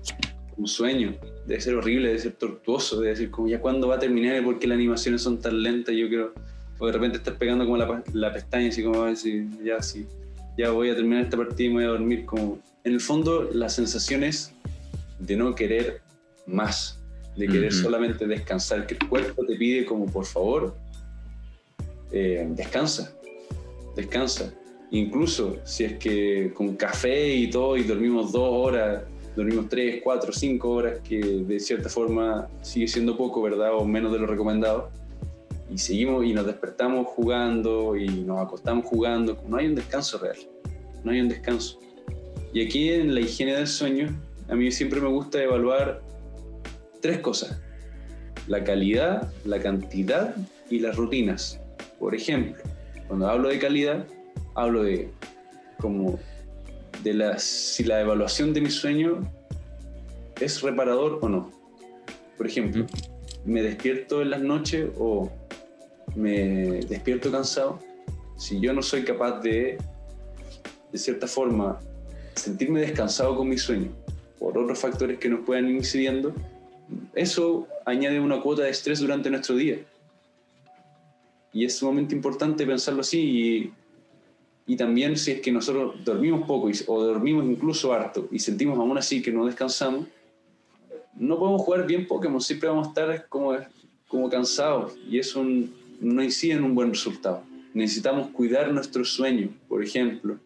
un 0.55 0.67
sueño. 0.69 1.15
Debe 1.45 1.59
ser 1.59 1.75
horrible, 1.75 2.07
debe 2.07 2.19
ser 2.19 2.31
tortuoso, 2.31 3.01
debe 3.01 3.13
ser 3.17 3.29
como 3.29 3.49
ya 3.49 3.59
cuándo 3.59 3.89
va 3.89 3.95
a 3.95 3.99
terminar 3.99 4.41
y 4.41 4.41
por 4.41 4.57
qué 4.57 4.67
las 4.67 4.77
animaciones 4.77 5.21
son 5.21 5.41
tan 5.41 5.61
lentas. 5.61 5.93
Yo 5.93 6.07
creo, 6.07 6.33
o 6.77 6.85
de 6.85 6.93
repente 6.93 7.17
estás 7.17 7.35
pegando 7.35 7.65
como 7.65 7.75
la, 7.75 8.01
la 8.13 8.31
pestaña, 8.31 8.69
así 8.69 8.81
como 8.81 9.03
a 9.03 9.09
decir, 9.09 9.49
ya, 9.61 9.81
sí, 9.81 10.05
ya 10.57 10.71
voy 10.71 10.91
a 10.91 10.95
terminar 10.95 11.25
esta 11.25 11.35
partida 11.35 11.67
y 11.67 11.69
me 11.71 11.75
voy 11.75 11.83
a 11.83 11.87
dormir. 11.87 12.25
Como, 12.25 12.59
en 12.85 12.93
el 12.93 13.01
fondo, 13.01 13.49
la 13.51 13.67
sensación 13.67 14.23
es 14.23 14.55
de 15.19 15.35
no 15.35 15.53
querer 15.53 16.01
más 16.47 16.99
de 17.39 17.47
querer 17.47 17.73
solamente 17.73 18.27
descansar, 18.27 18.85
que 18.85 18.95
el 18.95 19.07
cuerpo 19.07 19.45
te 19.45 19.55
pide 19.55 19.85
como 19.85 20.05
por 20.05 20.25
favor, 20.25 20.75
eh, 22.11 22.45
descansa, 22.51 23.15
descansa. 23.95 24.53
Incluso 24.91 25.57
si 25.63 25.85
es 25.85 25.97
que 25.97 26.51
con 26.53 26.75
café 26.75 27.33
y 27.33 27.49
todo 27.49 27.77
y 27.77 27.83
dormimos 27.83 28.31
dos 28.33 28.49
horas, 28.51 29.03
dormimos 29.35 29.69
tres, 29.69 30.01
cuatro, 30.03 30.33
cinco 30.33 30.71
horas, 30.71 30.99
que 30.99 31.19
de 31.19 31.59
cierta 31.59 31.87
forma 31.87 32.49
sigue 32.61 32.87
siendo 32.87 33.15
poco, 33.15 33.41
¿verdad? 33.41 33.73
O 33.75 33.85
menos 33.85 34.11
de 34.11 34.19
lo 34.19 34.27
recomendado. 34.27 34.89
Y 35.71 35.77
seguimos 35.77 36.25
y 36.25 36.33
nos 36.33 36.45
despertamos 36.45 37.07
jugando 37.07 37.95
y 37.95 38.07
nos 38.07 38.39
acostamos 38.39 38.85
jugando. 38.85 39.41
No 39.47 39.57
hay 39.57 39.67
un 39.67 39.75
descanso 39.75 40.17
real, 40.17 40.37
no 41.03 41.11
hay 41.11 41.21
un 41.21 41.29
descanso. 41.29 41.79
Y 42.51 42.65
aquí 42.65 42.89
en 42.89 43.13
la 43.13 43.21
higiene 43.21 43.55
del 43.55 43.67
sueño, 43.67 44.07
a 44.49 44.55
mí 44.55 44.71
siempre 44.71 44.99
me 44.99 45.07
gusta 45.07 45.41
evaluar 45.41 46.01
tres 47.01 47.19
cosas. 47.19 47.61
La 48.47 48.63
calidad, 48.63 49.31
la 49.45 49.59
cantidad 49.59 50.35
y 50.69 50.79
las 50.79 50.95
rutinas. 50.95 51.59
Por 51.99 52.15
ejemplo, 52.15 52.63
cuando 53.07 53.27
hablo 53.27 53.49
de 53.49 53.59
calidad, 53.59 54.07
hablo 54.55 54.83
de 54.83 55.11
como 55.79 56.19
de 57.03 57.13
la, 57.13 57.37
si 57.37 57.83
la 57.83 58.01
evaluación 58.01 58.53
de 58.53 58.61
mi 58.61 58.71
sueño 58.71 59.21
es 60.41 60.61
reparador 60.61 61.19
o 61.21 61.29
no. 61.29 61.51
Por 62.35 62.47
ejemplo, 62.47 62.87
me 63.45 63.61
despierto 63.61 64.21
en 64.21 64.31
las 64.31 64.41
noches 64.41 64.89
o 64.97 65.31
me 66.15 66.81
despierto 66.87 67.31
cansado. 67.31 67.79
Si 68.35 68.59
yo 68.59 68.73
no 68.73 68.81
soy 68.81 69.03
capaz 69.03 69.41
de, 69.41 69.77
de 70.91 70.97
cierta 70.97 71.27
forma, 71.27 71.79
sentirme 72.33 72.81
descansado 72.81 73.35
con 73.35 73.47
mi 73.47 73.57
sueño 73.57 73.98
por 74.39 74.57
otros 74.57 74.79
factores 74.79 75.19
que 75.19 75.29
nos 75.29 75.41
puedan 75.41 75.67
ir 75.69 75.75
incidiendo, 75.75 76.33
eso 77.13 77.67
añade 77.85 78.19
una 78.19 78.41
cuota 78.41 78.63
de 78.63 78.69
estrés 78.69 78.99
durante 78.99 79.29
nuestro 79.29 79.55
día. 79.55 79.79
Y 81.53 81.65
es 81.65 81.77
sumamente 81.77 82.15
importante 82.15 82.65
pensarlo 82.65 83.01
así 83.01 83.19
y, 84.67 84.73
y 84.73 84.75
también 84.77 85.17
si 85.17 85.31
es 85.31 85.41
que 85.41 85.51
nosotros 85.51 85.95
dormimos 86.05 86.45
poco 86.47 86.69
y- 86.69 86.73
o 86.87 87.03
dormimos 87.03 87.45
incluso 87.45 87.91
harto 87.93 88.27
y 88.31 88.39
sentimos 88.39 88.77
aún 88.77 88.97
así 88.97 89.21
que 89.21 89.31
no 89.31 89.45
descansamos, 89.45 90.07
no 91.15 91.37
podemos 91.37 91.61
jugar 91.63 91.85
bien 91.85 92.07
Pokémon, 92.07 92.39
siempre 92.39 92.69
vamos 92.69 92.87
a 92.87 92.89
estar 92.89 93.27
como, 93.27 93.57
como 94.07 94.29
cansados 94.29 94.93
y 95.09 95.19
eso 95.19 95.43
no 95.99 96.23
incide 96.23 96.53
en 96.53 96.63
un 96.63 96.75
buen 96.75 96.89
resultado. 96.91 97.43
Necesitamos 97.73 98.29
cuidar 98.29 98.71
nuestro 98.71 99.03
sueño, 99.03 99.49
por 99.67 99.83
ejemplo. 99.83 100.37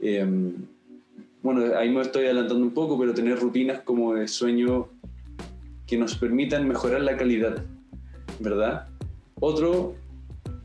Em, 0.00 0.54
bueno, 1.42 1.76
ahí 1.76 1.90
me 1.90 2.00
estoy 2.00 2.24
adelantando 2.24 2.62
un 2.62 2.72
poco, 2.72 2.98
pero 2.98 3.14
tener 3.14 3.38
rutinas 3.38 3.80
como 3.82 4.14
de 4.14 4.28
sueño 4.28 4.88
que 5.86 5.96
nos 5.96 6.16
permitan 6.16 6.66
mejorar 6.68 7.00
la 7.02 7.16
calidad, 7.16 7.62
¿verdad? 8.40 8.88
Otro 9.40 9.94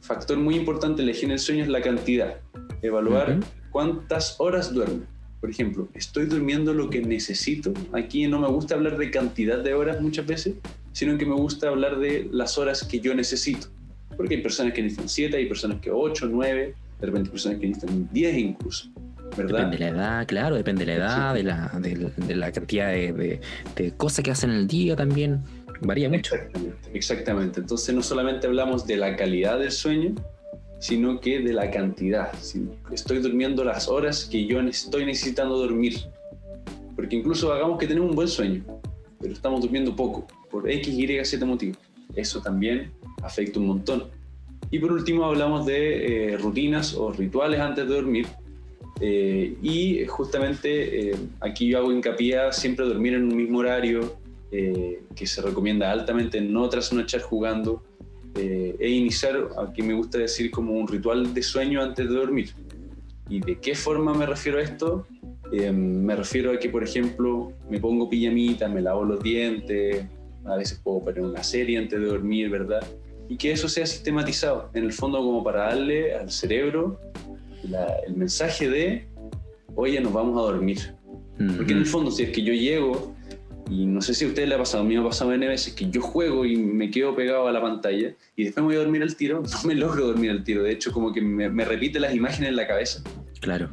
factor 0.01 0.38
muy 0.38 0.55
importante 0.55 1.01
en 1.01 1.07
la 1.07 1.11
higiene 1.13 1.34
del 1.34 1.39
sueño 1.39 1.63
es 1.63 1.69
la 1.69 1.82
cantidad. 1.82 2.38
Evaluar 2.82 3.38
Ujú. 3.38 3.47
cuántas 3.71 4.36
horas 4.39 4.74
duermo. 4.74 5.03
Por 5.39 5.49
ejemplo, 5.49 5.88
¿estoy 5.93 6.26
durmiendo 6.26 6.74
lo 6.74 6.89
que 6.89 7.01
necesito? 7.01 7.74
Aquí 7.91 8.28
no 8.28 8.39
me 8.39 8.47
gusta 8.47 8.76
hablar 8.76 8.97
de 8.97 9.11
cantidad 9.11 9.59
de 9.59 9.74
horas 9.74 10.01
muchas 10.01 10.26
veces, 10.26 10.55
sino 10.93 11.17
que 11.17 11.26
me 11.26 11.36
gusta 11.36 11.69
hablar 11.69 11.99
de 11.99 12.30
las 12.32 12.57
horas 12.57 12.84
que 12.84 12.99
yo 12.99 13.13
necesito. 13.13 13.67
Porque 14.15 14.36
hay 14.36 14.41
personas 14.41 14.74
que 14.74 14.82
necesitan 14.82 15.09
7, 15.09 15.38
hay 15.38 15.45
personas 15.47 15.80
que 15.82 15.91
8, 15.91 16.28
9, 16.32 16.76
de 16.99 17.05
repente 17.05 17.30
hay 17.30 17.32
personas 17.32 17.59
que 17.59 17.67
necesitan 17.67 18.09
10 18.11 18.38
incluso, 18.38 18.89
¿verdad? 19.38 19.57
Depende 19.69 19.77
de 19.77 19.91
la 19.91 19.97
edad, 19.97 20.27
claro, 20.27 20.55
depende 20.55 20.86
de 20.86 20.91
la 20.93 20.97
edad, 20.97 21.34
de 21.34 21.43
la, 21.43 21.71
de, 21.79 22.11
de 22.15 22.36
la 22.36 22.51
cantidad 22.51 22.88
de, 22.91 23.39
de- 23.75 23.91
cosas 23.97 24.23
que 24.23 24.31
hacen 24.31 24.49
en 24.51 24.57
el 24.57 24.67
día 24.67 24.95
también. 24.95 25.41
Varía 25.81 26.09
mucho. 26.09 26.36
Exactamente, 26.36 26.89
exactamente. 26.93 27.59
Entonces 27.59 27.93
no 27.93 28.01
solamente 28.01 28.47
hablamos 28.47 28.88
de 28.88 28.97
la 28.97 29.15
calidad 29.15 29.59
del 29.59 29.71
sueño, 29.71 30.15
sino 30.79 31.19
que 31.19 31.39
de 31.39 31.53
la 31.53 31.69
cantidad. 31.71 32.31
Si 32.39 32.67
estoy 32.91 33.19
durmiendo 33.19 33.63
las 33.63 33.88
horas 33.88 34.25
que 34.25 34.45
yo 34.45 34.59
estoy 34.61 35.05
necesitando 35.05 35.57
dormir. 35.57 35.97
Porque 36.95 37.15
incluso 37.15 37.51
hagamos 37.51 37.79
que 37.79 37.88
tenemos 37.88 38.09
un 38.11 38.15
buen 38.15 38.27
sueño, 38.27 38.63
pero 39.19 39.34
estamos 39.34 39.61
durmiendo 39.61 39.95
poco, 39.95 40.27
por 40.51 40.69
X, 40.69 40.88
Y, 40.93 41.25
Z 41.25 41.43
motivos. 41.45 41.77
Eso 42.15 42.39
también 42.41 42.91
afecta 43.23 43.59
un 43.59 43.67
montón. 43.67 44.03
Y 44.69 44.79
por 44.79 44.91
último 44.91 45.25
hablamos 45.25 45.65
de 45.65 46.34
eh, 46.34 46.38
rutinas 46.38 46.93
o 46.93 47.11
rituales 47.11 47.59
antes 47.59 47.88
de 47.88 47.93
dormir. 47.95 48.27
Eh, 49.01 49.55
y 49.61 50.05
justamente 50.05 51.11
eh, 51.11 51.15
aquí 51.39 51.67
yo 51.67 51.79
hago 51.79 51.91
hincapié 51.91 52.37
a 52.39 52.51
siempre 52.51 52.85
dormir 52.85 53.15
en 53.15 53.23
un 53.23 53.35
mismo 53.35 53.59
horario, 53.59 54.15
eh, 54.51 55.01
que 55.15 55.25
se 55.25 55.41
recomienda 55.41 55.91
altamente 55.91 56.39
no 56.39 56.69
trasnochar 56.69 57.21
jugando 57.21 57.81
eh, 58.35 58.75
e 58.79 58.89
iniciar, 58.89 59.49
aquí 59.57 59.81
me 59.81 59.95
gusta 59.95 60.17
decir, 60.19 60.51
como 60.51 60.73
un 60.73 60.87
ritual 60.87 61.33
de 61.33 61.41
sueño 61.41 61.81
antes 61.81 62.07
de 62.07 62.15
dormir. 62.15 62.51
¿Y 63.29 63.39
de 63.39 63.59
qué 63.59 63.73
forma 63.73 64.13
me 64.13 64.25
refiero 64.25 64.59
a 64.59 64.61
esto? 64.61 65.07
Eh, 65.51 65.71
me 65.71 66.15
refiero 66.15 66.51
a 66.51 66.59
que, 66.59 66.69
por 66.69 66.83
ejemplo, 66.83 67.53
me 67.69 67.79
pongo 67.79 68.09
pijamita, 68.09 68.67
me 68.67 68.81
lavo 68.81 69.03
los 69.03 69.21
dientes, 69.21 70.05
a 70.45 70.55
veces 70.55 70.79
puedo 70.83 70.99
poner 71.03 71.21
una 71.21 71.43
serie 71.43 71.77
antes 71.77 71.99
de 71.99 72.05
dormir, 72.05 72.49
¿verdad? 72.49 72.85
Y 73.29 73.37
que 73.37 73.51
eso 73.51 73.67
sea 73.67 73.85
sistematizado, 73.85 74.69
en 74.73 74.83
el 74.83 74.93
fondo 74.93 75.17
como 75.19 75.43
para 75.43 75.69
darle 75.69 76.13
al 76.13 76.29
cerebro 76.29 76.99
la- 77.70 77.95
el 78.07 78.16
mensaje 78.16 78.70
de, 78.70 79.05
oye, 79.76 79.99
nos 80.01 80.14
vamos 80.14 80.38
a 80.38 80.41
dormir. 80.41 80.80
Porque 81.57 81.74
en 81.74 81.80
el 81.80 81.86
fondo, 81.86 82.11
si 82.11 82.24
es 82.24 82.30
que 82.30 82.43
yo 82.43 82.53
llego, 82.53 83.14
y 83.70 83.86
no 83.86 84.01
sé 84.01 84.14
si 84.14 84.26
a 84.26 84.28
ustedes 84.28 84.47
le 84.47 84.55
ha 84.55 84.57
pasado, 84.57 84.84
a 84.84 84.86
mí 84.86 84.93
me 84.95 85.01
ha 85.01 85.05
pasado 85.05 85.34
N 85.34 85.47
veces 85.47 85.74
que 85.74 85.89
yo 85.89 86.01
juego 86.01 86.45
y 86.45 86.55
me 86.57 86.91
quedo 86.91 87.16
pegado 87.16 87.47
a 87.47 87.51
la 87.51 87.61
pantalla 87.61 88.14
y 88.36 88.43
después 88.43 88.61
me 88.61 88.68
voy 88.68 88.76
a 88.76 88.80
dormir 88.80 89.01
al 89.01 89.16
tiro, 89.16 89.41
no 89.64 89.68
me 89.68 89.74
logro 89.76 90.07
dormir 90.07 90.30
al 90.32 90.43
tiro. 90.43 90.64
De 90.64 90.72
hecho, 90.72 90.91
como 90.91 91.11
que 91.11 91.22
me, 91.22 91.49
me 91.49 91.66
repite 91.66 91.99
las 91.99 92.14
imágenes 92.14 92.49
en 92.49 92.55
la 92.55 92.68
cabeza. 92.68 93.01
Claro. 93.41 93.70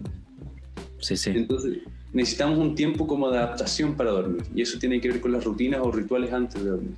Sí, 1.00 1.16
sí. 1.16 1.30
Entonces, 1.34 1.78
necesitamos 2.12 2.58
un 2.58 2.74
tiempo 2.74 3.06
como 3.06 3.30
de 3.30 3.38
adaptación 3.38 3.94
para 3.94 4.10
dormir. 4.10 4.42
Y 4.54 4.62
eso 4.62 4.78
tiene 4.78 5.00
que 5.00 5.08
ver 5.08 5.20
con 5.20 5.32
las 5.32 5.44
rutinas 5.44 5.80
o 5.82 5.90
rituales 5.92 6.32
antes 6.32 6.62
de 6.64 6.70
dormir. 6.70 6.94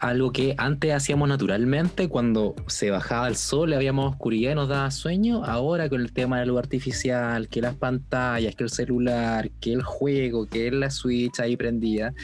Algo 0.00 0.32
que 0.32 0.54
antes 0.56 0.94
hacíamos 0.94 1.28
naturalmente 1.28 2.08
cuando 2.08 2.54
se 2.66 2.90
bajaba 2.90 3.28
el 3.28 3.36
sol, 3.36 3.74
habíamos 3.74 4.10
oscuridad 4.10 4.52
y 4.52 4.54
nos 4.54 4.68
daba 4.68 4.90
sueño. 4.90 5.44
Ahora 5.44 5.90
con 5.90 6.00
el 6.00 6.12
tema 6.14 6.40
de 6.40 6.46
luz 6.46 6.58
artificial, 6.58 7.48
que 7.48 7.60
las 7.60 7.74
pantallas, 7.74 8.54
que 8.54 8.64
el 8.64 8.70
celular, 8.70 9.50
que 9.60 9.74
el 9.74 9.82
juego, 9.82 10.46
que 10.46 10.70
la 10.70 10.90
Switch 10.90 11.38
ahí 11.40 11.54
prendida, 11.54 12.14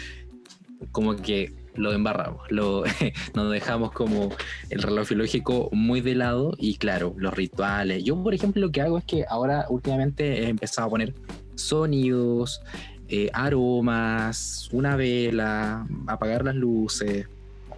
como 0.90 1.16
que 1.16 1.52
lo 1.74 1.92
embarramos, 1.92 2.50
lo, 2.50 2.84
nos 3.34 3.52
dejamos 3.52 3.92
como 3.92 4.30
el 4.70 4.82
reloj 4.82 5.10
biológico 5.10 5.68
muy 5.70 6.00
de 6.00 6.14
lado 6.14 6.54
y 6.56 6.76
claro, 6.76 7.14
los 7.18 7.34
rituales. 7.34 8.04
Yo, 8.04 8.22
por 8.22 8.32
ejemplo, 8.32 8.62
lo 8.62 8.72
que 8.72 8.80
hago 8.80 8.96
es 8.96 9.04
que 9.04 9.26
ahora 9.28 9.66
últimamente 9.68 10.44
he 10.44 10.48
empezado 10.48 10.86
a 10.86 10.90
poner 10.90 11.14
sonidos, 11.56 12.62
eh, 13.08 13.30
aromas, 13.34 14.68
una 14.72 14.96
vela, 14.96 15.86
apagar 16.06 16.44
las 16.44 16.54
luces, 16.54 17.28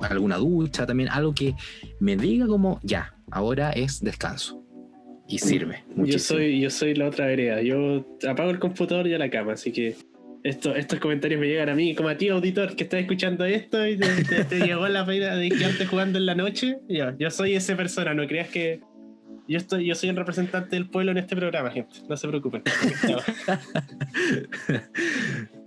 alguna 0.00 0.36
ducha 0.36 0.86
también, 0.86 1.08
algo 1.10 1.34
que 1.34 1.54
me 2.00 2.16
diga 2.16 2.46
como 2.46 2.80
ya, 2.82 3.14
ahora 3.30 3.70
es 3.70 4.00
descanso. 4.00 4.62
Y 5.26 5.38
sirve 5.38 5.84
Yo 5.90 5.94
muchísimo. 5.96 6.38
soy, 6.38 6.60
yo 6.60 6.70
soy 6.70 6.94
la 6.94 7.06
otra 7.08 7.26
vereda. 7.26 7.60
Yo 7.60 8.06
apago 8.28 8.50
el 8.50 8.58
computador 8.58 9.06
y 9.06 9.14
a 9.14 9.18
la 9.18 9.28
cama, 9.28 9.52
así 9.52 9.72
que 9.72 9.94
esto, 10.42 10.74
estos 10.74 11.00
comentarios 11.00 11.38
me 11.40 11.46
llegan 11.48 11.68
a 11.68 11.74
mí, 11.74 11.94
como 11.94 12.08
a 12.08 12.16
ti, 12.16 12.28
auditor, 12.28 12.74
que 12.76 12.84
estás 12.84 13.00
escuchando 13.00 13.44
esto 13.44 13.86
y 13.86 13.98
te, 13.98 14.06
te- 14.24 14.44
te 14.44 14.58
llegó 14.66 14.88
la 14.88 15.04
pena 15.04 15.34
de 15.36 15.50
quedarte 15.50 15.84
jugando 15.84 16.16
en 16.18 16.24
la 16.26 16.34
noche. 16.34 16.78
Yo, 16.88 17.10
yo 17.18 17.30
soy 17.30 17.54
esa 17.56 17.76
persona, 17.76 18.14
no 18.14 18.26
creas 18.26 18.48
que. 18.48 18.80
Yo, 19.48 19.56
estoy, 19.58 19.86
yo 19.86 19.94
soy 19.94 20.10
el 20.10 20.16
representante 20.16 20.76
del 20.76 20.88
pueblo 20.90 21.10
en 21.10 21.18
este 21.18 21.34
programa, 21.34 21.70
gente. 21.70 21.96
No 22.08 22.16
se 22.16 22.28
preocupen. 22.28 22.62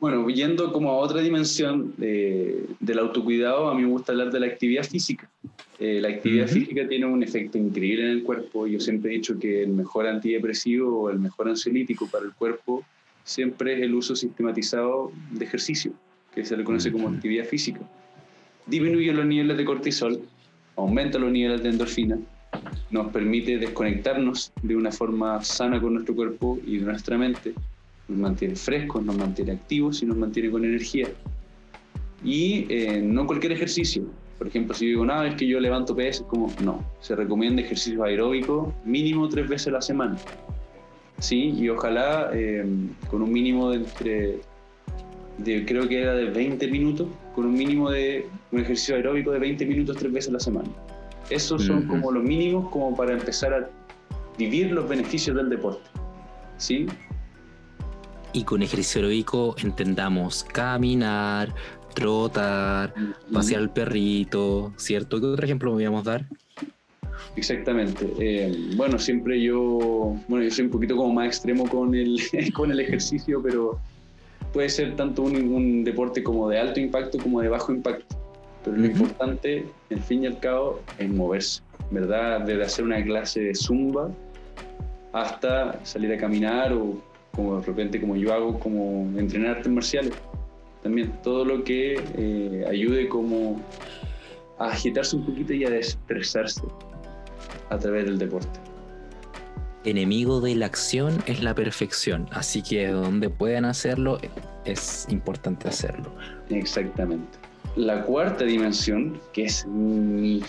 Bueno, 0.00 0.26
yendo 0.30 0.72
como 0.72 0.90
a 0.90 0.96
otra 0.96 1.20
dimensión 1.20 1.92
de- 1.98 2.64
del 2.80 2.98
autocuidado, 2.98 3.68
a 3.68 3.74
mí 3.74 3.82
me 3.82 3.88
gusta 3.88 4.12
hablar 4.12 4.32
de 4.32 4.40
la 4.40 4.46
actividad 4.46 4.82
física. 4.82 5.30
Eh, 5.78 6.00
la 6.00 6.08
actividad 6.08 6.46
física 6.46 6.88
tiene 6.88 7.06
un 7.06 7.22
efecto 7.22 7.58
increíble 7.58 8.04
en 8.04 8.10
el 8.10 8.22
cuerpo. 8.22 8.66
Yo 8.66 8.80
siempre 8.80 9.10
he 9.10 9.14
dicho 9.16 9.38
que 9.38 9.62
el 9.62 9.68
mejor 9.70 10.06
antidepresivo 10.06 11.02
o 11.02 11.10
el 11.10 11.18
mejor 11.18 11.48
ansiolítico 11.48 12.06
para 12.06 12.24
el 12.24 12.32
cuerpo 12.32 12.82
siempre 13.24 13.74
es 13.74 13.82
el 13.82 13.94
uso 13.94 14.16
sistematizado 14.16 15.12
de 15.32 15.44
ejercicio, 15.44 15.92
que 16.34 16.44
se 16.44 16.56
le 16.56 16.64
conoce 16.64 16.90
como 16.90 17.08
actividad 17.08 17.44
física. 17.44 17.80
Disminuye 18.66 19.12
los 19.12 19.26
niveles 19.26 19.56
de 19.56 19.64
cortisol, 19.64 20.20
aumenta 20.76 21.18
los 21.18 21.30
niveles 21.30 21.62
de 21.62 21.70
endorfina, 21.70 22.18
nos 22.90 23.12
permite 23.12 23.58
desconectarnos 23.58 24.52
de 24.62 24.76
una 24.76 24.92
forma 24.92 25.42
sana 25.44 25.80
con 25.80 25.94
nuestro 25.94 26.14
cuerpo 26.14 26.58
y 26.66 26.78
de 26.78 26.86
nuestra 26.86 27.16
mente, 27.18 27.54
nos 28.10 28.18
mantiene 28.18 28.56
frescos, 28.56 29.04
nos 29.04 29.16
mantiene 29.16 29.52
activos 29.52 30.02
y 30.02 30.06
nos 30.06 30.16
mantiene 30.16 30.50
con 30.50 30.64
energía. 30.64 31.08
Y 32.24 32.66
eh, 32.68 33.00
no 33.02 33.26
cualquier 33.26 33.52
ejercicio. 33.52 34.04
Por 34.36 34.48
ejemplo, 34.48 34.74
si 34.74 34.86
digo, 34.86 35.04
no, 35.04 35.22
es 35.22 35.34
que 35.34 35.46
yo 35.46 35.60
levanto 35.60 35.94
PS, 35.94 36.22
como 36.22 36.52
no. 36.62 36.84
Se 37.00 37.14
recomienda 37.14 37.62
ejercicio 37.62 38.04
aeróbico 38.04 38.74
mínimo 38.84 39.28
tres 39.28 39.48
veces 39.48 39.68
a 39.68 39.72
la 39.72 39.82
semana. 39.82 40.16
Sí, 41.18 41.54
y 41.56 41.68
ojalá 41.68 42.30
eh, 42.32 42.64
con 43.10 43.22
un 43.22 43.32
mínimo 43.32 43.70
de 43.70 43.76
entre 43.76 44.40
de, 45.38 45.64
creo 45.64 45.88
que 45.88 46.02
era 46.02 46.14
de 46.14 46.26
20 46.26 46.68
minutos, 46.68 47.08
con 47.34 47.46
un 47.46 47.54
mínimo 47.54 47.90
de 47.90 48.26
un 48.52 48.60
ejercicio 48.60 48.96
aeróbico 48.96 49.30
de 49.30 49.38
20 49.38 49.64
minutos 49.66 49.96
tres 49.96 50.12
veces 50.12 50.30
a 50.30 50.32
la 50.34 50.40
semana. 50.40 50.68
Esos 51.28 51.64
son 51.64 51.80
Ujú. 51.80 51.88
como 51.88 52.12
los 52.12 52.24
mínimos 52.24 52.70
como 52.70 52.96
para 52.96 53.12
empezar 53.12 53.54
a 53.54 53.70
vivir 54.36 54.72
los 54.72 54.88
beneficios 54.88 55.36
del 55.36 55.48
deporte. 55.48 55.88
¿Sí? 56.56 56.86
Y 58.32 58.44
con 58.44 58.62
ejercicio 58.62 59.00
aeróbico 59.00 59.56
entendamos 59.62 60.44
caminar, 60.44 61.52
trotar, 61.94 62.94
pasear 63.32 63.62
al 63.62 63.72
perrito, 63.72 64.72
¿cierto? 64.76 65.20
¿Qué 65.20 65.26
otro 65.26 65.44
ejemplo 65.44 65.72
podríamos 65.72 66.04
dar? 66.04 66.26
Exactamente. 67.36 68.06
Eh, 68.18 68.52
bueno, 68.76 68.98
siempre 68.98 69.40
yo, 69.40 70.16
bueno, 70.28 70.44
yo 70.44 70.50
soy 70.50 70.66
un 70.66 70.70
poquito 70.70 70.96
como 70.96 71.12
más 71.12 71.26
extremo 71.26 71.68
con 71.68 71.94
el, 71.94 72.18
con 72.54 72.70
el 72.70 72.80
ejercicio, 72.80 73.42
pero 73.42 73.80
puede 74.52 74.68
ser 74.68 74.96
tanto 74.96 75.22
un, 75.22 75.36
un 75.36 75.84
deporte 75.84 76.22
como 76.22 76.48
de 76.48 76.58
alto 76.58 76.80
impacto 76.80 77.18
como 77.18 77.40
de 77.40 77.48
bajo 77.48 77.72
impacto. 77.72 78.16
Pero 78.64 78.76
lo 78.76 78.84
Ujú. 78.84 78.92
importante, 78.92 79.64
al 79.90 80.02
fin 80.02 80.24
y 80.24 80.26
al 80.26 80.38
cabo, 80.38 80.80
es 80.98 81.08
moverse, 81.08 81.62
¿verdad? 81.90 82.42
Desde 82.42 82.62
hacer 82.62 82.84
una 82.84 83.02
clase 83.02 83.40
de 83.40 83.54
zumba 83.54 84.10
hasta 85.12 85.84
salir 85.84 86.12
a 86.12 86.18
caminar 86.18 86.72
o 86.72 87.02
como 87.34 87.60
de 87.60 87.66
repente 87.66 88.00
como 88.00 88.16
yo 88.16 88.32
hago, 88.32 88.58
como 88.58 89.18
entrenar 89.18 89.58
artes 89.58 89.72
marciales. 89.72 90.12
También 90.82 91.12
todo 91.22 91.44
lo 91.44 91.62
que 91.62 92.00
eh, 92.16 92.64
ayude 92.68 93.08
como 93.08 93.60
a 94.58 94.68
agitarse 94.68 95.16
un 95.16 95.26
poquito 95.26 95.52
y 95.52 95.64
a 95.64 95.70
desestresarse 95.70 96.62
a 97.68 97.78
través 97.78 98.06
del 98.06 98.18
deporte. 98.18 98.60
Enemigo 99.84 100.40
de 100.40 100.54
la 100.56 100.66
acción 100.66 101.22
es 101.26 101.42
la 101.42 101.54
perfección, 101.54 102.28
así 102.32 102.62
que 102.62 102.88
donde 102.88 103.30
puedan 103.30 103.64
hacerlo 103.64 104.18
es 104.66 105.06
importante 105.08 105.68
hacerlo. 105.68 106.12
Exactamente. 106.50 107.38
La 107.76 108.02
cuarta 108.02 108.44
dimensión, 108.44 109.18
que 109.32 109.44
es 109.44 109.66
mi, 109.66 110.42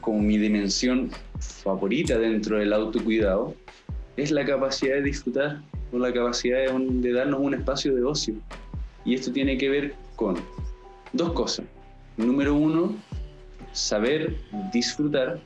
como 0.00 0.20
mi 0.20 0.38
dimensión 0.38 1.10
favorita 1.38 2.18
dentro 2.18 2.58
del 2.58 2.72
autocuidado, 2.72 3.54
es 4.16 4.30
la 4.30 4.44
capacidad 4.44 4.94
de 4.96 5.02
disfrutar 5.02 5.60
o 5.92 5.98
la 5.98 6.12
capacidad 6.12 6.58
de, 6.64 6.68
un- 6.70 7.00
de 7.02 7.12
darnos 7.12 7.40
un 7.40 7.54
espacio 7.54 7.94
de 7.94 8.02
ocio. 8.04 8.34
Y 9.04 9.14
esto 9.14 9.32
tiene 9.32 9.56
que 9.56 9.68
ver 9.68 9.94
con 10.16 10.36
dos 11.12 11.32
cosas. 11.32 11.66
Número 12.16 12.54
uno, 12.54 12.94
saber 13.72 14.34
disfrutar 14.72 15.38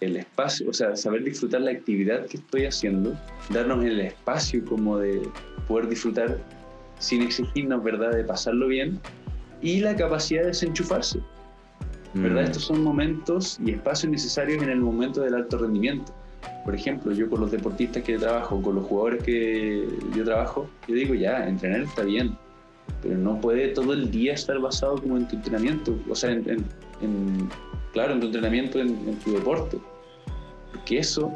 el 0.00 0.16
espacio, 0.16 0.70
o 0.70 0.72
sea, 0.72 0.96
saber 0.96 1.24
disfrutar 1.24 1.60
la 1.60 1.72
actividad 1.72 2.26
que 2.26 2.36
estoy 2.38 2.64
haciendo, 2.66 3.16
darnos 3.50 3.84
el 3.84 4.00
espacio 4.00 4.64
como 4.64 4.98
de 4.98 5.22
poder 5.66 5.88
disfrutar 5.88 6.38
sin 6.98 7.22
exigirnos, 7.22 7.82
¿verdad?, 7.82 8.12
de 8.12 8.24
pasarlo 8.24 8.68
bien, 8.68 9.00
y 9.60 9.80
la 9.80 9.94
capacidad 9.96 10.42
de 10.42 10.48
desenchufarse, 10.48 11.18
¿verdad? 12.14 12.42
Mm, 12.42 12.44
Estos 12.46 12.62
son 12.64 12.82
momentos 12.82 13.58
y 13.64 13.72
espacios 13.72 14.10
necesarios 14.12 14.62
en 14.62 14.70
el 14.70 14.78
momento 14.80 15.20
del 15.20 15.34
alto 15.34 15.58
rendimiento. 15.58 16.12
Por 16.64 16.74
ejemplo, 16.74 17.12
yo 17.12 17.28
con 17.30 17.40
los 17.40 17.50
deportistas 17.50 18.02
que 18.02 18.18
trabajo, 18.18 18.60
con 18.60 18.74
los 18.74 18.84
jugadores 18.86 19.22
que 19.22 19.88
yo 20.14 20.24
trabajo, 20.24 20.68
yo 20.86 20.94
digo, 20.94 21.14
ya, 21.14 21.48
entrenar 21.48 21.80
está 21.82 22.02
bien, 22.02 22.36
pero 23.02 23.16
no 23.16 23.40
puede 23.40 23.68
todo 23.68 23.92
el 23.94 24.10
día 24.10 24.34
estar 24.34 24.58
basado 24.58 24.96
como 25.00 25.16
en 25.16 25.26
tu 25.28 25.36
entrenamiento, 25.36 25.98
o 26.08 26.14
sea, 26.14 26.30
en, 26.32 26.48
en- 26.48 26.64
en- 27.00 27.48
claro, 27.92 28.12
en 28.14 28.20
tu 28.20 28.26
entrenamiento, 28.26 28.80
en, 28.80 28.88
en 28.88 29.16
tu 29.20 29.32
deporte, 29.32 29.78
porque 30.72 30.98
eso 30.98 31.32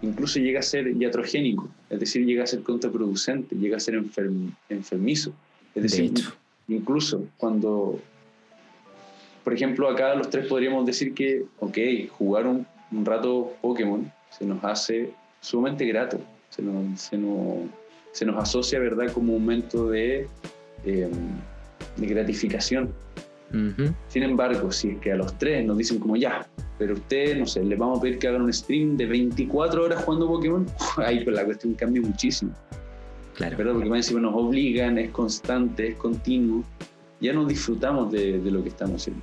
incluso 0.00 0.38
llega 0.38 0.60
a 0.60 0.62
ser 0.62 0.86
iatrogénico, 0.96 1.68
es 1.90 1.98
decir, 1.98 2.24
llega 2.24 2.44
a 2.44 2.46
ser 2.46 2.62
contraproducente, 2.62 3.56
llega 3.56 3.78
a 3.78 3.80
ser 3.80 3.94
enferm- 4.00 4.52
enfermizo. 4.68 5.30
Es 5.70 5.74
de 5.74 5.80
decir, 5.82 6.04
hecho, 6.10 6.32
incluso 6.68 7.24
cuando, 7.36 7.98
por 9.42 9.54
ejemplo, 9.54 9.88
acá 9.88 10.14
los 10.14 10.30
tres 10.30 10.46
podríamos 10.46 10.86
decir 10.86 11.14
que, 11.14 11.44
ok, 11.58 11.78
jugar 12.16 12.46
un, 12.46 12.64
un 12.92 13.04
rato 13.04 13.54
Pokémon 13.60 14.10
se 14.30 14.44
nos 14.44 14.62
hace 14.64 15.12
sumamente 15.40 15.84
grato, 15.86 16.18
se 16.50 16.62
nos, 16.62 17.00
se 17.00 17.16
nos, 17.18 17.68
se 18.12 18.24
nos 18.26 18.36
asocia, 18.42 18.78
¿verdad?, 18.78 19.10
como 19.12 19.34
un 19.34 19.42
momento 19.42 19.88
de, 19.90 20.26
eh, 20.84 21.08
de 21.96 22.06
gratificación. 22.06 22.92
ujú, 23.52 23.92
Sin 24.08 24.22
embargo, 24.22 24.70
si 24.72 24.90
es 24.90 24.98
que 24.98 25.12
a 25.12 25.16
los 25.16 25.36
tres 25.38 25.64
nos 25.64 25.78
dicen 25.78 25.98
como 25.98 26.16
ya, 26.16 26.46
pero 26.78 26.94
usted, 26.94 27.36
no 27.38 27.46
sé, 27.46 27.64
les 27.64 27.78
vamos 27.78 27.98
a 27.98 28.02
pedir 28.02 28.18
que 28.18 28.28
hagan 28.28 28.42
un 28.42 28.52
stream 28.52 28.96
de 28.96 29.06
24 29.06 29.84
horas 29.84 30.04
jugando 30.04 30.28
Pokémon, 30.28 30.66
ahí 30.98 31.24
pues 31.24 31.34
la 31.34 31.44
cuestión 31.44 31.74
cambia 31.74 32.02
muchísimo. 32.02 32.52
claro. 33.34 33.56
¿verdad? 33.56 33.72
Porque 33.74 33.88
más 33.88 33.98
encima 33.98 34.20
nos 34.20 34.34
obligan, 34.34 34.98
es 34.98 35.10
constante, 35.10 35.88
es 35.88 35.96
continuo, 35.96 36.62
ya 37.20 37.32
no 37.32 37.44
disfrutamos 37.46 38.12
de, 38.12 38.38
de 38.38 38.50
lo 38.50 38.62
que 38.62 38.68
estamos 38.68 39.02
haciendo. 39.02 39.22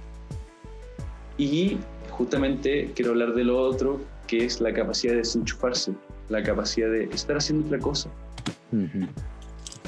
Y 1.38 1.78
justamente 2.12 2.92
quiero 2.96 3.12
hablar 3.12 3.34
de 3.34 3.44
lo 3.44 3.60
otro, 3.62 4.00
que 4.28 4.46
es 4.46 4.62
la 4.62 4.74
capacidad 4.74 5.14
de 5.14 5.20
desenchufarse, 5.20 5.94
la 6.30 6.42
capacidad 6.44 6.90
de 6.90 7.04
estar 7.06 7.38
haciendo 7.38 7.66
otra 7.68 7.80
cosa, 7.80 8.10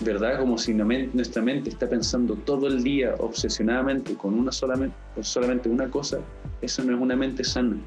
¿verdad? 0.03 0.39
Como 0.39 0.57
si 0.57 0.73
nuestra 0.73 1.41
mente 1.41 1.69
está 1.69 1.89
pensando 1.89 2.35
todo 2.35 2.67
el 2.67 2.83
día 2.83 3.15
obsesionadamente 3.19 4.13
con, 4.15 4.33
una 4.33 4.51
solamente, 4.51 4.95
con 5.15 5.23
solamente 5.23 5.69
una 5.69 5.89
cosa, 5.89 6.19
eso 6.61 6.83
no 6.83 6.95
es 6.95 7.01
una 7.01 7.15
mente 7.15 7.43
sana. 7.43 7.77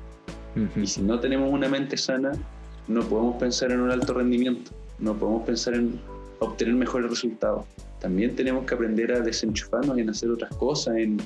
Y 0.76 0.86
si 0.86 1.00
no 1.02 1.20
tenemos 1.20 1.50
una 1.52 1.68
mente 1.68 1.96
sana, 1.96 2.32
no 2.88 3.02
podemos 3.02 3.36
pensar 3.36 3.70
en 3.70 3.80
un 3.80 3.90
alto 3.90 4.14
rendimiento, 4.14 4.72
no 4.98 5.14
podemos 5.14 5.44
pensar 5.44 5.74
en 5.74 6.00
obtener 6.40 6.74
mejores 6.74 7.08
resultados. 7.08 7.64
También 8.00 8.34
tenemos 8.34 8.66
que 8.66 8.74
aprender 8.74 9.12
a 9.12 9.20
desenchufarnos 9.20 9.96
y 9.96 10.00
en 10.00 10.10
hacer 10.10 10.30
otras 10.30 10.52
cosas. 10.56 10.96
En, 10.96 11.18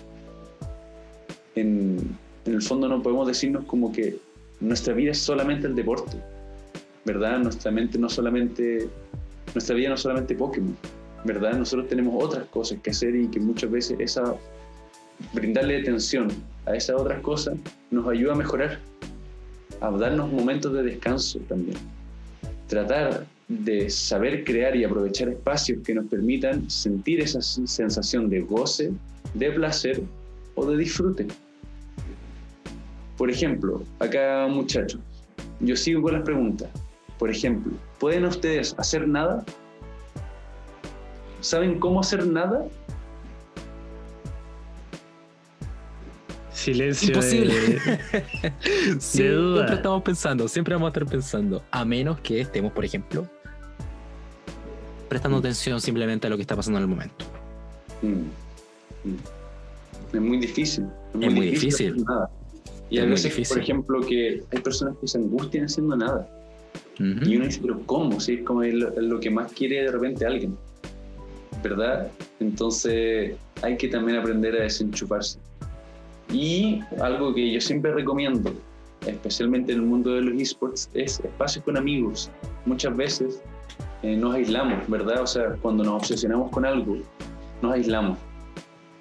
en, 1.54 2.18
en 2.44 2.54
el 2.54 2.60
fondo 2.60 2.88
no 2.88 3.02
podemos 3.02 3.26
decirnos 3.26 3.64
como 3.64 3.92
que 3.92 4.18
nuestra 4.64 4.94
vida 4.94 5.12
es 5.12 5.18
solamente 5.18 5.66
el 5.66 5.74
deporte, 5.74 6.16
¿verdad? 7.04 7.38
Nuestra 7.38 7.70
mente 7.70 7.98
no 7.98 8.08
solamente, 8.08 8.88
nuestra 9.54 9.76
vida 9.76 9.90
no 9.90 9.96
solamente 9.96 10.34
Pokémon, 10.34 10.76
¿verdad? 11.24 11.54
Nosotros 11.54 11.88
tenemos 11.88 12.22
otras 12.22 12.44
cosas 12.46 12.78
que 12.82 12.90
hacer 12.90 13.14
y 13.14 13.28
que 13.28 13.40
muchas 13.40 13.70
veces 13.70 13.98
esa, 14.00 14.34
brindarle 15.32 15.80
atención 15.80 16.28
a 16.66 16.74
esas 16.74 16.96
otras 16.96 17.20
cosas 17.20 17.56
nos 17.90 18.08
ayuda 18.08 18.32
a 18.32 18.36
mejorar 18.36 18.78
a 19.80 19.90
darnos 19.90 20.32
momentos 20.32 20.72
de 20.72 20.82
descanso 20.82 21.38
también. 21.48 21.76
Tratar 22.68 23.26
de 23.48 23.90
saber 23.90 24.44
crear 24.44 24.74
y 24.74 24.84
aprovechar 24.84 25.28
espacios 25.28 25.80
que 25.84 25.94
nos 25.94 26.06
permitan 26.06 26.68
sentir 26.70 27.20
esa 27.20 27.42
sensación 27.42 28.30
de 28.30 28.40
goce, 28.40 28.92
de 29.34 29.50
placer 29.52 30.02
o 30.54 30.64
de 30.66 30.78
disfrute. 30.78 31.26
Por 33.16 33.30
ejemplo, 33.30 33.82
acá 34.00 34.46
muchachos, 34.48 35.00
yo 35.60 35.76
sigo 35.76 36.02
con 36.02 36.14
las 36.14 36.22
preguntas. 36.22 36.68
Por 37.18 37.30
ejemplo, 37.30 37.72
¿pueden 38.00 38.24
ustedes 38.24 38.74
hacer 38.78 39.06
nada? 39.06 39.44
¿Saben 41.40 41.78
cómo 41.78 42.00
hacer 42.00 42.26
nada? 42.26 42.64
Silencio. 46.52 47.08
Imposible. 47.08 47.54
de- 47.54 48.52
Sí, 49.00 49.22
de 49.22 49.30
duda. 49.30 49.56
siempre 49.58 49.76
estamos 49.76 50.02
pensando, 50.02 50.48
siempre 50.48 50.74
vamos 50.74 50.86
a 50.86 50.90
estar 50.90 51.06
pensando, 51.06 51.62
a 51.70 51.84
menos 51.84 52.20
que 52.20 52.40
estemos, 52.40 52.72
por 52.72 52.84
ejemplo, 52.84 53.28
prestando 55.08 55.38
atención 55.38 55.80
simplemente 55.80 56.26
a 56.26 56.30
lo 56.30 56.36
que 56.36 56.42
está 56.42 56.56
pasando 56.56 56.78
en 56.78 56.82
el 56.84 56.88
momento. 56.88 57.24
Mm. 58.02 58.08
Mm. 59.08 59.16
Es 60.14 60.20
muy 60.20 60.38
difícil. 60.38 60.86
Es 61.20 61.32
muy 61.32 61.50
difícil. 61.50 61.92
hacer 61.92 62.04
nada. 62.06 62.30
Y 62.94 62.98
a 62.98 63.04
veces, 63.06 63.24
difícil. 63.24 63.54
por 63.54 63.62
ejemplo, 63.62 64.00
que 64.00 64.42
hay 64.52 64.60
personas 64.60 64.96
que 65.00 65.08
se 65.08 65.18
angustian 65.18 65.64
haciendo 65.64 65.96
nada. 65.96 66.28
Ujú. 66.94 67.28
Y 67.28 67.36
uno 67.36 67.46
dice, 67.46 67.60
pero 67.62 67.80
¿cómo? 67.86 68.20
Si 68.20 68.34
es 68.34 68.42
como 68.42 68.62
es 68.62 68.74
lo, 68.74 68.90
lo 69.00 69.20
que 69.20 69.30
más 69.30 69.52
quiere 69.52 69.82
de 69.82 69.90
repente 69.90 70.24
alguien. 70.26 70.56
¿Verdad? 71.62 72.10
Entonces 72.40 73.36
hay 73.62 73.76
que 73.76 73.88
también 73.88 74.18
aprender 74.18 74.54
a 74.56 74.62
desenchufarse. 74.62 75.38
Y 76.32 76.80
algo 77.00 77.34
que 77.34 77.52
yo 77.52 77.60
siempre 77.60 77.92
recomiendo, 77.92 78.52
especialmente 79.06 79.72
en 79.72 79.80
el 79.80 79.84
mundo 79.84 80.14
de 80.14 80.22
los 80.22 80.40
esports, 80.40 80.90
es 80.94 81.20
espacios 81.20 81.64
con 81.64 81.76
amigos. 81.76 82.30
Muchas 82.66 82.96
veces 82.96 83.42
eh, 84.02 84.16
nos 84.16 84.34
aislamos, 84.34 84.88
¿verdad? 84.88 85.22
O 85.22 85.26
sea, 85.26 85.56
cuando 85.62 85.84
nos 85.84 85.94
obsesionamos 86.02 86.50
con 86.50 86.64
algo, 86.64 86.98
nos 87.62 87.72
aislamos. 87.72 88.18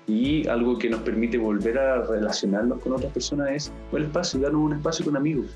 Y 0.08 0.48
algo 0.48 0.78
que 0.78 0.90
nos 0.90 1.02
permite 1.02 1.38
volver 1.38 1.78
a 1.78 2.02
relacionarnos 2.04 2.80
con 2.82 2.94
otras 2.94 3.12
personas 3.14 3.50
es 3.52 3.72
el 3.94 4.04
espacio, 4.04 4.40
darnos 4.40 4.62
un 4.62 4.74
espacio 4.74 5.06
con 5.06 5.16
amigos 5.16 5.48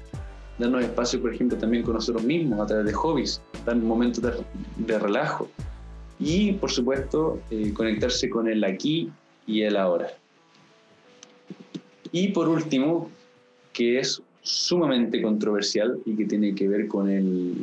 darnos 0.57 0.83
espacio, 0.83 1.21
por 1.21 1.33
ejemplo, 1.33 1.57
también 1.57 1.83
con 1.83 1.93
nosotros 1.93 2.23
mismos 2.23 2.59
a 2.59 2.65
través 2.65 2.85
de 2.85 2.93
hobbies, 2.93 3.41
dar 3.65 3.75
momentos 3.75 4.23
de, 4.23 4.31
de 4.77 4.99
relajo 4.99 5.47
y, 6.19 6.53
por 6.53 6.71
supuesto, 6.71 7.39
eh, 7.51 7.73
conectarse 7.73 8.29
con 8.29 8.47
el 8.47 8.63
aquí 8.63 9.11
y 9.45 9.61
el 9.61 9.77
ahora. 9.77 10.11
Y 12.11 12.29
por 12.29 12.49
último, 12.49 13.09
que 13.73 13.99
es 13.99 14.21
sumamente 14.41 15.21
controversial 15.21 15.99
y 16.05 16.15
que 16.15 16.25
tiene 16.25 16.55
que 16.55 16.67
ver 16.67 16.87
con 16.87 17.09
el, 17.09 17.55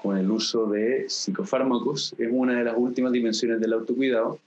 con 0.00 0.16
el 0.16 0.30
uso 0.30 0.66
de 0.66 1.06
psicofármacos, 1.08 2.14
es 2.18 2.28
una 2.30 2.58
de 2.58 2.64
las 2.64 2.74
últimas 2.76 3.12
dimensiones 3.12 3.60
del 3.60 3.72
autocuidado, 3.72 4.38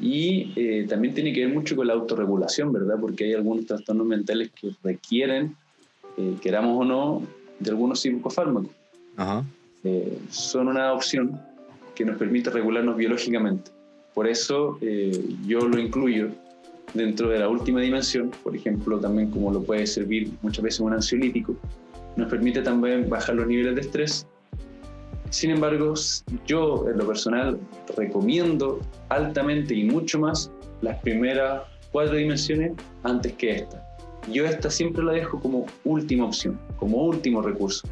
Y 0.00 0.52
eh, 0.56 0.86
también 0.88 1.14
tiene 1.14 1.32
que 1.32 1.46
ver 1.46 1.54
mucho 1.54 1.74
con 1.74 1.86
la 1.86 1.94
autorregulación, 1.94 2.72
¿verdad? 2.72 2.96
Porque 3.00 3.24
hay 3.24 3.34
algunos 3.34 3.66
trastornos 3.66 4.06
mentales 4.06 4.50
que 4.50 4.70
requieren, 4.82 5.56
eh, 6.18 6.34
queramos 6.40 6.80
o 6.80 6.84
no, 6.84 7.22
de 7.58 7.70
algunos 7.70 8.00
psicofármacos. 8.00 8.70
Ajá. 9.16 9.44
Eh, 9.84 10.18
son 10.30 10.68
una 10.68 10.92
opción 10.92 11.40
que 11.94 12.04
nos 12.04 12.18
permite 12.18 12.50
regularnos 12.50 12.96
biológicamente. 12.96 13.70
Por 14.12 14.26
eso 14.26 14.78
yo 15.46 15.60
lo 15.68 15.78
incluyo 15.78 16.30
dentro 16.94 17.28
de 17.28 17.38
la 17.38 17.48
última 17.48 17.80
dimensión, 17.80 18.30
por 18.42 18.56
ejemplo, 18.56 18.98
también 18.98 19.30
como 19.30 19.52
lo 19.52 19.62
puede 19.62 19.86
servir 19.86 20.30
muchas 20.40 20.62
veces 20.62 20.80
un 20.80 20.94
ansiolítico, 20.94 21.54
nos 22.16 22.28
permite 22.30 22.62
también 22.62 23.08
bajar 23.08 23.34
los 23.34 23.46
niveles 23.46 23.74
de 23.74 23.80
estrés. 23.82 24.26
Sin 25.30 25.50
embargo, 25.50 25.94
yo 26.46 26.88
en 26.88 26.98
lo 26.98 27.06
personal 27.06 27.58
recomiendo 27.96 28.80
altamente 29.08 29.74
y 29.74 29.84
mucho 29.84 30.18
más 30.20 30.50
las 30.82 30.98
primeras 31.00 31.62
cuatro 31.92 32.16
dimensiones 32.16 32.72
antes 33.02 33.32
que 33.34 33.56
esta. 33.56 33.82
Yo 34.30 34.44
esta 34.44 34.70
siempre 34.70 35.02
la 35.02 35.12
dejo 35.12 35.40
como 35.40 35.66
última 35.84 36.26
opción, 36.26 36.58
como 36.78 36.98
último 37.04 37.42
recurso. 37.42 37.86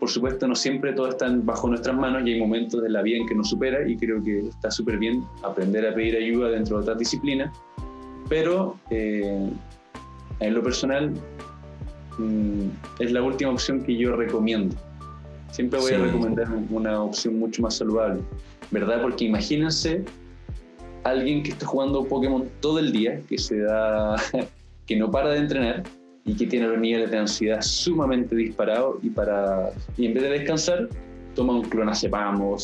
Por 0.00 0.10
supuesto, 0.10 0.48
no 0.48 0.56
siempre 0.56 0.92
todo 0.92 1.08
está 1.08 1.28
bajo 1.30 1.68
nuestras 1.68 1.96
manos 1.96 2.22
y 2.26 2.32
hay 2.32 2.40
momentos 2.40 2.82
de 2.82 2.90
la 2.90 3.02
vida 3.02 3.18
en 3.18 3.26
que 3.28 3.34
nos 3.34 3.50
supera 3.50 3.88
y 3.88 3.96
creo 3.96 4.22
que 4.22 4.48
está 4.48 4.70
súper 4.70 4.98
bien 4.98 5.22
aprender 5.44 5.86
a 5.86 5.94
pedir 5.94 6.16
ayuda 6.16 6.50
dentro 6.50 6.78
de 6.78 6.82
otras 6.82 6.98
disciplinas, 6.98 7.56
pero 8.28 8.76
eh, 8.90 9.48
en 10.40 10.54
lo 10.54 10.62
personal 10.62 11.12
mm, 12.18 12.66
es 12.98 13.12
la 13.12 13.22
última 13.22 13.52
opción 13.52 13.82
que 13.84 13.96
yo 13.96 14.16
recomiendo. 14.16 14.74
Siempre 15.52 15.78
voy 15.80 15.92
a 15.92 15.98
recomendar 15.98 16.48
una 16.70 17.02
opción 17.02 17.38
mucho 17.38 17.60
más 17.60 17.76
saludable, 17.76 18.22
¿verdad? 18.70 19.02
Porque 19.02 19.26
imagínense 19.26 20.02
alguien 21.04 21.42
que 21.42 21.50
está 21.50 21.66
jugando 21.66 22.04
Pokémon 22.04 22.48
todo 22.60 22.78
el 22.78 22.90
día, 22.90 23.20
que 23.28 23.36
se 23.36 23.60
da, 23.60 24.16
que 24.86 24.96
no 24.96 25.10
para 25.10 25.28
de 25.30 25.38
entrenar 25.38 25.82
y 26.24 26.34
que 26.34 26.46
tiene 26.46 26.68
los 26.68 26.78
niveles 26.78 27.10
de 27.10 27.18
ansiedad 27.18 27.60
sumamente 27.60 28.34
disparados 28.34 28.96
y 29.02 29.10
para 29.10 29.72
y 29.98 30.06
en 30.06 30.14
vez 30.14 30.22
de 30.22 30.30
descansar 30.30 30.88
toma 31.34 31.54
un 31.54 31.62
clonazepam 31.62 32.40
o 32.40 32.56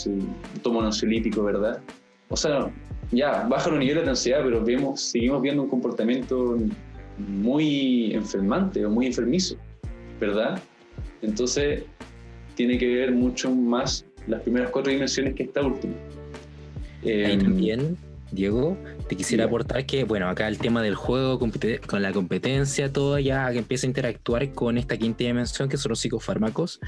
toma 0.62 0.78
un 0.78 0.86
ansiolítico, 0.86 1.43
¿verdad? 1.43 1.80
O 2.30 2.36
sea, 2.36 2.70
ya 3.11 3.47
baja 3.49 3.68
los 3.68 3.80
niveles 3.80 4.05
de 4.05 4.11
ansiedad, 4.11 4.41
pero 4.45 4.64
vemos, 4.64 5.01
seguimos 5.01 5.43
viendo 5.43 5.62
un 5.64 5.68
comportamiento 5.68 6.57
muy 7.18 8.14
enfermante 8.14 8.84
o 8.86 8.91
muy 8.91 9.07
enfermizo, 9.07 9.57
¿verdad? 10.18 10.59
Entonces, 11.20 11.84
tiene 12.59 12.77
que 12.77 12.89
ver 12.89 13.13
mucho 13.13 13.55
más 13.55 14.05
las 14.27 14.43
primeras 14.43 14.71
cuatro 14.71 14.91
dimensiones 14.91 15.35
que 15.35 15.45
esta 15.45 15.63
última. 15.63 15.95
Ahí 17.05 17.33
em, 17.33 17.39
también 17.39 17.97
Diego, 18.31 18.77
te 19.09 19.17
quisiera 19.17 19.45
aportar 19.45 19.87
que, 19.87 20.05
bueno, 20.05 20.29
acá 20.29 20.49
el 20.49 20.59
tema 20.59 20.83
del 20.83 20.95
juego, 20.95 21.39
con 21.39 22.03
la 22.03 22.13
competencia, 22.13 22.93
todo 22.93 23.19
ya 23.19 23.51
que 23.53 23.59
empieza 23.59 23.87
a 23.87 23.89
interactuar 23.89 24.53
con 24.53 24.77
esta 24.77 24.99
quinta 24.99 25.25
dimensión 25.25 25.69
que 25.69 25.79
son 25.79 25.91
los 25.91 26.01
psicofármacos, 26.01 26.81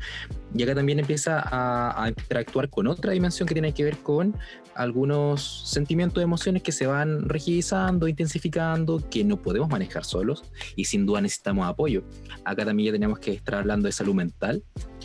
y 0.55 0.63
acá 0.63 0.75
también 0.75 0.99
empieza 0.99 1.41
a, 1.43 2.09
interactuar 2.09 2.69
con 2.69 2.89
otra 2.89 3.13
dimensión 3.13 3.49
que 3.49 3.55
tiene 3.55 3.73
que 3.73 3.85
ver 3.85 3.97
con 3.99 4.37
algunos 4.75 5.71
sentimientos, 5.71 6.23
emociones 6.23 6.63
que 6.63 6.73
se 6.73 6.87
van 6.87 7.29
rigidizando, 7.29 8.07
intensificando, 8.07 9.03
que 9.09 9.25
no 9.25 9.41
podemos 9.41 9.69
manejar 9.69 10.05
solos 10.05 10.45
y 10.77 10.85
sin 10.85 11.07
duda 11.07 11.21
necesitamos 11.21 11.67
apoyo. 11.67 12.03
Acá 12.45 12.65
también 12.65 12.89
ya 12.89 12.93
tenemos 12.93 13.19
que 13.19 13.33
estar 13.33 13.57
hablando 13.57 13.87
de 13.87 13.93
salud 13.93 14.15
mental 14.15 14.63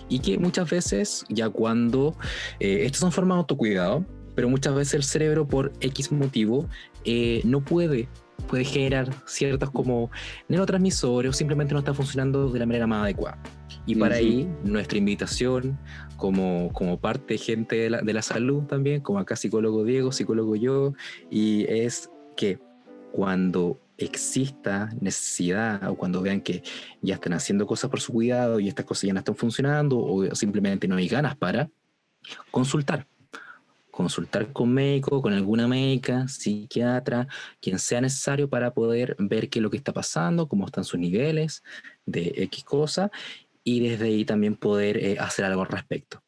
y 0.10 0.20
que 0.20 0.38
muchas 0.38 0.70
veces, 0.70 1.26
ya 1.30 1.49
cuando 1.49 2.16
eh, 2.60 2.86
estas 2.86 3.01
son 3.01 3.12
formas 3.12 3.38
de 3.38 3.39
autocuidado, 3.39 4.06
pero 4.36 4.49
muchas 4.49 4.76
veces 4.76 4.93
el 4.95 5.03
cerebro 5.03 5.47
por 5.47 5.72
X 5.80 6.12
motivo 6.12 6.68
eh, 7.06 7.41
no 7.45 7.64
puede 7.64 8.08
puede 8.47 8.64
generar 8.64 9.10
ciertos 9.26 9.72
como 9.72 10.12
neurotransmisores 10.49 11.30
o 11.30 11.34
simplemente 11.34 11.74
no 11.74 11.80
está 11.80 11.93
funcionando 11.93 12.49
de 12.49 12.60
la 12.60 12.66
manera 12.66 12.86
más 12.86 13.03
adecuada. 13.03 13.41
Y 13.88 13.95
para 13.95 14.16
ahí 14.16 14.47
nuestra 14.64 14.97
invitación 14.97 15.80
como, 16.18 16.72
como 16.74 16.99
parte 16.99 17.38
gente 17.38 17.76
de 17.76 17.89
la, 17.89 18.01
de 18.01 18.14
la 18.14 18.22
salud 18.22 18.64
también, 18.64 19.01
como 19.01 19.20
acá 19.20 19.36
psicólogo 19.36 19.84
Diego, 19.84 20.12
psicólogo 20.12 20.56
yo, 20.56 20.93
y 21.30 21.66
es 21.70 22.10
que 22.36 22.60
cuando 23.12 23.80
exista 23.97 24.89
necesidad 24.99 25.89
o 25.89 25.95
cuando 25.95 26.21
vean 26.21 26.41
que 26.41 26.63
ya 27.01 27.15
están 27.15 27.33
haciendo 27.33 27.65
cosas 27.65 27.89
por 27.89 28.01
su 28.01 28.11
cuidado 28.11 28.59
y 28.59 28.67
estas 28.67 28.85
cosas 28.85 29.03
ya 29.03 29.13
no 29.13 29.19
están 29.19 29.35
funcionando 29.35 29.97
o 29.97 30.35
simplemente 30.35 30.87
no 30.87 30.97
hay 30.97 31.07
ganas 31.07 31.35
para 31.35 31.69
consultar 32.51 33.07
consultar 33.95 34.51
con 34.51 34.73
médico, 34.73 35.21
con 35.21 35.31
alguna 35.31 35.69
médica, 35.69 36.27
psiquiatra, 36.27 37.29
quien 37.61 37.79
sea 37.79 38.01
necesario 38.01 38.49
para 38.49 38.73
poder 38.73 39.15
ver 39.17 39.49
qué 39.49 39.59
es 39.59 39.63
lo 39.63 39.69
que 39.69 39.77
está 39.77 39.93
pasando, 39.93 40.49
cómo 40.49 40.65
están 40.65 40.83
sus 40.83 40.99
niveles 40.99 41.63
de 42.05 42.33
X 42.35 42.65
cosa 42.65 43.09
y 43.63 43.87
desde 43.87 44.07
ahí 44.07 44.25
también 44.25 44.57
poder 44.57 44.97
eh, 44.97 45.17
hacer 45.17 45.45
algo 45.45 45.61
al 45.61 45.69
respecto. 45.69 46.21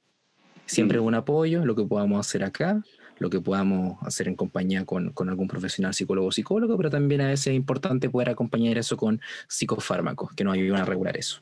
Siempre 0.66 1.02
mm. 1.02 1.04
un 1.04 1.16
apoyo, 1.16 1.66
lo 1.66 1.76
que 1.76 1.84
podamos 1.84 2.26
hacer 2.26 2.46
acá, 2.46 2.82
lo 3.20 3.30
que 3.30 3.42
podamos 3.42 3.98
hacer 4.02 4.28
en 4.28 4.36
compañía 4.36 4.86
con, 4.86 5.12
con, 5.12 5.30
algún 5.30 5.48
profesional 5.48 5.94
psicólogo 5.94 6.28
o 6.28 6.32
psicólogo, 6.32 6.78
pero 6.78 6.90
también 6.90 7.22
a 7.22 7.28
veces 7.28 7.48
es 7.48 7.56
importante 7.56 8.10
poder 8.10 8.30
acompañar 8.30 8.78
eso 8.78 8.98
con 8.98 9.22
psicofármacos 9.48 10.34
que 10.34 10.44
nos 10.44 10.54
ayuden 10.54 10.82
a 10.82 10.86
regular 10.86 11.18
eso. 11.18 11.42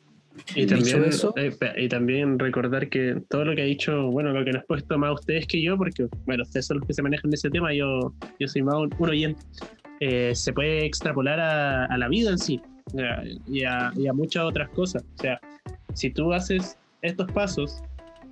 Y 0.53 0.65
también, 0.65 1.05
eh, 1.38 1.53
y 1.78 1.88
también 1.88 2.38
recordar 2.38 2.89
que 2.89 3.21
todo 3.30 3.45
lo 3.45 3.55
que 3.55 3.61
ha 3.61 3.65
dicho, 3.65 4.11
bueno, 4.11 4.32
lo 4.34 4.43
que 4.43 4.51
nos 4.51 4.65
puesto 4.65 4.97
más 4.97 5.13
ustedes 5.13 5.47
que 5.47 5.61
yo, 5.61 5.78
porque, 5.78 6.07
bueno, 6.26 6.43
ustedes 6.43 6.65
son 6.65 6.80
los 6.80 6.88
que 6.88 6.93
se 6.93 7.01
manejan 7.01 7.30
en 7.30 7.34
ese 7.36 7.49
tema, 7.49 7.73
yo, 7.73 8.13
yo 8.39 8.47
soy 8.47 8.61
más 8.61 8.76
un, 8.76 8.93
oyente, 8.99 9.41
eh, 10.01 10.36
se 10.36 10.51
puede 10.51 10.86
extrapolar 10.86 11.39
a, 11.39 11.86
a, 11.86 11.97
la 11.97 12.09
vida 12.09 12.32
en 12.32 12.38
sí 12.38 12.61
y 13.47 13.63
a, 13.63 13.91
y 13.95 14.07
a, 14.07 14.13
muchas 14.13 14.43
otras 14.43 14.69
cosas. 14.69 15.03
O 15.17 15.21
sea, 15.21 15.39
si 15.93 16.09
tú 16.09 16.34
haces 16.34 16.78
estos 17.01 17.32
pasos 17.32 17.82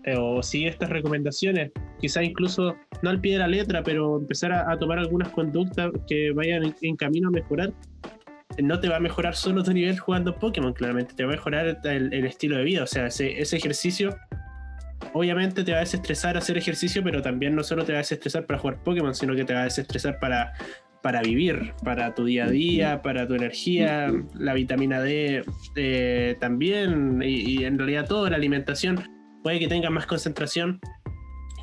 eh, 0.05 0.15
o 0.17 0.43
sigues 0.43 0.73
estas 0.73 0.89
recomendaciones, 0.89 1.71
quizá 1.99 2.23
incluso 2.23 2.75
no 3.01 3.09
al 3.09 3.21
pie 3.21 3.33
de 3.33 3.39
la 3.39 3.47
letra, 3.47 3.83
pero 3.83 4.17
empezar 4.17 4.51
a, 4.51 4.77
tomar 4.77 4.99
algunas 4.99 5.29
conductas 5.29 5.91
que 6.07 6.31
vayan 6.31 6.75
en 6.81 6.95
camino 6.95 7.29
a 7.29 7.31
mejorar, 7.31 7.73
no 8.61 8.79
te 8.79 8.89
va 8.89 8.97
a 8.97 8.99
mejorar 8.99 9.35
solo 9.35 9.63
tu 9.63 9.73
nivel 9.73 9.97
jugando 9.97 10.37
Pokémon, 10.37 10.73
claramente, 10.73 11.13
te 11.15 11.23
va 11.23 11.31
a 11.31 11.35
mejorar 11.35 11.79
el, 11.83 12.25
estilo 12.25 12.57
de 12.57 12.63
vida. 12.63 12.83
O 12.83 12.87
sea, 12.87 13.07
ese, 13.07 13.41
ejercicio, 13.41 14.15
obviamente 15.13 15.63
te 15.63 15.71
va 15.71 15.77
a 15.77 15.81
desestresar 15.81 16.37
hacer 16.37 16.57
ejercicio, 16.57 17.03
pero 17.03 17.21
también 17.21 17.55
no 17.55 17.63
solo 17.63 17.83
te 17.83 17.93
va 17.93 17.99
a 17.99 18.01
desestresar 18.01 18.45
para 18.45 18.59
jugar 18.59 18.83
Pokémon, 18.83 19.15
sino 19.15 19.35
que 19.35 19.45
te 19.45 19.53
va 19.53 19.61
a 19.61 19.65
desestresar 19.65 20.19
para, 20.19 20.53
para 21.01 21.21
vivir, 21.21 21.73
para 21.83 22.13
tu 22.13 22.25
día 22.25 22.45
a 22.45 22.49
día, 22.49 23.01
para 23.01 23.27
tu 23.27 23.35
energía, 23.35 24.11
la 24.35 24.53
vitamina 24.53 25.01
D 25.01 25.43
eh, 25.75 26.35
también, 26.39 27.21
y, 27.23 27.63
en 27.63 27.77
realidad 27.77 28.07
toda 28.07 28.29
la 28.29 28.35
alimentación. 28.35 29.03
Puede 29.43 29.59
que 29.59 29.67
tengas 29.67 29.91
más 29.91 30.05
concentración, 30.05 30.79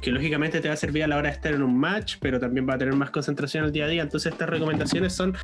que 0.03 0.11
lógicamente 0.11 0.61
te 0.61 0.69
va 0.69 0.75
a 0.75 0.77
servir 0.77 1.03
a 1.03 1.07
la 1.07 1.17
hora 1.17 1.31
de 1.31 1.35
estar 1.35 1.55
en 1.55 1.63
un 1.63 1.77
match, 1.77 2.17
pero 2.21 2.39
también 2.39 2.69
va 2.69 2.75
a 2.75 2.79
tener 2.79 2.95
más 2.95 3.11
concentración 3.11 3.65
el 3.65 3.73
día 3.73 3.87
a 3.87 3.89
día. 3.89 4.03
Entonces 4.03 4.33
estas 4.33 4.49
recomendaciones 4.49 5.15
son 5.15 5.35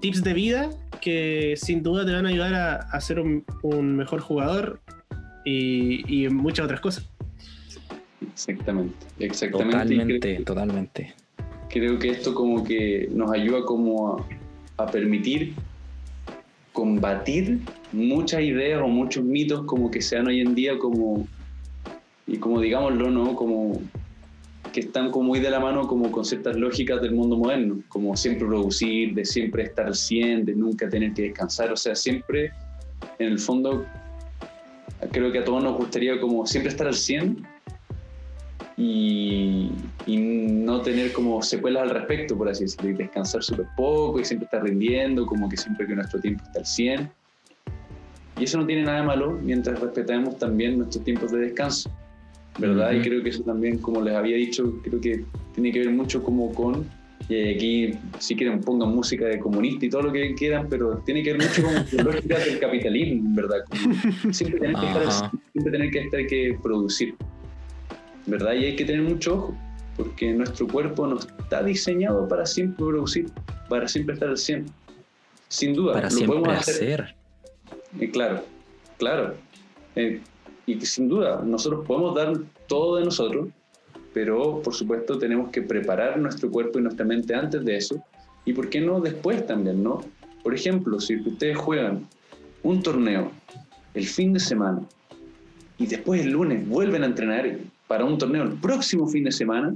tips 0.00 0.24
de 0.24 0.34
vida 0.34 0.70
que 1.00 1.54
sin 1.56 1.82
duda 1.82 2.04
te 2.04 2.12
van 2.12 2.26
a 2.26 2.30
ayudar 2.30 2.54
a, 2.54 3.00
ser 3.00 3.20
un, 3.20 3.96
mejor 3.96 4.20
jugador 4.20 4.80
y, 5.44 6.28
muchas 6.30 6.64
otras 6.64 6.80
cosas. 6.80 7.08
Exactamente, 8.32 9.06
exactamente. 9.20 9.78
Totalmente, 9.78 10.34
totalmente. 10.44 11.14
Creo 11.68 11.98
que 11.98 12.10
esto 12.10 12.34
como 12.34 12.64
que 12.64 13.08
nos 13.12 13.32
ayuda 13.32 13.64
como 13.64 14.16
a, 14.76 14.82
a 14.82 14.86
permitir 14.86 15.54
combatir 16.72 17.60
muchas 17.92 18.42
ideas 18.42 18.82
o 18.82 18.88
muchos 18.88 19.24
mitos 19.24 19.64
como 19.64 19.90
que 19.90 20.00
sean 20.00 20.26
hoy 20.26 20.40
en 20.40 20.54
día 20.54 20.78
como 20.78 21.26
y 22.26 22.38
como 22.38 22.60
digámoslo, 22.60 23.10
¿no? 23.10 23.34
Como 23.34 23.80
que 24.72 24.80
están 24.80 25.10
como 25.10 25.28
muy 25.28 25.40
de 25.40 25.50
la 25.50 25.60
mano 25.60 25.86
como 25.86 26.10
con 26.10 26.24
ciertas 26.24 26.56
lógicas 26.56 27.00
del 27.02 27.12
mundo 27.12 27.36
moderno, 27.36 27.82
como 27.88 28.16
siempre 28.16 28.46
producir, 28.46 29.14
de 29.14 29.24
siempre 29.24 29.64
estar 29.64 29.86
al 29.86 29.94
100, 29.94 30.46
de 30.46 30.54
nunca 30.54 30.88
tener 30.88 31.12
que 31.12 31.22
descansar, 31.22 31.70
o 31.72 31.76
sea, 31.76 31.94
siempre, 31.94 32.52
en 33.18 33.28
el 33.32 33.38
fondo, 33.38 33.84
creo 35.10 35.30
que 35.30 35.40
a 35.40 35.44
todos 35.44 35.62
nos 35.62 35.76
gustaría 35.76 36.18
como 36.20 36.46
siempre 36.46 36.70
estar 36.70 36.86
al 36.86 36.94
100 36.94 37.46
y, 38.78 39.70
y 40.06 40.16
no 40.16 40.80
tener 40.80 41.12
como 41.12 41.42
secuelas 41.42 41.82
al 41.82 41.90
respecto, 41.90 42.36
por 42.36 42.48
así 42.48 42.64
decirlo, 42.64 42.90
y 42.90 42.94
descansar 42.94 43.42
súper 43.42 43.66
poco 43.76 44.20
y 44.20 44.24
siempre 44.24 44.46
estar 44.46 44.62
rindiendo, 44.62 45.26
como 45.26 45.48
que 45.48 45.56
siempre 45.56 45.86
que 45.86 45.94
nuestro 45.94 46.20
tiempo 46.20 46.42
está 46.46 46.60
al 46.60 46.66
100. 46.66 47.10
Y 48.38 48.44
eso 48.44 48.58
no 48.58 48.66
tiene 48.66 48.84
nada 48.84 49.00
de 49.00 49.06
malo 49.06 49.32
mientras 49.32 49.78
respetemos 49.78 50.38
también 50.38 50.78
nuestros 50.78 51.04
tiempos 51.04 51.30
de 51.32 51.40
descanso. 51.40 51.90
¿Verdad? 52.58 52.92
Y 52.92 53.00
creo 53.00 53.22
que 53.22 53.30
eso 53.30 53.42
también, 53.42 53.78
como 53.78 54.00
les 54.02 54.14
había 54.14 54.36
dicho, 54.36 54.80
creo 54.82 55.00
que 55.00 55.24
tiene 55.54 55.72
que 55.72 55.80
ver 55.80 55.90
mucho 55.90 56.22
como 56.22 56.52
con, 56.54 56.86
eh, 57.28 57.54
aquí 57.54 57.98
si 58.18 58.34
quieren 58.34 58.60
pongan 58.60 58.90
música 58.90 59.26
de 59.26 59.38
comunista 59.38 59.86
y 59.86 59.90
todo 59.90 60.02
lo 60.02 60.12
que 60.12 60.34
quieran, 60.34 60.66
pero 60.68 60.98
tiene 61.04 61.22
que 61.22 61.32
ver 61.32 61.42
mucho 61.42 61.62
con 61.62 61.74
la 61.92 62.02
lógica 62.02 62.38
del 62.38 62.58
capitalismo, 62.58 63.34
¿verdad? 63.34 63.64
siempre 64.30 64.60
tener 64.60 64.76
que 64.76 64.86
estar, 64.86 65.30
siempre 65.52 65.72
tener 65.72 65.90
que 65.90 65.98
estar 66.00 66.26
que 66.26 66.58
producir, 66.62 67.14
¿verdad? 68.26 68.54
Y 68.54 68.64
hay 68.66 68.76
que 68.76 68.84
tener 68.84 69.02
mucho 69.02 69.34
ojo, 69.34 69.56
porque 69.96 70.32
nuestro 70.32 70.66
cuerpo 70.66 71.06
no 71.06 71.18
está 71.18 71.62
diseñado 71.62 72.28
para 72.28 72.44
siempre 72.46 72.84
producir, 72.86 73.26
para 73.68 73.88
siempre 73.88 74.14
estar 74.14 74.28
al 74.28 74.38
100. 74.38 74.66
Sin 75.48 75.74
duda, 75.74 75.92
para 75.92 76.08
lo 76.08 76.10
siempre 76.10 76.38
podemos 76.38 76.68
hacer. 76.68 77.02
hacer. 77.02 77.16
Eh, 78.00 78.10
claro, 78.10 78.42
claro. 78.98 79.34
Eh, 79.96 80.20
y 80.66 80.76
que 80.76 80.86
sin 80.86 81.08
duda, 81.08 81.42
nosotros 81.44 81.84
podemos 81.86 82.14
dar 82.14 82.34
todo 82.68 82.96
de 82.96 83.04
nosotros, 83.04 83.48
pero 84.12 84.60
por 84.62 84.74
supuesto 84.74 85.18
tenemos 85.18 85.50
que 85.50 85.62
preparar 85.62 86.18
nuestro 86.18 86.50
cuerpo 86.50 86.78
y 86.78 86.82
nuestra 86.82 87.04
mente 87.04 87.34
antes 87.34 87.64
de 87.64 87.76
eso. 87.76 88.02
Y 88.44 88.52
por 88.52 88.68
qué 88.68 88.80
no 88.80 89.00
después 89.00 89.46
también, 89.46 89.82
¿no? 89.82 90.04
Por 90.42 90.54
ejemplo, 90.54 91.00
si 91.00 91.16
ustedes 91.16 91.56
juegan 91.56 92.06
un 92.62 92.82
torneo 92.82 93.30
el 93.94 94.06
fin 94.06 94.32
de 94.32 94.40
semana 94.40 94.82
y 95.78 95.86
después 95.86 96.20
el 96.20 96.30
lunes 96.30 96.66
vuelven 96.68 97.02
a 97.02 97.06
entrenar 97.06 97.58
para 97.86 98.04
un 98.04 98.18
torneo 98.18 98.42
el 98.42 98.52
próximo 98.54 99.06
fin 99.06 99.24
de 99.24 99.32
semana, 99.32 99.74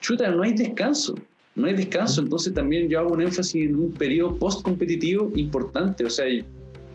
chuta, 0.00 0.30
no 0.30 0.42
hay 0.42 0.52
descanso. 0.52 1.14
No 1.54 1.66
hay 1.66 1.74
descanso, 1.74 2.20
entonces 2.20 2.52
también 2.52 2.88
yo 2.90 3.00
hago 3.00 3.14
un 3.14 3.22
énfasis 3.22 3.70
en 3.70 3.76
un 3.76 3.92
periodo 3.92 4.36
post-competitivo 4.36 5.32
importante. 5.36 6.04
O 6.04 6.10
sea, 6.10 6.26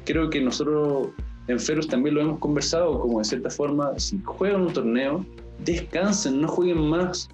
creo 0.05 0.30
que 0.30 0.39
nosotros 0.39 1.09
en 1.48 1.60
Ferus 1.60 1.88
también 1.88 2.16
lo 2.16 2.22
hemos 2.22 2.39
conversado, 2.39 3.00
como 3.00 3.20
de 3.20 3.26
cierta 3.26 3.50
forma, 3.50 3.98
si 3.98 4.20
juegan 4.24 4.62
un 4.62 4.74
torneo, 4.74 5.26
descansen, 5.66 6.42
no 6.42 6.48
jueguen 6.48 6.80
más. 6.89 7.30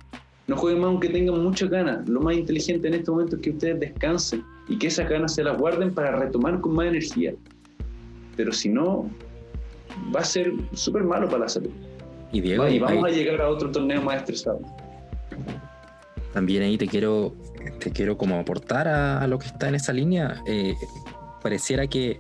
No 0.48 0.56
jueguen 0.56 0.82
más 0.82 0.88
aunque 0.90 1.10
tengan 1.10 1.44
muchas 1.44 1.70
ganas. 1.70 2.08
Lo 2.08 2.22
más 2.22 2.36
inteligente 2.38 2.88
en 2.88 2.94
este 2.94 3.12
momento 3.12 3.36
es 3.36 3.42
que 3.42 3.50
ustedes 3.52 3.80
descansen 3.82 4.44
y 4.70 4.78
que 4.80 4.88
esas 4.88 5.10
ganas 5.10 5.34
se 5.36 5.44
las 5.44 5.58
guarden 5.58 5.94
para 5.94 6.16
retomar 6.16 6.62
con 6.62 6.74
más 6.74 6.88
energía. 6.88 7.34
Pero 8.38 8.54
si 8.54 8.70
no, 8.70 9.10
va 10.16 10.22
a 10.22 10.24
ser 10.24 10.54
súper 10.74 11.04
malo 11.04 11.28
para 11.28 11.40
la 11.40 11.50
salud. 11.50 11.72
Y 12.32 12.40
Diego, 12.42 12.68
y 12.68 12.80
vamos 12.80 13.04
ahí- 13.06 13.14
a 13.14 13.16
llegar 13.16 13.42
a 13.42 13.50
otro 13.50 13.72
torneo 13.72 14.02
más 14.02 14.18
estresado. 14.18 14.60
también 16.34 16.64
ahí 16.64 16.78
te 16.78 16.88
quiero, 16.88 17.34
te 17.80 17.92
quiero 17.92 18.18
como 18.18 18.40
aportar 18.40 18.88
a, 18.88 19.22
a 19.22 19.28
lo 19.28 19.40
que 19.40 19.48
está 19.48 19.70
en 19.70 19.76
esa 19.76 19.92
línea. 19.92 20.42
Eh, 20.48 20.76
pareciera 21.42 21.88
que 21.88 22.20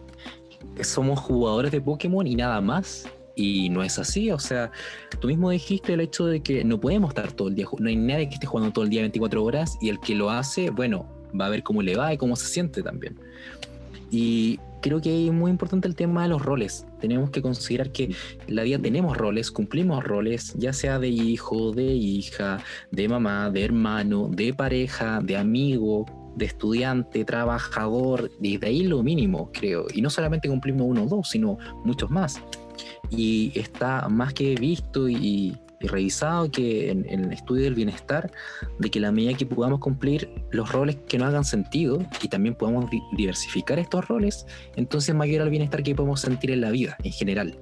somos 0.83 1.19
jugadores 1.19 1.71
de 1.71 1.81
Pokémon 1.81 2.25
y 2.25 2.35
nada 2.35 2.61
más. 2.61 3.07
Y 3.35 3.69
no 3.69 3.83
es 3.83 3.99
así, 3.99 4.31
o 4.31 4.39
sea, 4.39 4.71
tú 5.19 5.27
mismo 5.27 5.51
dijiste 5.51 5.93
el 5.93 5.99
hecho 5.99 6.25
de 6.25 6.41
que 6.41 6.63
no 6.63 6.79
podemos 6.79 7.09
estar 7.09 7.31
todo 7.31 7.49
el 7.49 7.55
día, 7.55 7.67
no 7.77 7.87
hay 7.87 7.95
nadie 7.95 8.29
que 8.29 8.33
esté 8.33 8.47
jugando 8.47 8.73
todo 8.73 8.83
el 8.83 8.89
día 8.89 9.01
24 9.01 9.43
horas 9.43 9.77
y 9.79 9.89
el 9.89 9.99
que 9.99 10.15
lo 10.15 10.31
hace, 10.31 10.71
bueno, 10.71 11.05
va 11.39 11.45
a 11.45 11.49
ver 11.49 11.61
cómo 11.61 11.83
le 11.83 11.95
va 11.95 12.11
y 12.11 12.17
cómo 12.17 12.35
se 12.35 12.47
siente 12.47 12.81
también. 12.81 13.19
Y 14.09 14.59
creo 14.81 15.01
que 15.01 15.27
es 15.27 15.33
muy 15.33 15.51
importante 15.51 15.87
el 15.87 15.95
tema 15.95 16.23
de 16.23 16.29
los 16.29 16.41
roles. 16.41 16.85
Tenemos 16.99 17.29
que 17.29 17.41
considerar 17.41 17.91
que 17.91 18.15
la 18.47 18.63
vida 18.63 18.79
tenemos 18.79 19.17
roles, 19.17 19.51
cumplimos 19.51 20.03
roles, 20.03 20.53
ya 20.55 20.73
sea 20.73 20.99
de 20.99 21.09
hijo, 21.09 21.71
de 21.71 21.83
hija, 21.83 22.59
de 22.91 23.07
mamá, 23.07 23.49
de 23.49 23.65
hermano, 23.65 24.29
de 24.31 24.53
pareja, 24.53 25.19
de 25.21 25.37
amigo, 25.37 26.05
de 26.37 26.45
estudiante, 26.45 27.25
trabajador, 27.25 28.31
y 28.41 28.57
de 28.57 28.67
ahí 28.67 28.83
lo 28.83 29.03
mínimo, 29.03 29.51
creo. 29.51 29.87
Y 29.93 30.01
no 30.01 30.09
solamente 30.09 30.47
cumplimos 30.47 30.87
uno 30.87 31.03
o 31.03 31.07
dos, 31.07 31.29
sino 31.29 31.57
muchos 31.83 32.09
más. 32.11 32.41
Y 33.09 33.51
está 33.55 34.07
más 34.07 34.33
que 34.33 34.55
visto 34.55 35.09
y, 35.09 35.57
revisado 35.79 36.49
que 36.49 36.89
en, 36.89 37.05
el 37.07 37.31
estudio 37.31 37.65
del 37.65 37.75
bienestar, 37.75 38.31
de 38.79 38.89
que 38.89 38.99
la 38.99 39.11
medida 39.11 39.35
que 39.35 39.45
podamos 39.45 39.79
cumplir 39.79 40.27
los 40.51 40.71
roles 40.71 40.97
que 41.07 41.19
nos 41.19 41.27
hagan 41.27 41.45
sentido 41.45 41.99
y 42.21 42.27
también 42.29 42.55
podamos 42.55 42.89
di- 42.89 43.01
diversificar 43.15 43.77
estos 43.77 44.07
roles, 44.07 44.45
entonces 44.75 45.13
mayor 45.13 45.43
el 45.43 45.49
bienestar 45.51 45.83
que 45.83 45.93
podemos 45.93 46.21
sentir 46.21 46.49
en 46.49 46.61
la 46.61 46.71
vida 46.71 46.97
en 47.03 47.11
general. 47.11 47.59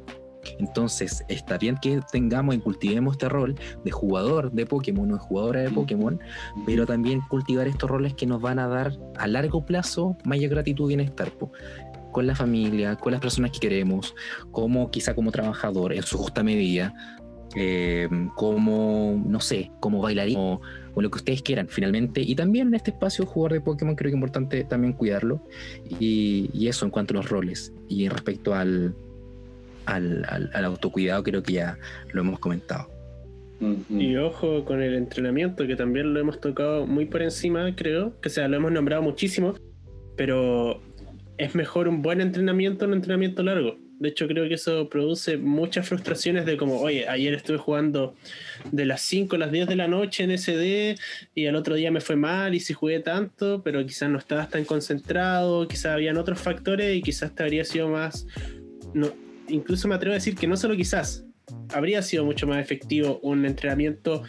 Entonces, 0.60 1.24
está 1.28 1.58
bien 1.58 1.78
que 1.82 2.02
tengamos 2.12 2.56
y 2.56 2.60
cultivemos 2.60 3.14
este 3.14 3.30
rol 3.30 3.56
de 3.84 3.92
jugador 3.92 4.52
de 4.52 4.66
Pokémon 4.66 5.12
o 5.12 5.16
de 5.16 5.20
jugadora 5.20 5.62
de 5.62 5.70
Pokémon, 5.72 6.20
pero 6.66 6.86
también 6.86 7.22
cultivar 7.30 7.68
estos 7.68 7.90
roles 7.90 8.14
que 8.14 8.26
nos 8.26 8.42
van 8.42 8.60
a 8.60 8.68
dar 8.68 8.94
a 9.18 9.28
largo 9.28 9.66
plazo 9.66 10.18
mayor 10.26 10.52
gratitud 10.52 10.86
y 10.86 10.96
bienestar 10.96 11.32
po, 11.32 11.52
con 12.12 12.28
la 12.28 12.36
familia, 12.36 12.96
con 12.96 13.12
las 13.12 13.22
personas 13.22 13.52
que 13.52 13.60
queremos, 13.60 14.16
como 14.52 14.90
quizá 14.90 15.14
como 15.16 15.32
trabajador 15.32 15.94
en 15.94 16.04
su 16.04 16.18
justa 16.18 16.44
medida, 16.44 16.94
eh, 17.56 18.10
como, 18.36 19.22
no 19.26 19.40
sé, 19.40 19.72
como 19.80 20.02
bailarín 20.02 20.38
o, 20.38 20.62
o 20.94 21.02
lo 21.02 21.10
que 21.10 21.18
ustedes 21.18 21.42
quieran 21.42 21.68
finalmente. 21.70 22.22
Y 22.22 22.36
también 22.36 22.68
en 22.68 22.76
este 22.76 22.92
espacio 22.92 23.26
jugador 23.26 23.54
de 23.54 23.62
Pokémon 23.62 23.96
creo 23.96 24.10
que 24.10 24.16
es 24.16 24.16
importante 24.16 24.64
también 24.64 24.94
cuidarlo. 24.94 25.42
Y, 26.00 26.50
y 26.54 26.68
eso 26.68 26.86
en 26.86 26.92
cuanto 26.92 27.14
a 27.14 27.18
los 27.18 27.30
roles 27.30 27.74
y 27.88 28.08
respecto 28.10 28.54
al, 28.54 28.96
al, 29.86 30.26
al- 30.28 30.50
al 30.54 30.66
autocuidado 30.66 31.24
creo 31.24 31.44
que 31.44 31.54
ya 31.54 31.78
lo 32.14 32.22
hemos 32.22 32.40
comentado. 32.40 32.90
Y 33.90 34.18
ojo 34.18 34.66
con 34.66 34.82
el 34.82 34.94
entrenamiento, 34.96 35.66
que 35.66 35.76
también 35.78 36.14
lo 36.14 36.20
hemos 36.20 36.42
tocado 36.42 36.86
muy 36.86 37.06
por 37.06 37.22
encima, 37.22 37.74
creo. 37.76 38.20
Que 38.22 38.28
o 38.28 38.32
sea, 38.32 38.48
lo 38.50 38.58
hemos 38.58 38.72
nombrado 38.72 39.02
muchísimo, 39.02 39.56
pero 40.18 40.82
es 41.38 41.56
mejor 41.56 41.88
un 41.88 42.02
buen 42.02 42.20
entrenamiento 42.22 42.86
un 42.86 42.94
entrenamiento 42.94 43.44
largo. 43.44 43.78
De 43.98 44.10
hecho, 44.10 44.28
creo 44.28 44.46
que 44.50 44.56
eso 44.56 44.90
produce 44.90 45.38
muchas 45.38 45.88
frustraciones 45.88 46.46
de 46.46 46.58
como, 46.58 46.82
oye, 46.82 47.08
ayer 47.08 47.34
estuve 47.34 47.58
jugando 47.58 48.14
de 48.74 48.86
las 48.86 49.02
5 49.04 49.38
a 49.38 49.40
las 49.40 49.52
10 49.54 49.70
de 49.70 49.76
la 49.78 49.88
noche 49.88 50.26
en 50.26 50.38
SD 50.38 50.98
y 51.34 51.46
al 51.46 51.56
otro 51.56 51.76
día 51.76 51.92
me 51.92 52.02
fue 52.02 52.18
mal 52.18 52.54
y 52.56 52.60
si 52.60 52.74
jugué 52.74 53.00
tanto, 53.00 53.62
pero 53.64 53.86
quizás 53.86 54.10
no 54.10 54.18
estabas 54.18 54.50
tan 54.50 54.66
concentrado, 54.66 55.66
quizás 55.70 55.94
habían 55.94 56.18
otros 56.18 56.40
factores 56.42 56.94
y 56.94 57.02
quizás 57.02 57.34
te 57.34 57.44
habría 57.44 57.64
sido 57.64 57.88
más... 57.88 58.28
No, 58.94 59.08
incluso 59.50 59.88
me 59.88 59.96
atrevo 59.96 60.14
a 60.14 60.16
decir 60.16 60.36
que 60.36 60.48
no 60.48 60.58
solo 60.58 60.76
quizás, 60.76 61.26
habría 61.74 62.02
sido 62.02 62.26
mucho 62.26 62.48
más 62.48 62.60
efectivo 62.60 63.20
un 63.22 63.46
entrenamiento 63.46 64.24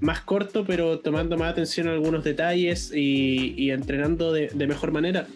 más 0.00 0.20
corto, 0.20 0.64
pero 0.64 0.98
tomando 1.00 1.36
más 1.36 1.52
atención 1.52 1.88
a 1.88 1.92
algunos 1.92 2.22
detalles 2.24 2.92
y, 2.94 3.54
y 3.56 3.70
entrenando 3.70 4.32
de, 4.32 4.48
de 4.48 4.66
mejor 4.66 4.92
manera. 4.92 5.26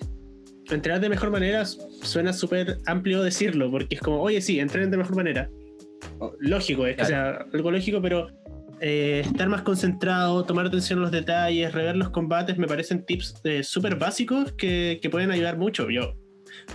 Entrenar 0.71 1.01
de 1.01 1.09
mejor 1.09 1.31
manera 1.31 1.65
suena 1.65 2.33
súper 2.33 2.79
amplio 2.87 3.23
decirlo, 3.23 3.71
porque 3.71 3.97
es 3.97 4.01
como, 4.01 4.21
oye, 4.21 4.41
sí, 4.41 4.61
entrenen 4.61 4.91
de 4.91 4.99
mejor 4.99 5.17
manera. 5.17 5.51
Lógico, 6.39 6.87
es 6.87 6.97
que 6.97 7.05
sea 7.07 7.47
algo 7.53 7.71
lógico, 7.71 8.01
pero 8.01 8.29
eh, 8.81 9.23
estar 9.25 9.49
más 9.49 9.63
concentrado, 9.63 10.45
tomar 10.45 10.67
atención 10.67 11.01
a 11.01 11.03
los 11.03 11.11
detalles, 11.11 11.73
rever 11.73 11.97
los 11.97 12.11
combates, 12.11 12.57
me 12.57 12.67
parecen 12.67 13.05
tips 13.05 13.41
eh, 13.45 13.63
súper 13.63 13.97
básicos 13.97 14.53
que, 14.53 14.99
que 15.03 15.11
pueden 15.11 15.31
ayudar 15.31 15.59
mucho. 15.59 15.91
Yo, 15.91 16.15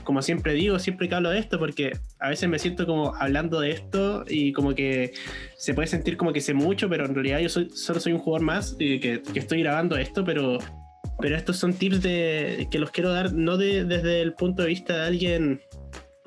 como 0.03 0.21
siempre 0.21 0.53
digo, 0.53 0.79
siempre 0.79 1.07
que 1.09 1.15
hablo 1.15 1.29
de 1.29 1.39
esto, 1.39 1.57
porque 1.59 1.91
a 2.19 2.29
veces 2.29 2.47
me 2.49 2.59
siento 2.59 2.85
como 2.85 3.15
hablando 3.15 3.59
de 3.59 3.71
esto 3.71 4.23
y 4.27 4.53
como 4.53 4.75
que 4.75 5.13
se 5.57 5.73
puede 5.73 5.87
sentir 5.87 6.17
como 6.17 6.33
que 6.33 6.41
sé 6.41 6.53
mucho, 6.53 6.89
pero 6.89 7.05
en 7.05 7.13
realidad 7.15 7.39
yo 7.39 7.49
soy, 7.49 7.69
solo 7.71 7.99
soy 7.99 8.13
un 8.13 8.19
jugador 8.19 8.45
más 8.45 8.75
y 8.79 8.99
que, 8.99 9.21
que 9.21 9.39
estoy 9.39 9.61
grabando 9.61 9.95
esto, 9.97 10.23
pero, 10.23 10.57
pero 11.19 11.35
estos 11.35 11.57
son 11.57 11.73
tips 11.73 12.01
de, 12.01 12.67
que 12.71 12.79
los 12.79 12.91
quiero 12.91 13.11
dar 13.11 13.33
no 13.33 13.57
de- 13.57 13.85
desde 13.85 14.21
el 14.21 14.33
punto 14.33 14.61
de 14.63 14.69
vista 14.69 14.95
de 14.97 15.05
alguien 15.07 15.61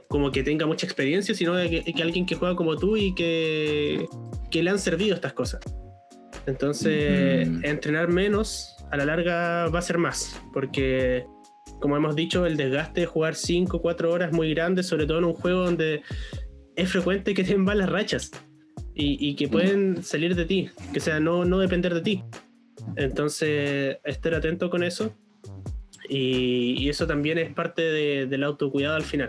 como 0.08 0.30
que 0.30 0.42
tenga 0.42 0.66
mucha 0.66 0.86
experiencia, 0.86 1.34
sino 1.34 1.54
de 1.54 1.68
que, 1.68 1.92
que 1.92 2.02
alguien 2.02 2.24
que 2.24 2.34
juega 2.34 2.56
como 2.56 2.76
tú 2.76 2.96
y 2.96 3.14
que, 3.14 4.06
que 4.50 4.62
le 4.62 4.70
han 4.70 4.78
servido 4.78 5.14
estas 5.14 5.34
cosas. 5.34 5.60
Entonces, 6.46 7.46
Ujú. 7.48 7.60
entrenar 7.62 8.08
menos 8.08 8.74
a 8.90 8.96
la 8.96 9.04
larga 9.04 9.66
va 9.68 9.78
a 9.80 9.82
ser 9.82 9.98
más, 9.98 10.40
porque 10.54 11.26
como 11.80 11.96
hemos 11.96 12.16
dicho, 12.16 12.46
el 12.46 12.56
desgaste 12.56 13.02
de 13.02 13.06
jugar 13.06 13.34
5 13.34 13.76
o 13.76 13.80
4 13.82 14.12
horas 14.12 14.32
muy 14.32 14.52
grande, 14.54 14.82
sobre 14.82 15.06
todo 15.06 15.18
en 15.18 15.24
un 15.24 15.34
juego 15.34 15.64
donde 15.64 16.02
es 16.76 16.90
frecuente 16.90 17.34
que 17.34 17.44
tengan 17.44 17.64
malas 17.64 17.88
rachas 17.90 18.30
y, 18.94 19.16
y 19.28 19.34
que 19.36 19.48
pueden 19.48 20.02
salir 20.02 20.34
de 20.34 20.44
ti, 20.44 20.70
que 20.92 21.00
sea 21.00 21.20
no, 21.20 21.44
no 21.44 21.58
depender 21.58 21.94
de 21.94 22.00
ti. 22.00 22.22
Entonces, 22.96 23.98
estar 24.04 24.34
atento 24.34 24.70
con 24.70 24.82
eso. 24.82 25.14
Y, 26.08 26.74
y 26.78 26.88
eso 26.88 27.06
también 27.06 27.36
es 27.38 27.52
parte 27.52 27.82
de- 27.82 28.26
del 28.26 28.42
autocuidado 28.44 28.96
al 28.96 29.02
final. 29.02 29.28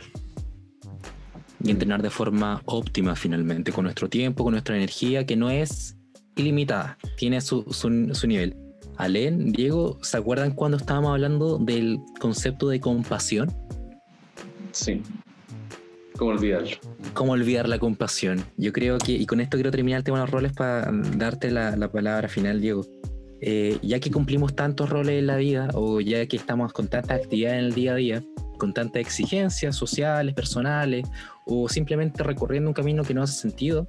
y 1.62 1.72
entrenar 1.72 2.02
de 2.02 2.10
forma 2.10 2.62
óptima 2.66 3.16
finalmente, 3.18 3.72
con 3.74 3.84
nuestro 3.84 4.08
tiempo, 4.08 4.44
con 4.46 4.54
nuestra 4.54 4.78
energía, 4.78 5.26
que 5.26 5.36
no 5.36 5.50
es 5.50 5.98
ilimitada, 6.38 6.98
tiene 7.18 7.42
su, 7.42 7.66
su, 7.72 8.14
su 8.14 8.28
nivel. 8.28 8.56
Alen, 9.00 9.54
Diego, 9.54 9.98
¿se 10.02 10.18
acuerdan 10.18 10.52
cuando 10.52 10.76
estábamos 10.76 11.12
hablando 11.12 11.58
del 11.58 12.02
concepto 12.20 12.68
de 12.68 12.82
compasión? 12.82 13.50
Sí. 14.74 15.02
¿Cómo 16.18 16.32
olvidarlo? 16.32 16.78
¿Cómo 17.14 17.32
olvidar 17.32 17.70
la 17.70 17.80
compasión? 17.80 18.44
Yo 18.58 18.74
creo 18.74 18.98
que, 18.98 19.14
y 19.14 19.26
con 19.26 19.40
esto 19.40 19.56
quiero 19.56 19.72
terminar 19.72 20.00
el 20.00 20.04
tema 20.04 20.18
de 20.18 20.26
los 20.26 20.32
roles 20.32 20.52
para 20.52 20.92
darte 21.16 21.50
la, 21.50 21.78
la 21.78 21.90
palabra 21.90 22.28
final, 22.28 22.60
Diego. 22.60 22.86
Eh, 23.40 23.78
ya 23.82 24.02
que 24.02 24.12
cumplimos 24.12 24.54
tantos 24.54 24.90
roles 24.90 25.18
en 25.18 25.28
la 25.28 25.38
vida, 25.38 25.70
o 25.76 26.02
ya 26.02 26.26
que 26.26 26.36
estamos 26.36 26.74
con 26.74 26.90
tanta 26.90 27.14
actividad 27.14 27.54
en 27.54 27.66
el 27.66 27.74
día 27.74 27.94
a 27.94 27.96
día, 27.96 28.24
con 28.58 28.74
tantas 28.74 29.00
exigencias 29.00 29.78
sociales, 29.78 30.36
personales, 30.36 31.08
o 31.46 31.70
simplemente 31.70 32.22
recorriendo 32.22 32.70
un 32.70 32.74
camino 32.74 33.04
que 33.04 33.14
no 33.14 33.24
hace 33.24 33.40
sentido, 33.40 33.88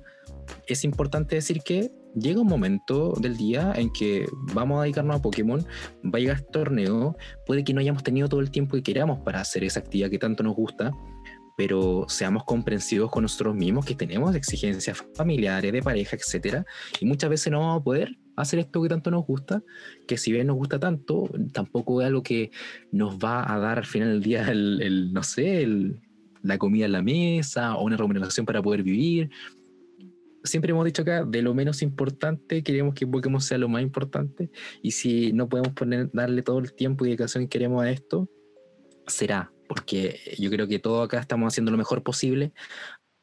es 0.69 0.85
importante 0.85 1.35
decir 1.35 1.63
que 1.65 1.91
llega 2.15 2.41
un 2.41 2.49
momento 2.49 3.15
del 3.21 3.37
día 3.37 3.73
en 3.77 3.91
que 3.93 4.27
vamos 4.55 4.81
a 4.81 4.83
dedicarnos 4.83 5.17
a 5.17 5.23
Pokémon, 5.23 5.65
va 6.05 6.19
a 6.19 6.19
llegar 6.19 6.37
este 6.37 6.51
torneo, 6.53 7.17
puede 7.47 7.65
que 7.65 7.75
no 7.75 7.81
hayamos 7.81 8.03
tenido 8.03 8.29
todo 8.29 8.41
el 8.41 8.51
tiempo 8.51 8.77
que 8.77 8.83
queramos 8.83 9.21
para 9.21 9.41
hacer 9.41 9.65
esa 9.65 9.81
actividad 9.81 10.11
que 10.11 10.19
tanto 10.19 10.43
nos 10.43 10.55
gusta, 10.55 10.93
pero 11.57 12.07
seamos 12.09 12.45
comprensivos 12.45 13.11
con 13.11 13.23
nosotros 13.23 13.55
mismos 13.55 13.85
que 13.85 13.95
tenemos 13.95 14.35
exigencias 14.35 15.05
familiares, 15.15 15.73
de 15.73 15.83
pareja, 15.83 16.17
etcétera, 16.17 16.65
y 17.01 17.07
muchas 17.07 17.31
veces 17.31 17.53
no 17.53 17.61
vamos 17.61 17.81
a 17.81 17.85
poder 17.85 18.17
hacer 18.37 18.59
esto 18.61 18.83
que 18.83 18.89
tanto 18.89 19.11
nos 19.11 19.27
gusta, 19.27 19.63
que 20.09 20.17
si 20.17 20.33
bien 20.33 20.47
nos 20.47 20.57
gusta 20.57 20.79
tanto, 20.79 21.29
tampoco 21.53 22.01
es 22.01 22.07
algo 22.07 22.23
que 22.23 22.51
nos 22.91 23.19
va 23.19 23.53
a 23.53 23.59
dar 23.59 23.79
al 23.79 23.85
final 23.85 24.09
del 24.09 24.23
día 24.23 24.51
el, 24.51 25.13
no 25.13 25.23
sé, 25.23 25.67
la 26.43 26.57
comida 26.57 26.87
en 26.87 26.93
la 26.93 27.03
mesa 27.03 27.77
o 27.77 27.85
una 27.85 27.97
remuneración 27.97 28.47
para 28.47 28.63
poder 28.63 28.83
vivir. 28.83 29.31
Siempre 30.43 30.71
hemos 30.71 30.85
dicho 30.85 31.03
acá, 31.03 31.25
de 31.25 31.43
lo 31.43 31.55
menos 31.55 31.83
importante, 31.83 32.63
queremos 32.63 32.95
que 32.95 33.07
Pokémon 33.07 33.41
sea 33.41 33.59
lo 33.59 33.69
más 33.69 33.83
importante. 33.83 34.51
Y 34.83 34.93
si 34.93 35.33
no 35.33 35.49
podemos 35.49 35.73
poner, 35.73 36.11
darle 36.13 36.43
todo 36.43 36.59
el 36.59 36.73
tiempo 36.73 37.05
y 37.05 37.09
dedicación 37.09 37.45
que 37.45 37.51
queremos 37.51 37.85
a 37.85 37.91
esto, 37.91 38.29
será, 39.07 39.53
porque 39.69 40.19
yo 40.39 40.51
creo 40.51 40.67
que 40.67 40.79
todos 40.79 41.05
acá 41.05 41.21
estamos 41.21 41.53
haciendo 41.53 41.71
lo 41.71 41.79
mejor 41.79 42.03
posible 42.03 42.53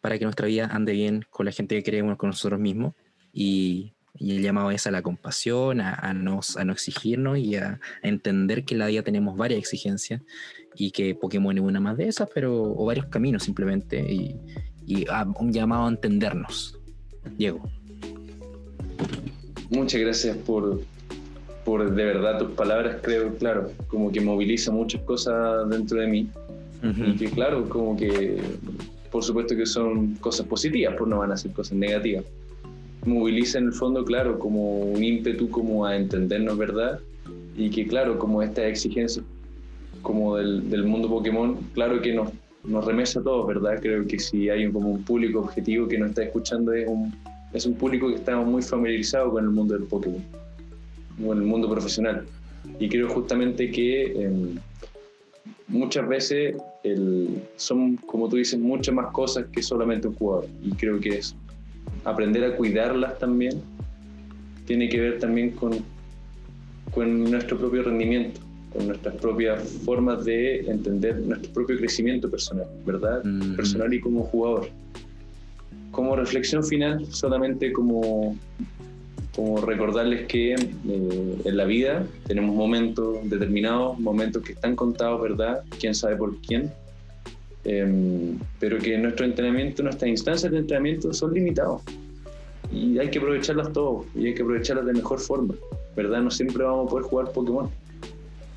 para 0.01 0.17
que 0.19 0.25
nuestra 0.25 0.47
vida 0.47 0.67
ande 0.67 0.93
bien 0.93 1.25
con 1.29 1.45
la 1.45 1.51
gente 1.51 1.75
que 1.75 1.83
queremos, 1.83 2.17
con 2.17 2.29
nosotros 2.29 2.59
mismos. 2.59 2.93
Y 3.33 3.93
y 4.19 4.35
el 4.35 4.41
llamado 4.41 4.71
es 4.71 4.87
a 4.87 4.91
la 4.91 5.01
compasión, 5.01 5.79
a, 5.81 5.93
a, 5.93 6.13
no, 6.13 6.39
a 6.55 6.65
no 6.65 6.73
exigirnos 6.73 7.37
y 7.37 7.55
a, 7.55 7.79
entender 8.01 8.65
que 8.65 8.75
la 8.75 8.87
vida 8.87 9.03
tenemos 9.03 9.37
varias 9.37 9.59
exigencias 9.59 10.21
y 10.75 10.91
que 10.91 11.15
Pokémon 11.15 11.57
es 11.57 11.63
una 11.63 11.79
más 11.79 11.97
de 11.97 12.07
esas, 12.07 12.29
pero, 12.33 12.63
o 12.63 12.85
varios 12.85 13.07
caminos 13.07 13.43
simplemente, 13.43 13.99
y, 13.99 14.39
y 14.85 15.05
un 15.39 15.51
llamado 15.51 15.85
a 15.85 15.89
entendernos. 15.89 16.76
Diego. 17.37 17.61
Muchas 19.69 20.01
gracias 20.01 20.37
por, 20.37 20.81
por 21.65 21.93
de 21.93 22.05
verdad 22.05 22.39
tus 22.39 22.51
palabras, 22.51 22.97
creo, 23.01 23.35
claro, 23.35 23.71
como 23.87 24.11
que 24.11 24.21
moviliza 24.21 24.71
muchas 24.71 25.01
cosas 25.01 25.69
dentro 25.69 25.99
de 25.99 26.07
mí. 26.07 26.29
Y 26.83 27.17
que 27.17 27.29
claro, 27.29 27.67
como 27.67 27.97
que 27.97 28.37
por 29.11 29.23
supuesto 29.23 29.55
que 29.55 29.65
son 29.65 30.15
cosas 30.15 30.45
positivas, 30.45 30.95
pues 30.97 31.09
no 31.09 31.17
van 31.17 31.31
a 31.31 31.37
ser 31.37 31.51
cosas 31.51 31.77
negativas 31.77 32.23
moviliza 33.07 33.57
en 33.57 33.65
el 33.65 33.73
fondo, 33.73 34.03
claro, 34.03 34.37
como 34.37 34.79
un 34.81 35.03
ímpetu 35.03 35.49
como 35.49 35.85
a 35.85 35.95
entendernos, 35.95 36.57
¿verdad? 36.57 36.99
Y 37.55 37.69
que, 37.69 37.87
claro, 37.87 38.19
como 38.19 38.43
esta 38.43 38.67
exigencia 38.67 39.23
como 40.01 40.37
del, 40.37 40.69
del 40.69 40.83
mundo 40.83 41.09
Pokémon, 41.09 41.57
claro 41.73 42.01
que 42.01 42.13
nos, 42.13 42.29
nos 42.67 42.85
remesa 42.85 43.19
a 43.19 43.23
todos, 43.23 43.47
¿verdad? 43.47 43.79
Creo 43.81 44.05
que 44.05 44.19
si 44.19 44.49
hay 44.49 44.65
un, 44.65 44.73
como 44.73 44.89
un 44.89 45.03
público 45.03 45.39
objetivo 45.39 45.87
que 45.87 45.97
nos 45.97 46.09
está 46.09 46.23
escuchando 46.23 46.73
es 46.73 46.87
un, 46.87 47.13
es 47.53 47.65
un 47.65 47.73
público 47.75 48.09
que 48.09 48.15
está 48.15 48.37
muy 48.37 48.61
familiarizado 48.61 49.31
con 49.31 49.43
el 49.43 49.49
mundo 49.49 49.73
del 49.73 49.83
Pokémon, 49.83 50.23
con 51.25 51.37
el 51.37 51.43
mundo 51.43 51.69
profesional. 51.69 52.25
Y 52.79 52.89
creo 52.89 53.09
justamente 53.09 53.71
que 53.71 54.11
em, 54.23 54.59
muchas 55.67 56.07
veces 56.07 56.55
son, 57.55 57.97
como 57.97 58.29
tú 58.29 58.37
dices, 58.37 58.59
muchas 58.59 58.93
más 58.93 59.11
cosas 59.11 59.45
que 59.51 59.63
solamente 59.63 60.07
un 60.07 60.15
jugador. 60.15 60.47
Y 60.61 60.71
creo 60.71 60.99
que 60.99 61.17
es 61.17 61.35
aprender 62.03 62.43
a 62.43 62.55
cuidarlas 62.55 63.17
también 63.19 63.61
tiene 64.67 64.89
que 64.89 64.99
ver 64.99 65.19
también 65.19 65.51
con, 65.51 65.71
con 66.93 67.31
nuestro 67.31 67.57
propio 67.57 67.83
rendimiento, 67.83 68.41
con 68.77 68.89
nuestras 68.89 69.15
propias 69.15 69.63
formas 69.83 70.23
de 70.23 70.59
entender 70.69 71.19
nuestro 71.21 71.51
propio 71.51 71.77
crecimiento 71.77 72.29
personal, 72.29 72.67
¿verdad? 72.85 73.23
Personal 73.55 73.91
y 73.91 73.99
como 73.99 74.23
jugador. 74.25 74.69
Como 75.89 76.15
reflexión 76.15 76.63
final, 76.63 77.03
solamente 77.07 77.73
como, 77.73 78.37
como 79.35 79.61
recordarles 79.61 80.27
que 80.27 80.53
eh, 80.53 81.37
en 81.43 81.57
la 81.57 81.65
vida 81.65 82.05
tenemos 82.27 82.55
momentos 82.55 83.27
determinados, 83.27 83.99
momentos 83.99 84.43
que 84.43 84.53
están 84.53 84.75
contados, 84.75 85.23
¿verdad? 85.23 85.63
¿Quién 85.79 85.95
sabe 85.95 86.15
por 86.15 86.39
quién? 86.41 86.71
Em, 87.63 88.37
pero 88.59 88.77
que 88.77 88.95
nuestro 88.99 89.25
entrenamiento, 89.25 89.81
nuestras 89.81 90.07
instancias 90.07 90.51
de 90.51 90.59
entrenamiento 90.59 91.11
son 91.13 91.33
limitados 91.33 91.81
y 92.71 92.99
hay 92.99 93.09
que 93.09 93.17
aprovecharlas 93.17 93.73
todos 93.73 94.05
y 94.13 94.27
hay 94.27 94.35
que 94.35 94.43
aprovecharlas 94.43 94.85
de 94.85 94.93
mejor 94.93 95.19
forma, 95.19 95.55
¿verdad? 95.95 96.21
No 96.21 96.29
siempre 96.29 96.63
vamos 96.63 96.85
a 96.85 96.89
poder 96.91 97.05
jugar 97.05 97.31
Pokémon. 97.31 97.71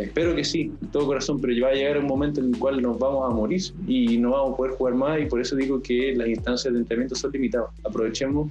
Espero 0.01 0.34
que 0.34 0.44
sí, 0.44 0.72
de 0.80 0.86
todo 0.88 1.07
corazón, 1.07 1.40
pero 1.40 1.53
va 1.62 1.68
a 1.68 1.74
llegar 1.74 1.98
un 1.98 2.07
momento 2.07 2.40
en 2.40 2.55
el 2.55 2.59
cual 2.59 2.80
nos 2.80 2.98
vamos 2.98 3.30
a 3.30 3.34
morir 3.34 3.61
y 3.86 4.16
no 4.16 4.30
vamos 4.30 4.55
a 4.55 4.57
poder 4.57 4.72
jugar 4.72 4.94
más 4.94 5.20
y 5.20 5.26
por 5.26 5.40
eso 5.40 5.55
digo 5.57 5.82
que 5.82 6.14
las 6.16 6.26
instancias 6.28 6.72
de 6.72 6.80
entrenamiento 6.80 7.14
son 7.14 7.32
limitadas. 7.32 7.68
Aprovechemos 7.84 8.51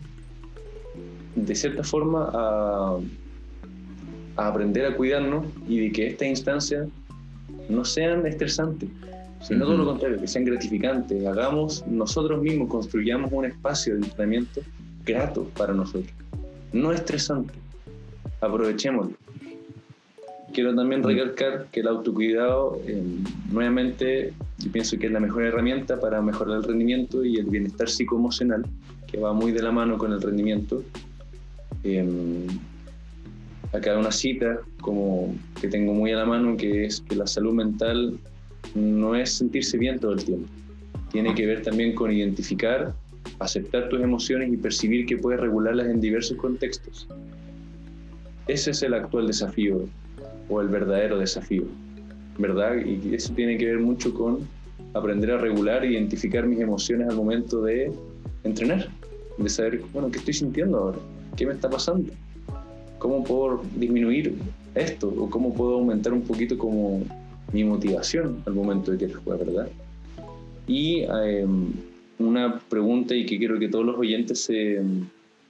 de 1.36 1.56
cierta 1.56 1.84
forma 1.84 2.30
a, 2.32 3.00
a 4.36 4.48
aprender 4.48 4.86
a 4.86 4.96
cuidarnos 4.96 5.46
y 5.68 5.80
de 5.80 5.92
que 5.92 6.08
estas 6.08 6.28
instancias 6.28 6.88
no 7.68 7.84
sean 7.84 8.26
estresantes, 8.28 8.90
sino 9.42 9.66
todo 9.66 9.78
lo 9.78 9.86
contrario, 9.86 10.20
que 10.20 10.28
sean 10.28 10.46
gratificantes. 10.46 11.26
Hagamos 11.26 11.86
nosotros 11.88 12.42
mismos, 12.42 12.70
construyamos 12.70 13.32
un 13.32 13.46
espacio 13.46 13.96
de 13.96 14.06
entrenamiento 14.06 14.62
grato 15.04 15.46
para 15.58 15.74
nosotros, 15.74 16.14
no 16.74 16.92
estresante. 16.92 17.54
Aprovechémoslo. 18.42 19.16
Quiero 20.54 20.76
también 20.76 21.04
recalcar 21.04 21.68
que 21.72 21.82
el 21.82 21.88
autocuidado, 21.88 22.80
eh, 22.86 23.02
nuevamente, 23.52 24.34
yo 24.58 24.72
pienso 24.72 24.98
que 24.98 25.08
es 25.08 25.12
la 25.12 25.20
mejor 25.20 25.44
herramienta 25.44 26.00
para 26.00 26.22
mejorar 26.22 26.58
el 26.58 26.64
rendimiento 26.64 27.24
y 27.24 27.38
el 27.38 27.46
bienestar 27.46 27.90
psicoemocional, 27.90 28.66
que 29.08 29.20
va 29.20 29.34
muy 29.34 29.52
de 29.52 29.62
la 29.62 29.72
mano 29.72 29.98
con 29.98 30.12
el 30.12 30.22
rendimiento. 30.22 30.84
Eh, 31.84 32.48
acá 33.74 33.98
una 33.98 34.12
cita 34.12 34.60
como 34.82 35.36
que 35.62 35.68
tengo 35.68 35.94
muy 35.94 36.12
a 36.12 36.18
la 36.18 36.26
mano, 36.26 36.58
que 36.58 36.86
es 36.86 37.02
que 37.02 37.16
la 37.16 37.28
salud 37.28 37.54
mental 37.54 38.18
no 38.76 39.16
es 39.16 39.34
sentirse 39.34 39.78
bien 39.78 40.00
todo 40.00 40.14
el 40.14 40.24
tiempo. 40.24 40.48
Tiene 41.12 41.34
que 41.36 41.46
ver 41.46 41.62
también 41.62 41.96
con 41.96 42.12
identificar, 42.12 42.94
aceptar 43.40 43.90
tus 43.90 44.02
emociones 44.02 44.52
y 44.52 44.58
percibir 44.58 45.06
que 45.06 45.18
puedes 45.18 45.40
regularlas 45.40 45.88
en 45.88 46.02
diversos 46.02 46.38
contextos. 46.38 47.08
Ese 48.48 48.72
es 48.72 48.82
el 48.82 48.96
actual 48.96 49.28
desafío 49.28 49.86
o 50.50 50.62
el 50.62 50.68
verdadero 50.68 51.20
desafío, 51.20 51.64
¿verdad? 52.38 52.76
Y 52.84 53.14
eso 53.14 53.34
tiene 53.34 53.58
que 53.58 53.66
ver 53.66 53.80
mucho 53.80 54.14
con 54.14 54.40
aprender 54.94 55.32
a 55.32 55.38
regular 55.38 55.84
e 55.84 55.92
identificar 55.92 56.46
mis 56.46 56.60
emociones 56.60 57.08
al 57.10 57.16
momento 57.16 57.62
de 57.62 57.92
entrenar, 58.44 58.90
de 59.38 59.50
saber, 59.50 59.82
bueno, 59.94 60.10
¿qué 60.12 60.18
estoy 60.18 60.34
sintiendo 60.34 60.78
ahora? 60.78 60.98
¿Qué 61.36 61.46
me 61.46 61.54
está 61.54 61.70
pasando? 61.70 62.12
¿Cómo 62.98 63.24
puedo 63.24 63.64
disminuir 63.76 64.36
esto? 64.76 65.14
¿O 65.18 65.30
cómo 65.30 65.54
puedo 65.54 65.76
aumentar 65.76 66.14
un 66.14 66.22
poquito 66.22 66.58
como 66.58 67.02
mi 67.54 67.64
motivación 67.64 68.42
al 68.46 68.54
momento 68.54 68.92
de 68.92 68.98
que 68.98 69.14
jugar, 69.14 69.40
verdad? 69.40 69.70
Y 70.68 71.02
em, 71.04 71.72
una 72.20 72.60
pregunta 72.60 73.16
y 73.16 73.26
que 73.26 73.38
quiero 73.38 73.58
que 73.58 73.70
todos 73.70 73.86
los 73.86 73.98
oyentes 73.98 74.42
se, 74.42 74.82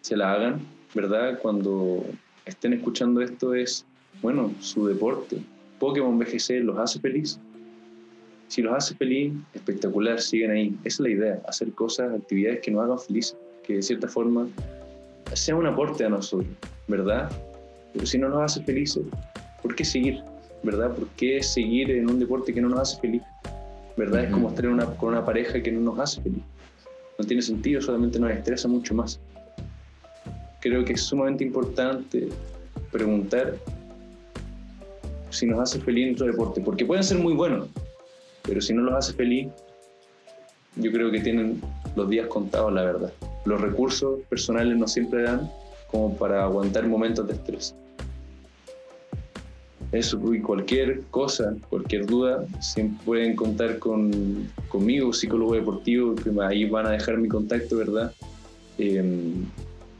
se 0.02 0.16
la 0.16 0.34
hagan, 0.34 0.60
¿verdad? 0.94 1.40
Cuando 1.42 2.06
estén 2.46 2.74
escuchando 2.74 3.22
esto 3.22 3.56
es, 3.56 3.86
bueno, 4.22 4.54
su 4.60 4.86
deporte. 4.88 5.38
Pokémon 5.80 6.18
BGC 6.20 6.64
los 6.64 6.78
hace 6.78 7.00
feliz. 7.00 7.40
Si 8.48 8.62
los 8.62 8.74
hace 8.74 8.96
feliz, 8.96 9.34
espectacular, 9.54 10.20
siguen 10.20 10.52
ahí. 10.52 10.76
Esa 10.84 10.88
es 10.88 11.00
la 11.00 11.10
idea, 11.10 11.42
hacer 11.48 11.72
cosas, 11.74 12.14
actividades 12.14 12.62
que 12.62 12.72
nos 12.72 12.84
hagan 12.84 13.00
felices, 13.00 13.38
que 13.64 13.76
de 13.76 13.82
cierta 13.82 14.08
forma 14.08 14.48
sea 15.34 15.56
un 15.56 15.68
aporte 15.68 16.04
a 16.04 16.10
nosotros, 16.10 16.50
¿verdad? 16.88 17.32
Pero 17.94 18.06
si 18.06 18.18
no 18.18 18.30
nos 18.30 18.42
hace 18.42 18.64
felices, 18.64 19.04
¿por 19.62 19.76
qué 19.76 19.86
seguir? 19.86 20.24
¿verdad? 20.64 20.94
¿Por 20.94 21.08
qué 21.10 21.42
seguir 21.42 21.92
en 21.92 22.10
un 22.10 22.20
deporte 22.20 22.54
que 22.54 22.62
no 22.62 22.70
nos 22.70 22.80
hace 22.80 23.02
feliz? 23.02 23.22
¿Verdad? 23.98 24.26
Es 24.26 24.32
como 24.32 24.50
estar 24.50 24.68
una, 24.68 24.86
con 24.86 25.10
una 25.10 25.26
pareja 25.26 25.62
que 25.62 25.72
no 25.72 25.80
nos 25.80 26.00
hace 26.00 26.22
feliz. 26.22 26.44
No 27.18 27.26
tiene 27.26 27.42
sentido, 27.42 27.82
solamente 27.82 28.20
nos 28.20 28.32
estresa 28.32 28.68
mucho 28.68 28.94
más. 28.94 29.20
Creo 30.62 30.84
que 30.84 30.94
es 30.94 31.02
sumamente 31.02 31.44
importante 31.44 32.30
preguntar 32.92 33.56
si 35.30 35.46
nos 35.46 35.60
hace 35.60 35.80
feliz 35.80 36.08
nuestro 36.08 36.28
deporte, 36.28 36.62
porque 36.62 36.86
pueden 36.86 37.04
ser 37.04 37.20
muy 37.20 37.34
buenos, 37.34 37.68
pero 38.44 38.62
si 38.62 38.74
no 38.74 38.82
los 38.82 38.96
hace 38.96 39.14
feliz, 39.14 39.48
yo 40.76 40.92
creo 40.92 41.12
que 41.12 41.20
tienen 41.20 41.62
los 41.96 42.10
días 42.10 42.28
contados, 42.28 42.72
la 42.72 42.84
verdad. 42.84 43.14
Los 43.46 43.60
recursos 43.62 44.20
personales 44.30 44.78
no 44.78 44.88
siempre 44.88 45.24
dan 45.24 45.50
como 45.92 46.16
para 46.18 46.44
aguantar 46.44 46.88
momentos 46.88 47.28
de 47.28 47.34
estrés 47.34 47.76
eso 49.92 50.34
y 50.34 50.40
cualquier 50.40 51.02
cosa, 51.10 51.56
cualquier 51.70 52.06
duda, 52.06 52.46
siempre 52.60 53.04
pueden 53.06 53.36
contar 53.36 53.80
con, 53.80 54.48
conmigo, 54.68 55.12
psicólogo 55.14 55.56
deportivo, 55.56 56.16
que 56.16 56.32
ahí 56.44 56.70
van 56.70 56.86
a 56.86 56.92
dejar 56.92 57.18
mi 57.18 57.28
contacto, 57.28 57.78
¿verdad? 57.78 58.14
Em, 58.78 59.46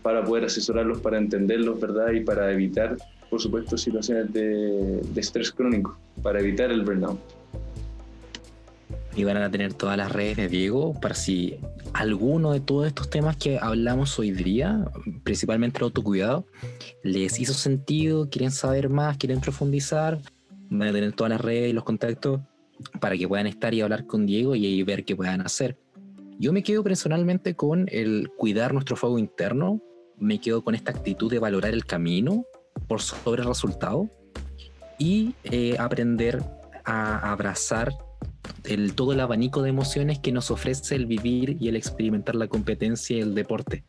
para 0.04 0.24
poder 0.24 0.46
asesorarlos, 0.46 1.00
para 1.00 1.18
entenderlos, 1.18 1.80
¿verdad? 1.80 2.12
Y 2.12 2.22
para 2.22 2.52
evitar, 2.52 2.98
por 3.30 3.42
supuesto, 3.42 3.78
situaciones 3.78 4.32
de, 4.34 5.02
de 5.02 5.22
estrés 5.22 5.52
crónico, 5.52 5.98
para 6.22 6.40
evitar 6.40 6.72
el 6.72 6.84
burnout 6.84 7.20
y 9.16 9.24
van 9.24 9.38
a 9.38 9.52
tener 9.52 9.74
todas 9.74 9.98
las 9.98 10.12
redes 10.12 10.38
de 10.38 10.48
Diego 10.48 10.94
para 10.94 11.16
si 11.16 11.58
alguno 11.94 12.54
de 12.54 12.60
todos 12.60 12.88
estos 12.88 13.10
temas 13.10 13.36
que 13.36 13.60
hablamos 13.60 14.18
hoy 14.20 14.32
día, 14.32 14.86
principalmente 15.24 15.80
el 15.80 15.86
autocuidado, 15.86 16.46
les 17.04 17.40
hizo 17.40 17.54
sentido, 17.54 18.30
quieren 18.30 18.52
saber 18.52 18.90
más, 18.90 19.18
quieren 19.18 19.42
profundizar, 19.42 20.20
van 20.70 20.88
a 20.88 20.94
tener 20.94 21.14
todas 21.14 21.32
las 21.32 21.42
redes 21.42 21.70
y 21.70 21.74
los 21.74 21.84
contactos 21.84 22.40
para 23.02 23.18
que 23.18 23.28
puedan 23.28 23.48
estar 23.48 23.74
y 23.74 23.82
hablar 23.82 24.06
con 24.06 24.26
Diego 24.26 24.56
y 24.56 24.82
ver 24.84 25.04
qué 25.04 25.16
puedan 25.16 25.42
hacer. 25.42 25.78
Yo 26.38 26.54
me 26.54 26.64
quedo 26.64 26.84
personalmente 26.84 27.56
con 27.56 27.88
el 27.92 28.30
cuidar 28.38 28.74
nuestro 28.74 28.96
fuego 28.96 29.20
interno, 29.20 29.82
me 30.18 30.40
quedo 30.40 30.64
con 30.64 30.76
esta 30.76 30.92
actitud 30.92 31.30
de 31.30 31.40
valorar 31.40 31.74
el 31.74 31.86
camino, 31.86 32.46
por 32.88 33.02
sobre 33.02 33.42
el 33.42 33.48
resultado 33.48 34.10
y 34.98 35.36
eh, 35.44 35.76
aprender 35.80 36.44
a 36.86 37.32
abrazar 37.32 37.94
el, 38.64 38.94
todo 38.94 39.14
el 39.14 39.20
abanico 39.20 39.62
de 39.62 39.70
emociones 39.70 40.20
que 40.20 40.32
nos 40.32 40.52
ofrece 40.52 40.96
el 40.96 41.06
vivir 41.06 41.58
y 41.60 41.68
el 41.70 41.76
experimentar 41.76 42.36
la 42.36 42.48
competencia 42.48 43.18
y 43.18 43.22
el 43.22 43.36
deporte. 43.36 43.84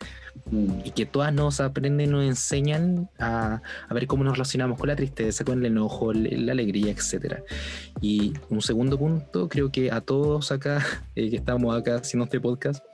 Mm. 0.50 0.80
Y 0.84 0.90
que 0.92 1.06
todas 1.06 1.32
nos 1.32 1.60
aprenden, 1.60 2.10
nos 2.10 2.24
enseñan 2.24 3.08
a, 3.18 3.62
a 3.88 3.94
ver 3.94 4.06
cómo 4.06 4.22
nos 4.24 4.34
relacionamos 4.34 4.78
con 4.78 4.88
la 4.88 4.96
tristeza, 4.96 5.44
con 5.44 5.58
el 5.60 5.66
enojo, 5.66 6.12
el- 6.12 6.46
la 6.46 6.52
alegría, 6.52 6.92
etc. 6.92 7.42
Y 8.00 8.34
un 8.48 8.60
segundo 8.62 8.98
punto, 8.98 9.48
creo 9.48 9.70
que 9.72 9.90
a 9.90 10.00
todos 10.00 10.52
acá, 10.52 10.84
eh, 11.14 11.30
que 11.30 11.36
estamos 11.36 11.76
acá 11.76 11.96
haciendo 11.96 12.24
este 12.24 12.40
podcast, 12.40 12.84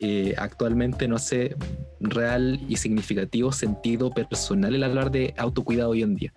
eh, 0.00 0.34
actualmente 0.38 1.06
no 1.06 1.16
hace 1.16 1.54
real 2.00 2.58
y 2.68 2.76
significativo 2.76 3.52
sentido 3.52 4.10
personal 4.10 4.74
el 4.74 4.82
hablar 4.82 5.10
de 5.10 5.34
autocuidado 5.36 5.90
hoy 5.90 6.02
en 6.02 6.16
día. 6.16 6.32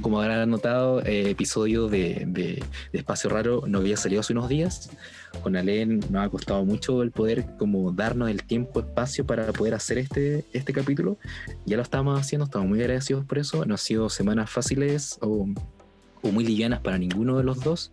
Como 0.00 0.20
habrán 0.20 0.48
notado, 0.48 1.02
eh, 1.04 1.30
episodio 1.30 1.88
de, 1.88 2.24
de- 2.26 2.62
Espacio 2.92 3.28
Raro 3.28 3.64
no 3.66 3.78
había 3.78 3.96
salido 3.96 4.20
hace 4.20 4.32
unos 4.32 4.48
días. 4.48 4.90
Con 5.42 5.54
Alen 5.56 6.00
nos 6.10 6.24
ha 6.26 6.28
costado 6.30 6.64
mucho 6.64 7.02
el 7.02 7.10
poder 7.10 7.44
como 7.58 7.92
darnos 7.92 8.30
el 8.30 8.42
tiempo, 8.44 8.80
espacio 8.80 9.26
para 9.26 9.52
poder 9.52 9.74
hacer 9.74 9.98
este, 9.98 10.44
este 10.52 10.72
capítulo. 10.72 11.18
Ya 11.66 11.76
lo 11.76 11.82
estamos 11.82 12.18
haciendo, 12.18 12.46
estamos 12.46 12.68
muy 12.68 12.80
agradecidos 12.80 13.24
por 13.26 13.38
eso. 13.38 13.64
No 13.66 13.74
han 13.74 13.78
sido 13.78 14.08
semanas 14.08 14.50
fáciles 14.50 15.18
o, 15.20 15.46
o 16.22 16.32
muy 16.32 16.44
livianas 16.44 16.80
para 16.80 16.96
ninguno 16.96 17.36
de 17.36 17.44
los 17.44 17.60
dos. 17.60 17.92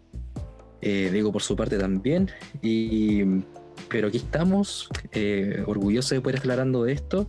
Eh, 0.81 1.09
Diego 1.11 1.33
por 1.33 1.41
su 1.41 1.55
parte 1.57 1.77
también. 1.77 2.29
Y, 2.61 3.23
pero 3.89 4.07
aquí 4.07 4.17
estamos, 4.17 4.89
eh, 5.13 5.63
orgullosos 5.65 6.11
de 6.11 6.21
poder 6.21 6.35
estar 6.35 6.51
hablando 6.51 6.83
de 6.83 6.93
esto. 6.93 7.27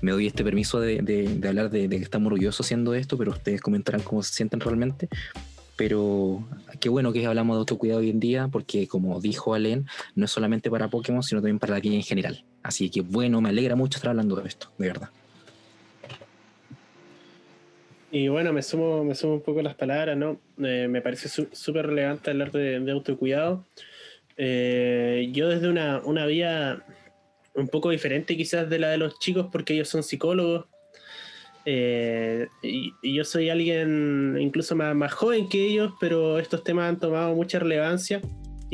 Me 0.00 0.10
doy 0.12 0.26
este 0.26 0.42
permiso 0.42 0.80
de, 0.80 1.00
de- 1.02 1.36
de 1.38 1.48
hablar 1.48 1.70
de, 1.70 1.86
de 1.88 1.96
que 1.98 2.02
estamos 2.02 2.26
orgullosos 2.32 2.66
haciendo 2.66 2.94
esto, 2.94 3.16
pero 3.18 3.30
ustedes 3.30 3.60
comentarán 3.60 4.02
cómo 4.02 4.22
se 4.22 4.32
sienten 4.34 4.60
realmente. 4.60 5.08
Pero 5.76 6.46
qué 6.80 6.88
bueno 6.88 7.12
que 7.12 7.24
hablamos 7.26 7.56
de 7.56 7.60
autocuidado 7.60 8.00
hoy 8.00 8.10
en 8.10 8.20
día, 8.20 8.48
porque 8.48 8.86
como 8.88 9.20
dijo 9.20 9.54
Alen, 9.54 9.86
no 10.14 10.24
es 10.26 10.30
solamente 10.30 10.70
para 10.70 10.88
Pokémon, 10.88 11.22
sino 11.22 11.40
también 11.40 11.58
para 11.58 11.74
la 11.74 11.80
vida 11.80 11.94
en 11.94 12.02
general. 12.02 12.44
Así 12.62 12.90
que 12.90 13.00
bueno, 13.00 13.40
me 13.40 13.48
alegra 13.48 13.74
mucho 13.76 13.96
estar 13.98 14.10
hablando 14.10 14.36
de 14.36 14.48
esto, 14.48 14.68
de 14.78 14.88
verdad. 14.88 15.10
Y 18.10 18.28
bueno, 18.28 18.52
me 18.52 18.62
sumo, 18.62 19.02
me 19.04 19.14
sumo 19.14 19.34
un 19.34 19.40
poco 19.42 19.62
las 19.62 19.74
palabras, 19.74 20.16
¿no? 20.16 20.38
Eh, 20.62 20.86
me 20.88 21.00
parece 21.00 21.28
su- 21.30 21.48
súper 21.52 21.86
relevante 21.86 22.30
hablar 22.30 22.52
de, 22.52 22.78
de 22.80 22.92
autocuidado. 22.92 23.64
Eh, 24.36 25.28
yo 25.32 25.48
desde 25.48 25.68
una, 25.68 26.00
una 26.04 26.26
vía 26.26 26.82
un 27.54 27.68
poco 27.68 27.90
diferente 27.90 28.36
quizás 28.36 28.68
de 28.68 28.78
la 28.78 28.90
de 28.90 28.98
los 28.98 29.18
chicos, 29.18 29.48
porque 29.52 29.74
ellos 29.74 29.88
son 29.88 30.02
psicólogos. 30.02 30.66
Eh, 31.64 32.48
y, 32.62 32.92
y 33.02 33.14
yo 33.14 33.24
soy 33.24 33.48
alguien 33.48 34.36
incluso 34.40 34.74
más, 34.74 34.96
más 34.96 35.12
joven 35.12 35.48
que 35.48 35.64
ellos, 35.64 35.92
pero 36.00 36.38
estos 36.38 36.64
temas 36.64 36.88
han 36.88 36.98
tomado 36.98 37.34
mucha 37.34 37.60
relevancia 37.60 38.20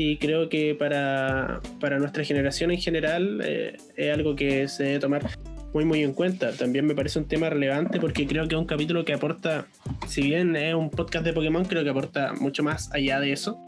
y 0.01 0.15
creo 0.15 0.47
que 0.47 0.75
para, 0.75 1.59
para 1.81 1.99
nuestra 1.99 2.23
generación 2.23 2.71
en 2.71 2.79
general 2.79 3.41
eh, 3.43 3.75
es 3.97 4.13
algo 4.13 4.33
que 4.33 4.69
se 4.69 4.83
debe 4.83 4.99
tomar 4.99 5.29
muy 5.73 5.83
muy 5.83 6.03
en 6.03 6.13
cuenta. 6.13 6.53
También 6.53 6.85
me 6.87 6.95
parece 6.95 7.19
un 7.19 7.27
tema 7.27 7.49
relevante 7.49 7.99
porque 7.99 8.25
creo 8.25 8.47
que 8.47 8.55
es 8.55 8.59
un 8.61 8.65
capítulo 8.65 9.03
que 9.03 9.11
aporta, 9.11 9.67
si 10.07 10.21
bien 10.21 10.55
es 10.55 10.73
un 10.73 10.89
podcast 10.89 11.25
de 11.25 11.33
Pokémon, 11.33 11.65
creo 11.65 11.83
que 11.83 11.89
aporta 11.89 12.33
mucho 12.39 12.63
más 12.63 12.89
allá 12.93 13.19
de 13.19 13.33
eso. 13.33 13.59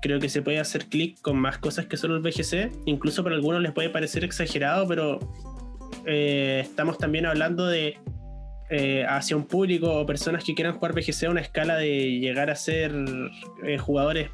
Creo 0.00 0.18
que 0.18 0.28
se 0.28 0.42
puede 0.42 0.58
hacer 0.58 0.86
clic 0.86 1.20
con 1.20 1.36
más 1.36 1.58
cosas 1.58 1.86
que 1.86 1.96
solo 1.96 2.16
el 2.16 2.22
VGC. 2.22 2.70
Incluso 2.86 3.22
para 3.22 3.36
algunos 3.36 3.60
les 3.60 3.72
puede 3.72 3.90
parecer 3.90 4.24
exagerado, 4.24 4.86
pero 4.86 5.18
eh, 6.06 6.60
estamos 6.62 6.98
también 6.98 7.26
hablando 7.26 7.66
de 7.66 7.98
eh, 8.70 9.04
hacia 9.08 9.36
un 9.36 9.46
público 9.46 9.92
o 9.92 10.06
personas 10.06 10.44
que 10.44 10.54
quieran 10.54 10.74
jugar 10.74 10.94
VGC 10.94 11.24
a 11.26 11.30
una 11.30 11.40
escala 11.40 11.76
de 11.76 12.20
llegar 12.20 12.50
a 12.50 12.54
ser 12.54 12.94
eh, 13.64 13.78
jugadores 13.78 14.30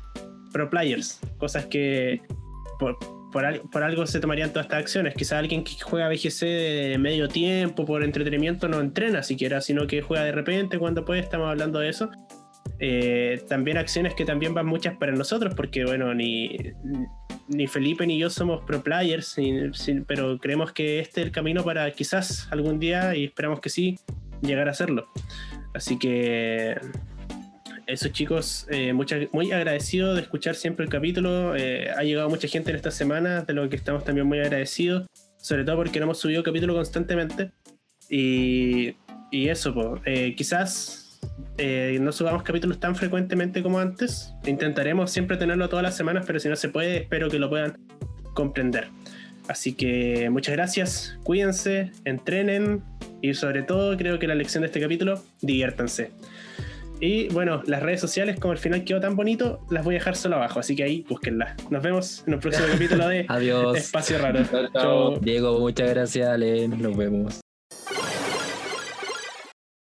pro 0.53 0.69
players. 0.69 1.21
Cosas 1.39 1.67
que 1.67 2.21
por, 2.79 2.99
por, 3.33 3.71
por 3.71 3.83
algo 3.83 4.07
se 4.07 4.21
tomarían 4.21 4.51
todas 4.51 4.67
estas 4.67 4.81
acciones. 4.81 5.14
Quizá 5.14 5.39
alguien 5.39 5.64
que 5.64 5.73
juega 5.83 6.09
VGC 6.09 6.45
de 6.45 6.99
medio 6.99 7.29
tiempo, 7.29 7.87
por 7.87 8.05
entretenimiento, 8.05 8.69
no 8.69 8.81
entrena 8.81 9.23
siquiera, 9.23 9.61
sino 9.61 9.87
que 9.87 10.03
juega 10.03 10.25
de 10.25 10.33
repente 10.33 10.79
cuando 10.79 11.05
puede, 11.05 11.21
estamos 11.21 11.49
hablando 11.49 11.79
de 11.79 11.89
eso. 11.89 12.11
Eh, 12.79 13.43
también 13.49 13.79
acciones 13.79 14.14
que 14.14 14.24
también 14.24 14.53
van 14.53 14.66
muchas 14.66 14.97
para 14.97 15.12
nosotros, 15.12 15.55
porque 15.55 15.85
bueno, 15.85 16.12
ni, 16.14 16.57
ni 17.49 17.66
Felipe 17.66 18.07
ni 18.07 18.18
yo 18.18 18.29
somos 18.29 18.62
pro 18.66 18.83
players, 18.83 19.39
ni- 19.39 19.72
sin- 19.72 20.05
pero 20.05 20.39
creemos 20.39 20.72
que 20.72 20.99
este 21.01 21.20
es 21.22 21.27
el 21.29 21.33
camino 21.33 21.64
para 21.64 21.91
quizás 21.93 22.49
algún 22.51 22.79
día, 22.79 23.16
y 23.16 23.24
esperamos 23.24 23.61
que 23.61 23.70
sí, 23.70 23.99
llegar 24.43 24.68
a 24.68 24.72
hacerlo. 24.72 25.09
Así 25.74 25.99
que 25.99 26.77
eso 27.87 28.09
chicos, 28.09 28.66
eh, 28.70 28.93
muchas- 28.93 29.29
muy 29.33 29.53
agradecido 29.53 30.14
de 30.14 30.20
escuchar 30.22 30.55
siempre 30.55 30.85
el 30.85 30.91
capítulo. 30.91 31.55
eh, 31.57 31.89
ha 31.97 32.03
llegado 32.03 32.29
mucha 32.29 32.49
gente 32.49 32.70
en 32.70 32.77
esta 32.77 32.91
semana, 32.91 33.43
de 33.43 33.55
lo 33.55 33.68
que 33.70 33.77
estamos 33.77 34.05
también 34.05 34.27
muy 34.27 34.39
agradecidos, 34.41 35.07
sobre 35.39 35.64
todo 35.64 35.77
porque 35.77 35.99
no 36.01 36.05
hemos 36.05 36.18
subido 36.18 36.43
capítulo 36.43 36.74
constantemente. 36.74 37.53
Y, 38.11 38.97
y 39.31 39.49
eso, 39.49 39.72
po, 39.72 40.01
eh, 40.05 40.35
quizás 40.37 41.06
eh, 41.59 41.99
no 42.01 42.12
subamos 42.12 42.43
capítulos 42.43 42.79
tan 42.81 42.97
frecuentemente 42.97 43.62
como 43.62 43.79
antes. 43.79 44.35
Intentaremos 44.47 45.11
siempre 45.11 45.37
tenerlo 45.37 45.69
todas 45.69 45.83
las 45.83 45.97
semanas, 45.97 46.25
pero 46.27 46.39
si 46.39 46.49
no 46.49 46.57
se 46.57 46.69
puede, 46.69 46.99
espero 46.99 47.29
que 47.29 47.39
lo 47.39 47.49
puedan 47.49 47.79
comprender. 48.35 48.89
Así 49.49 49.75
que 49.75 50.29
muchas 50.31 50.55
gracias, 50.55 51.19
cuídense, 51.23 51.93
entrenen 52.05 52.83
y 53.23 53.35
sobre 53.35 53.62
todo 53.62 53.97
creo 53.97 54.19
que 54.19 54.27
la 54.27 54.35
lección 54.35 54.62
de 54.62 54.67
este 54.67 54.81
capítulo, 54.81 55.23
diviértanse. 55.41 56.11
Y 57.01 57.29
bueno, 57.29 57.62
las 57.67 57.83
redes 57.83 58.01
sociales, 58.01 58.41
como 58.41 58.53
al 58.53 58.59
final 58.59 58.85
quedó 58.85 59.01
tan 59.01 59.17
bonito, 59.17 59.61
las 59.71 59.85
voy 59.85 59.97
a 59.97 59.99
dejar 59.99 60.17
solo 60.17 60.37
abajo, 60.37 60.61
así 60.61 60.75
que 60.75 60.83
ahí 60.83 61.05
búsquenlas. 61.09 61.55
Nos 61.71 61.83
vemos 61.83 62.25
en 62.27 62.35
un 62.35 62.41
próximo 62.41 62.67
capítulo 62.73 63.09
de 63.09 63.27
Adiós. 63.29 63.77
Espacio 63.77 64.19
Raro. 64.19 64.43
Chao, 64.45 64.69
chao. 64.73 64.73
Chao. 64.73 65.19
Diego, 65.21 65.61
muchas 65.61 65.91
gracias, 65.91 66.29
Alen. 66.29 66.81
Nos 66.81 66.97
vemos. 66.97 67.45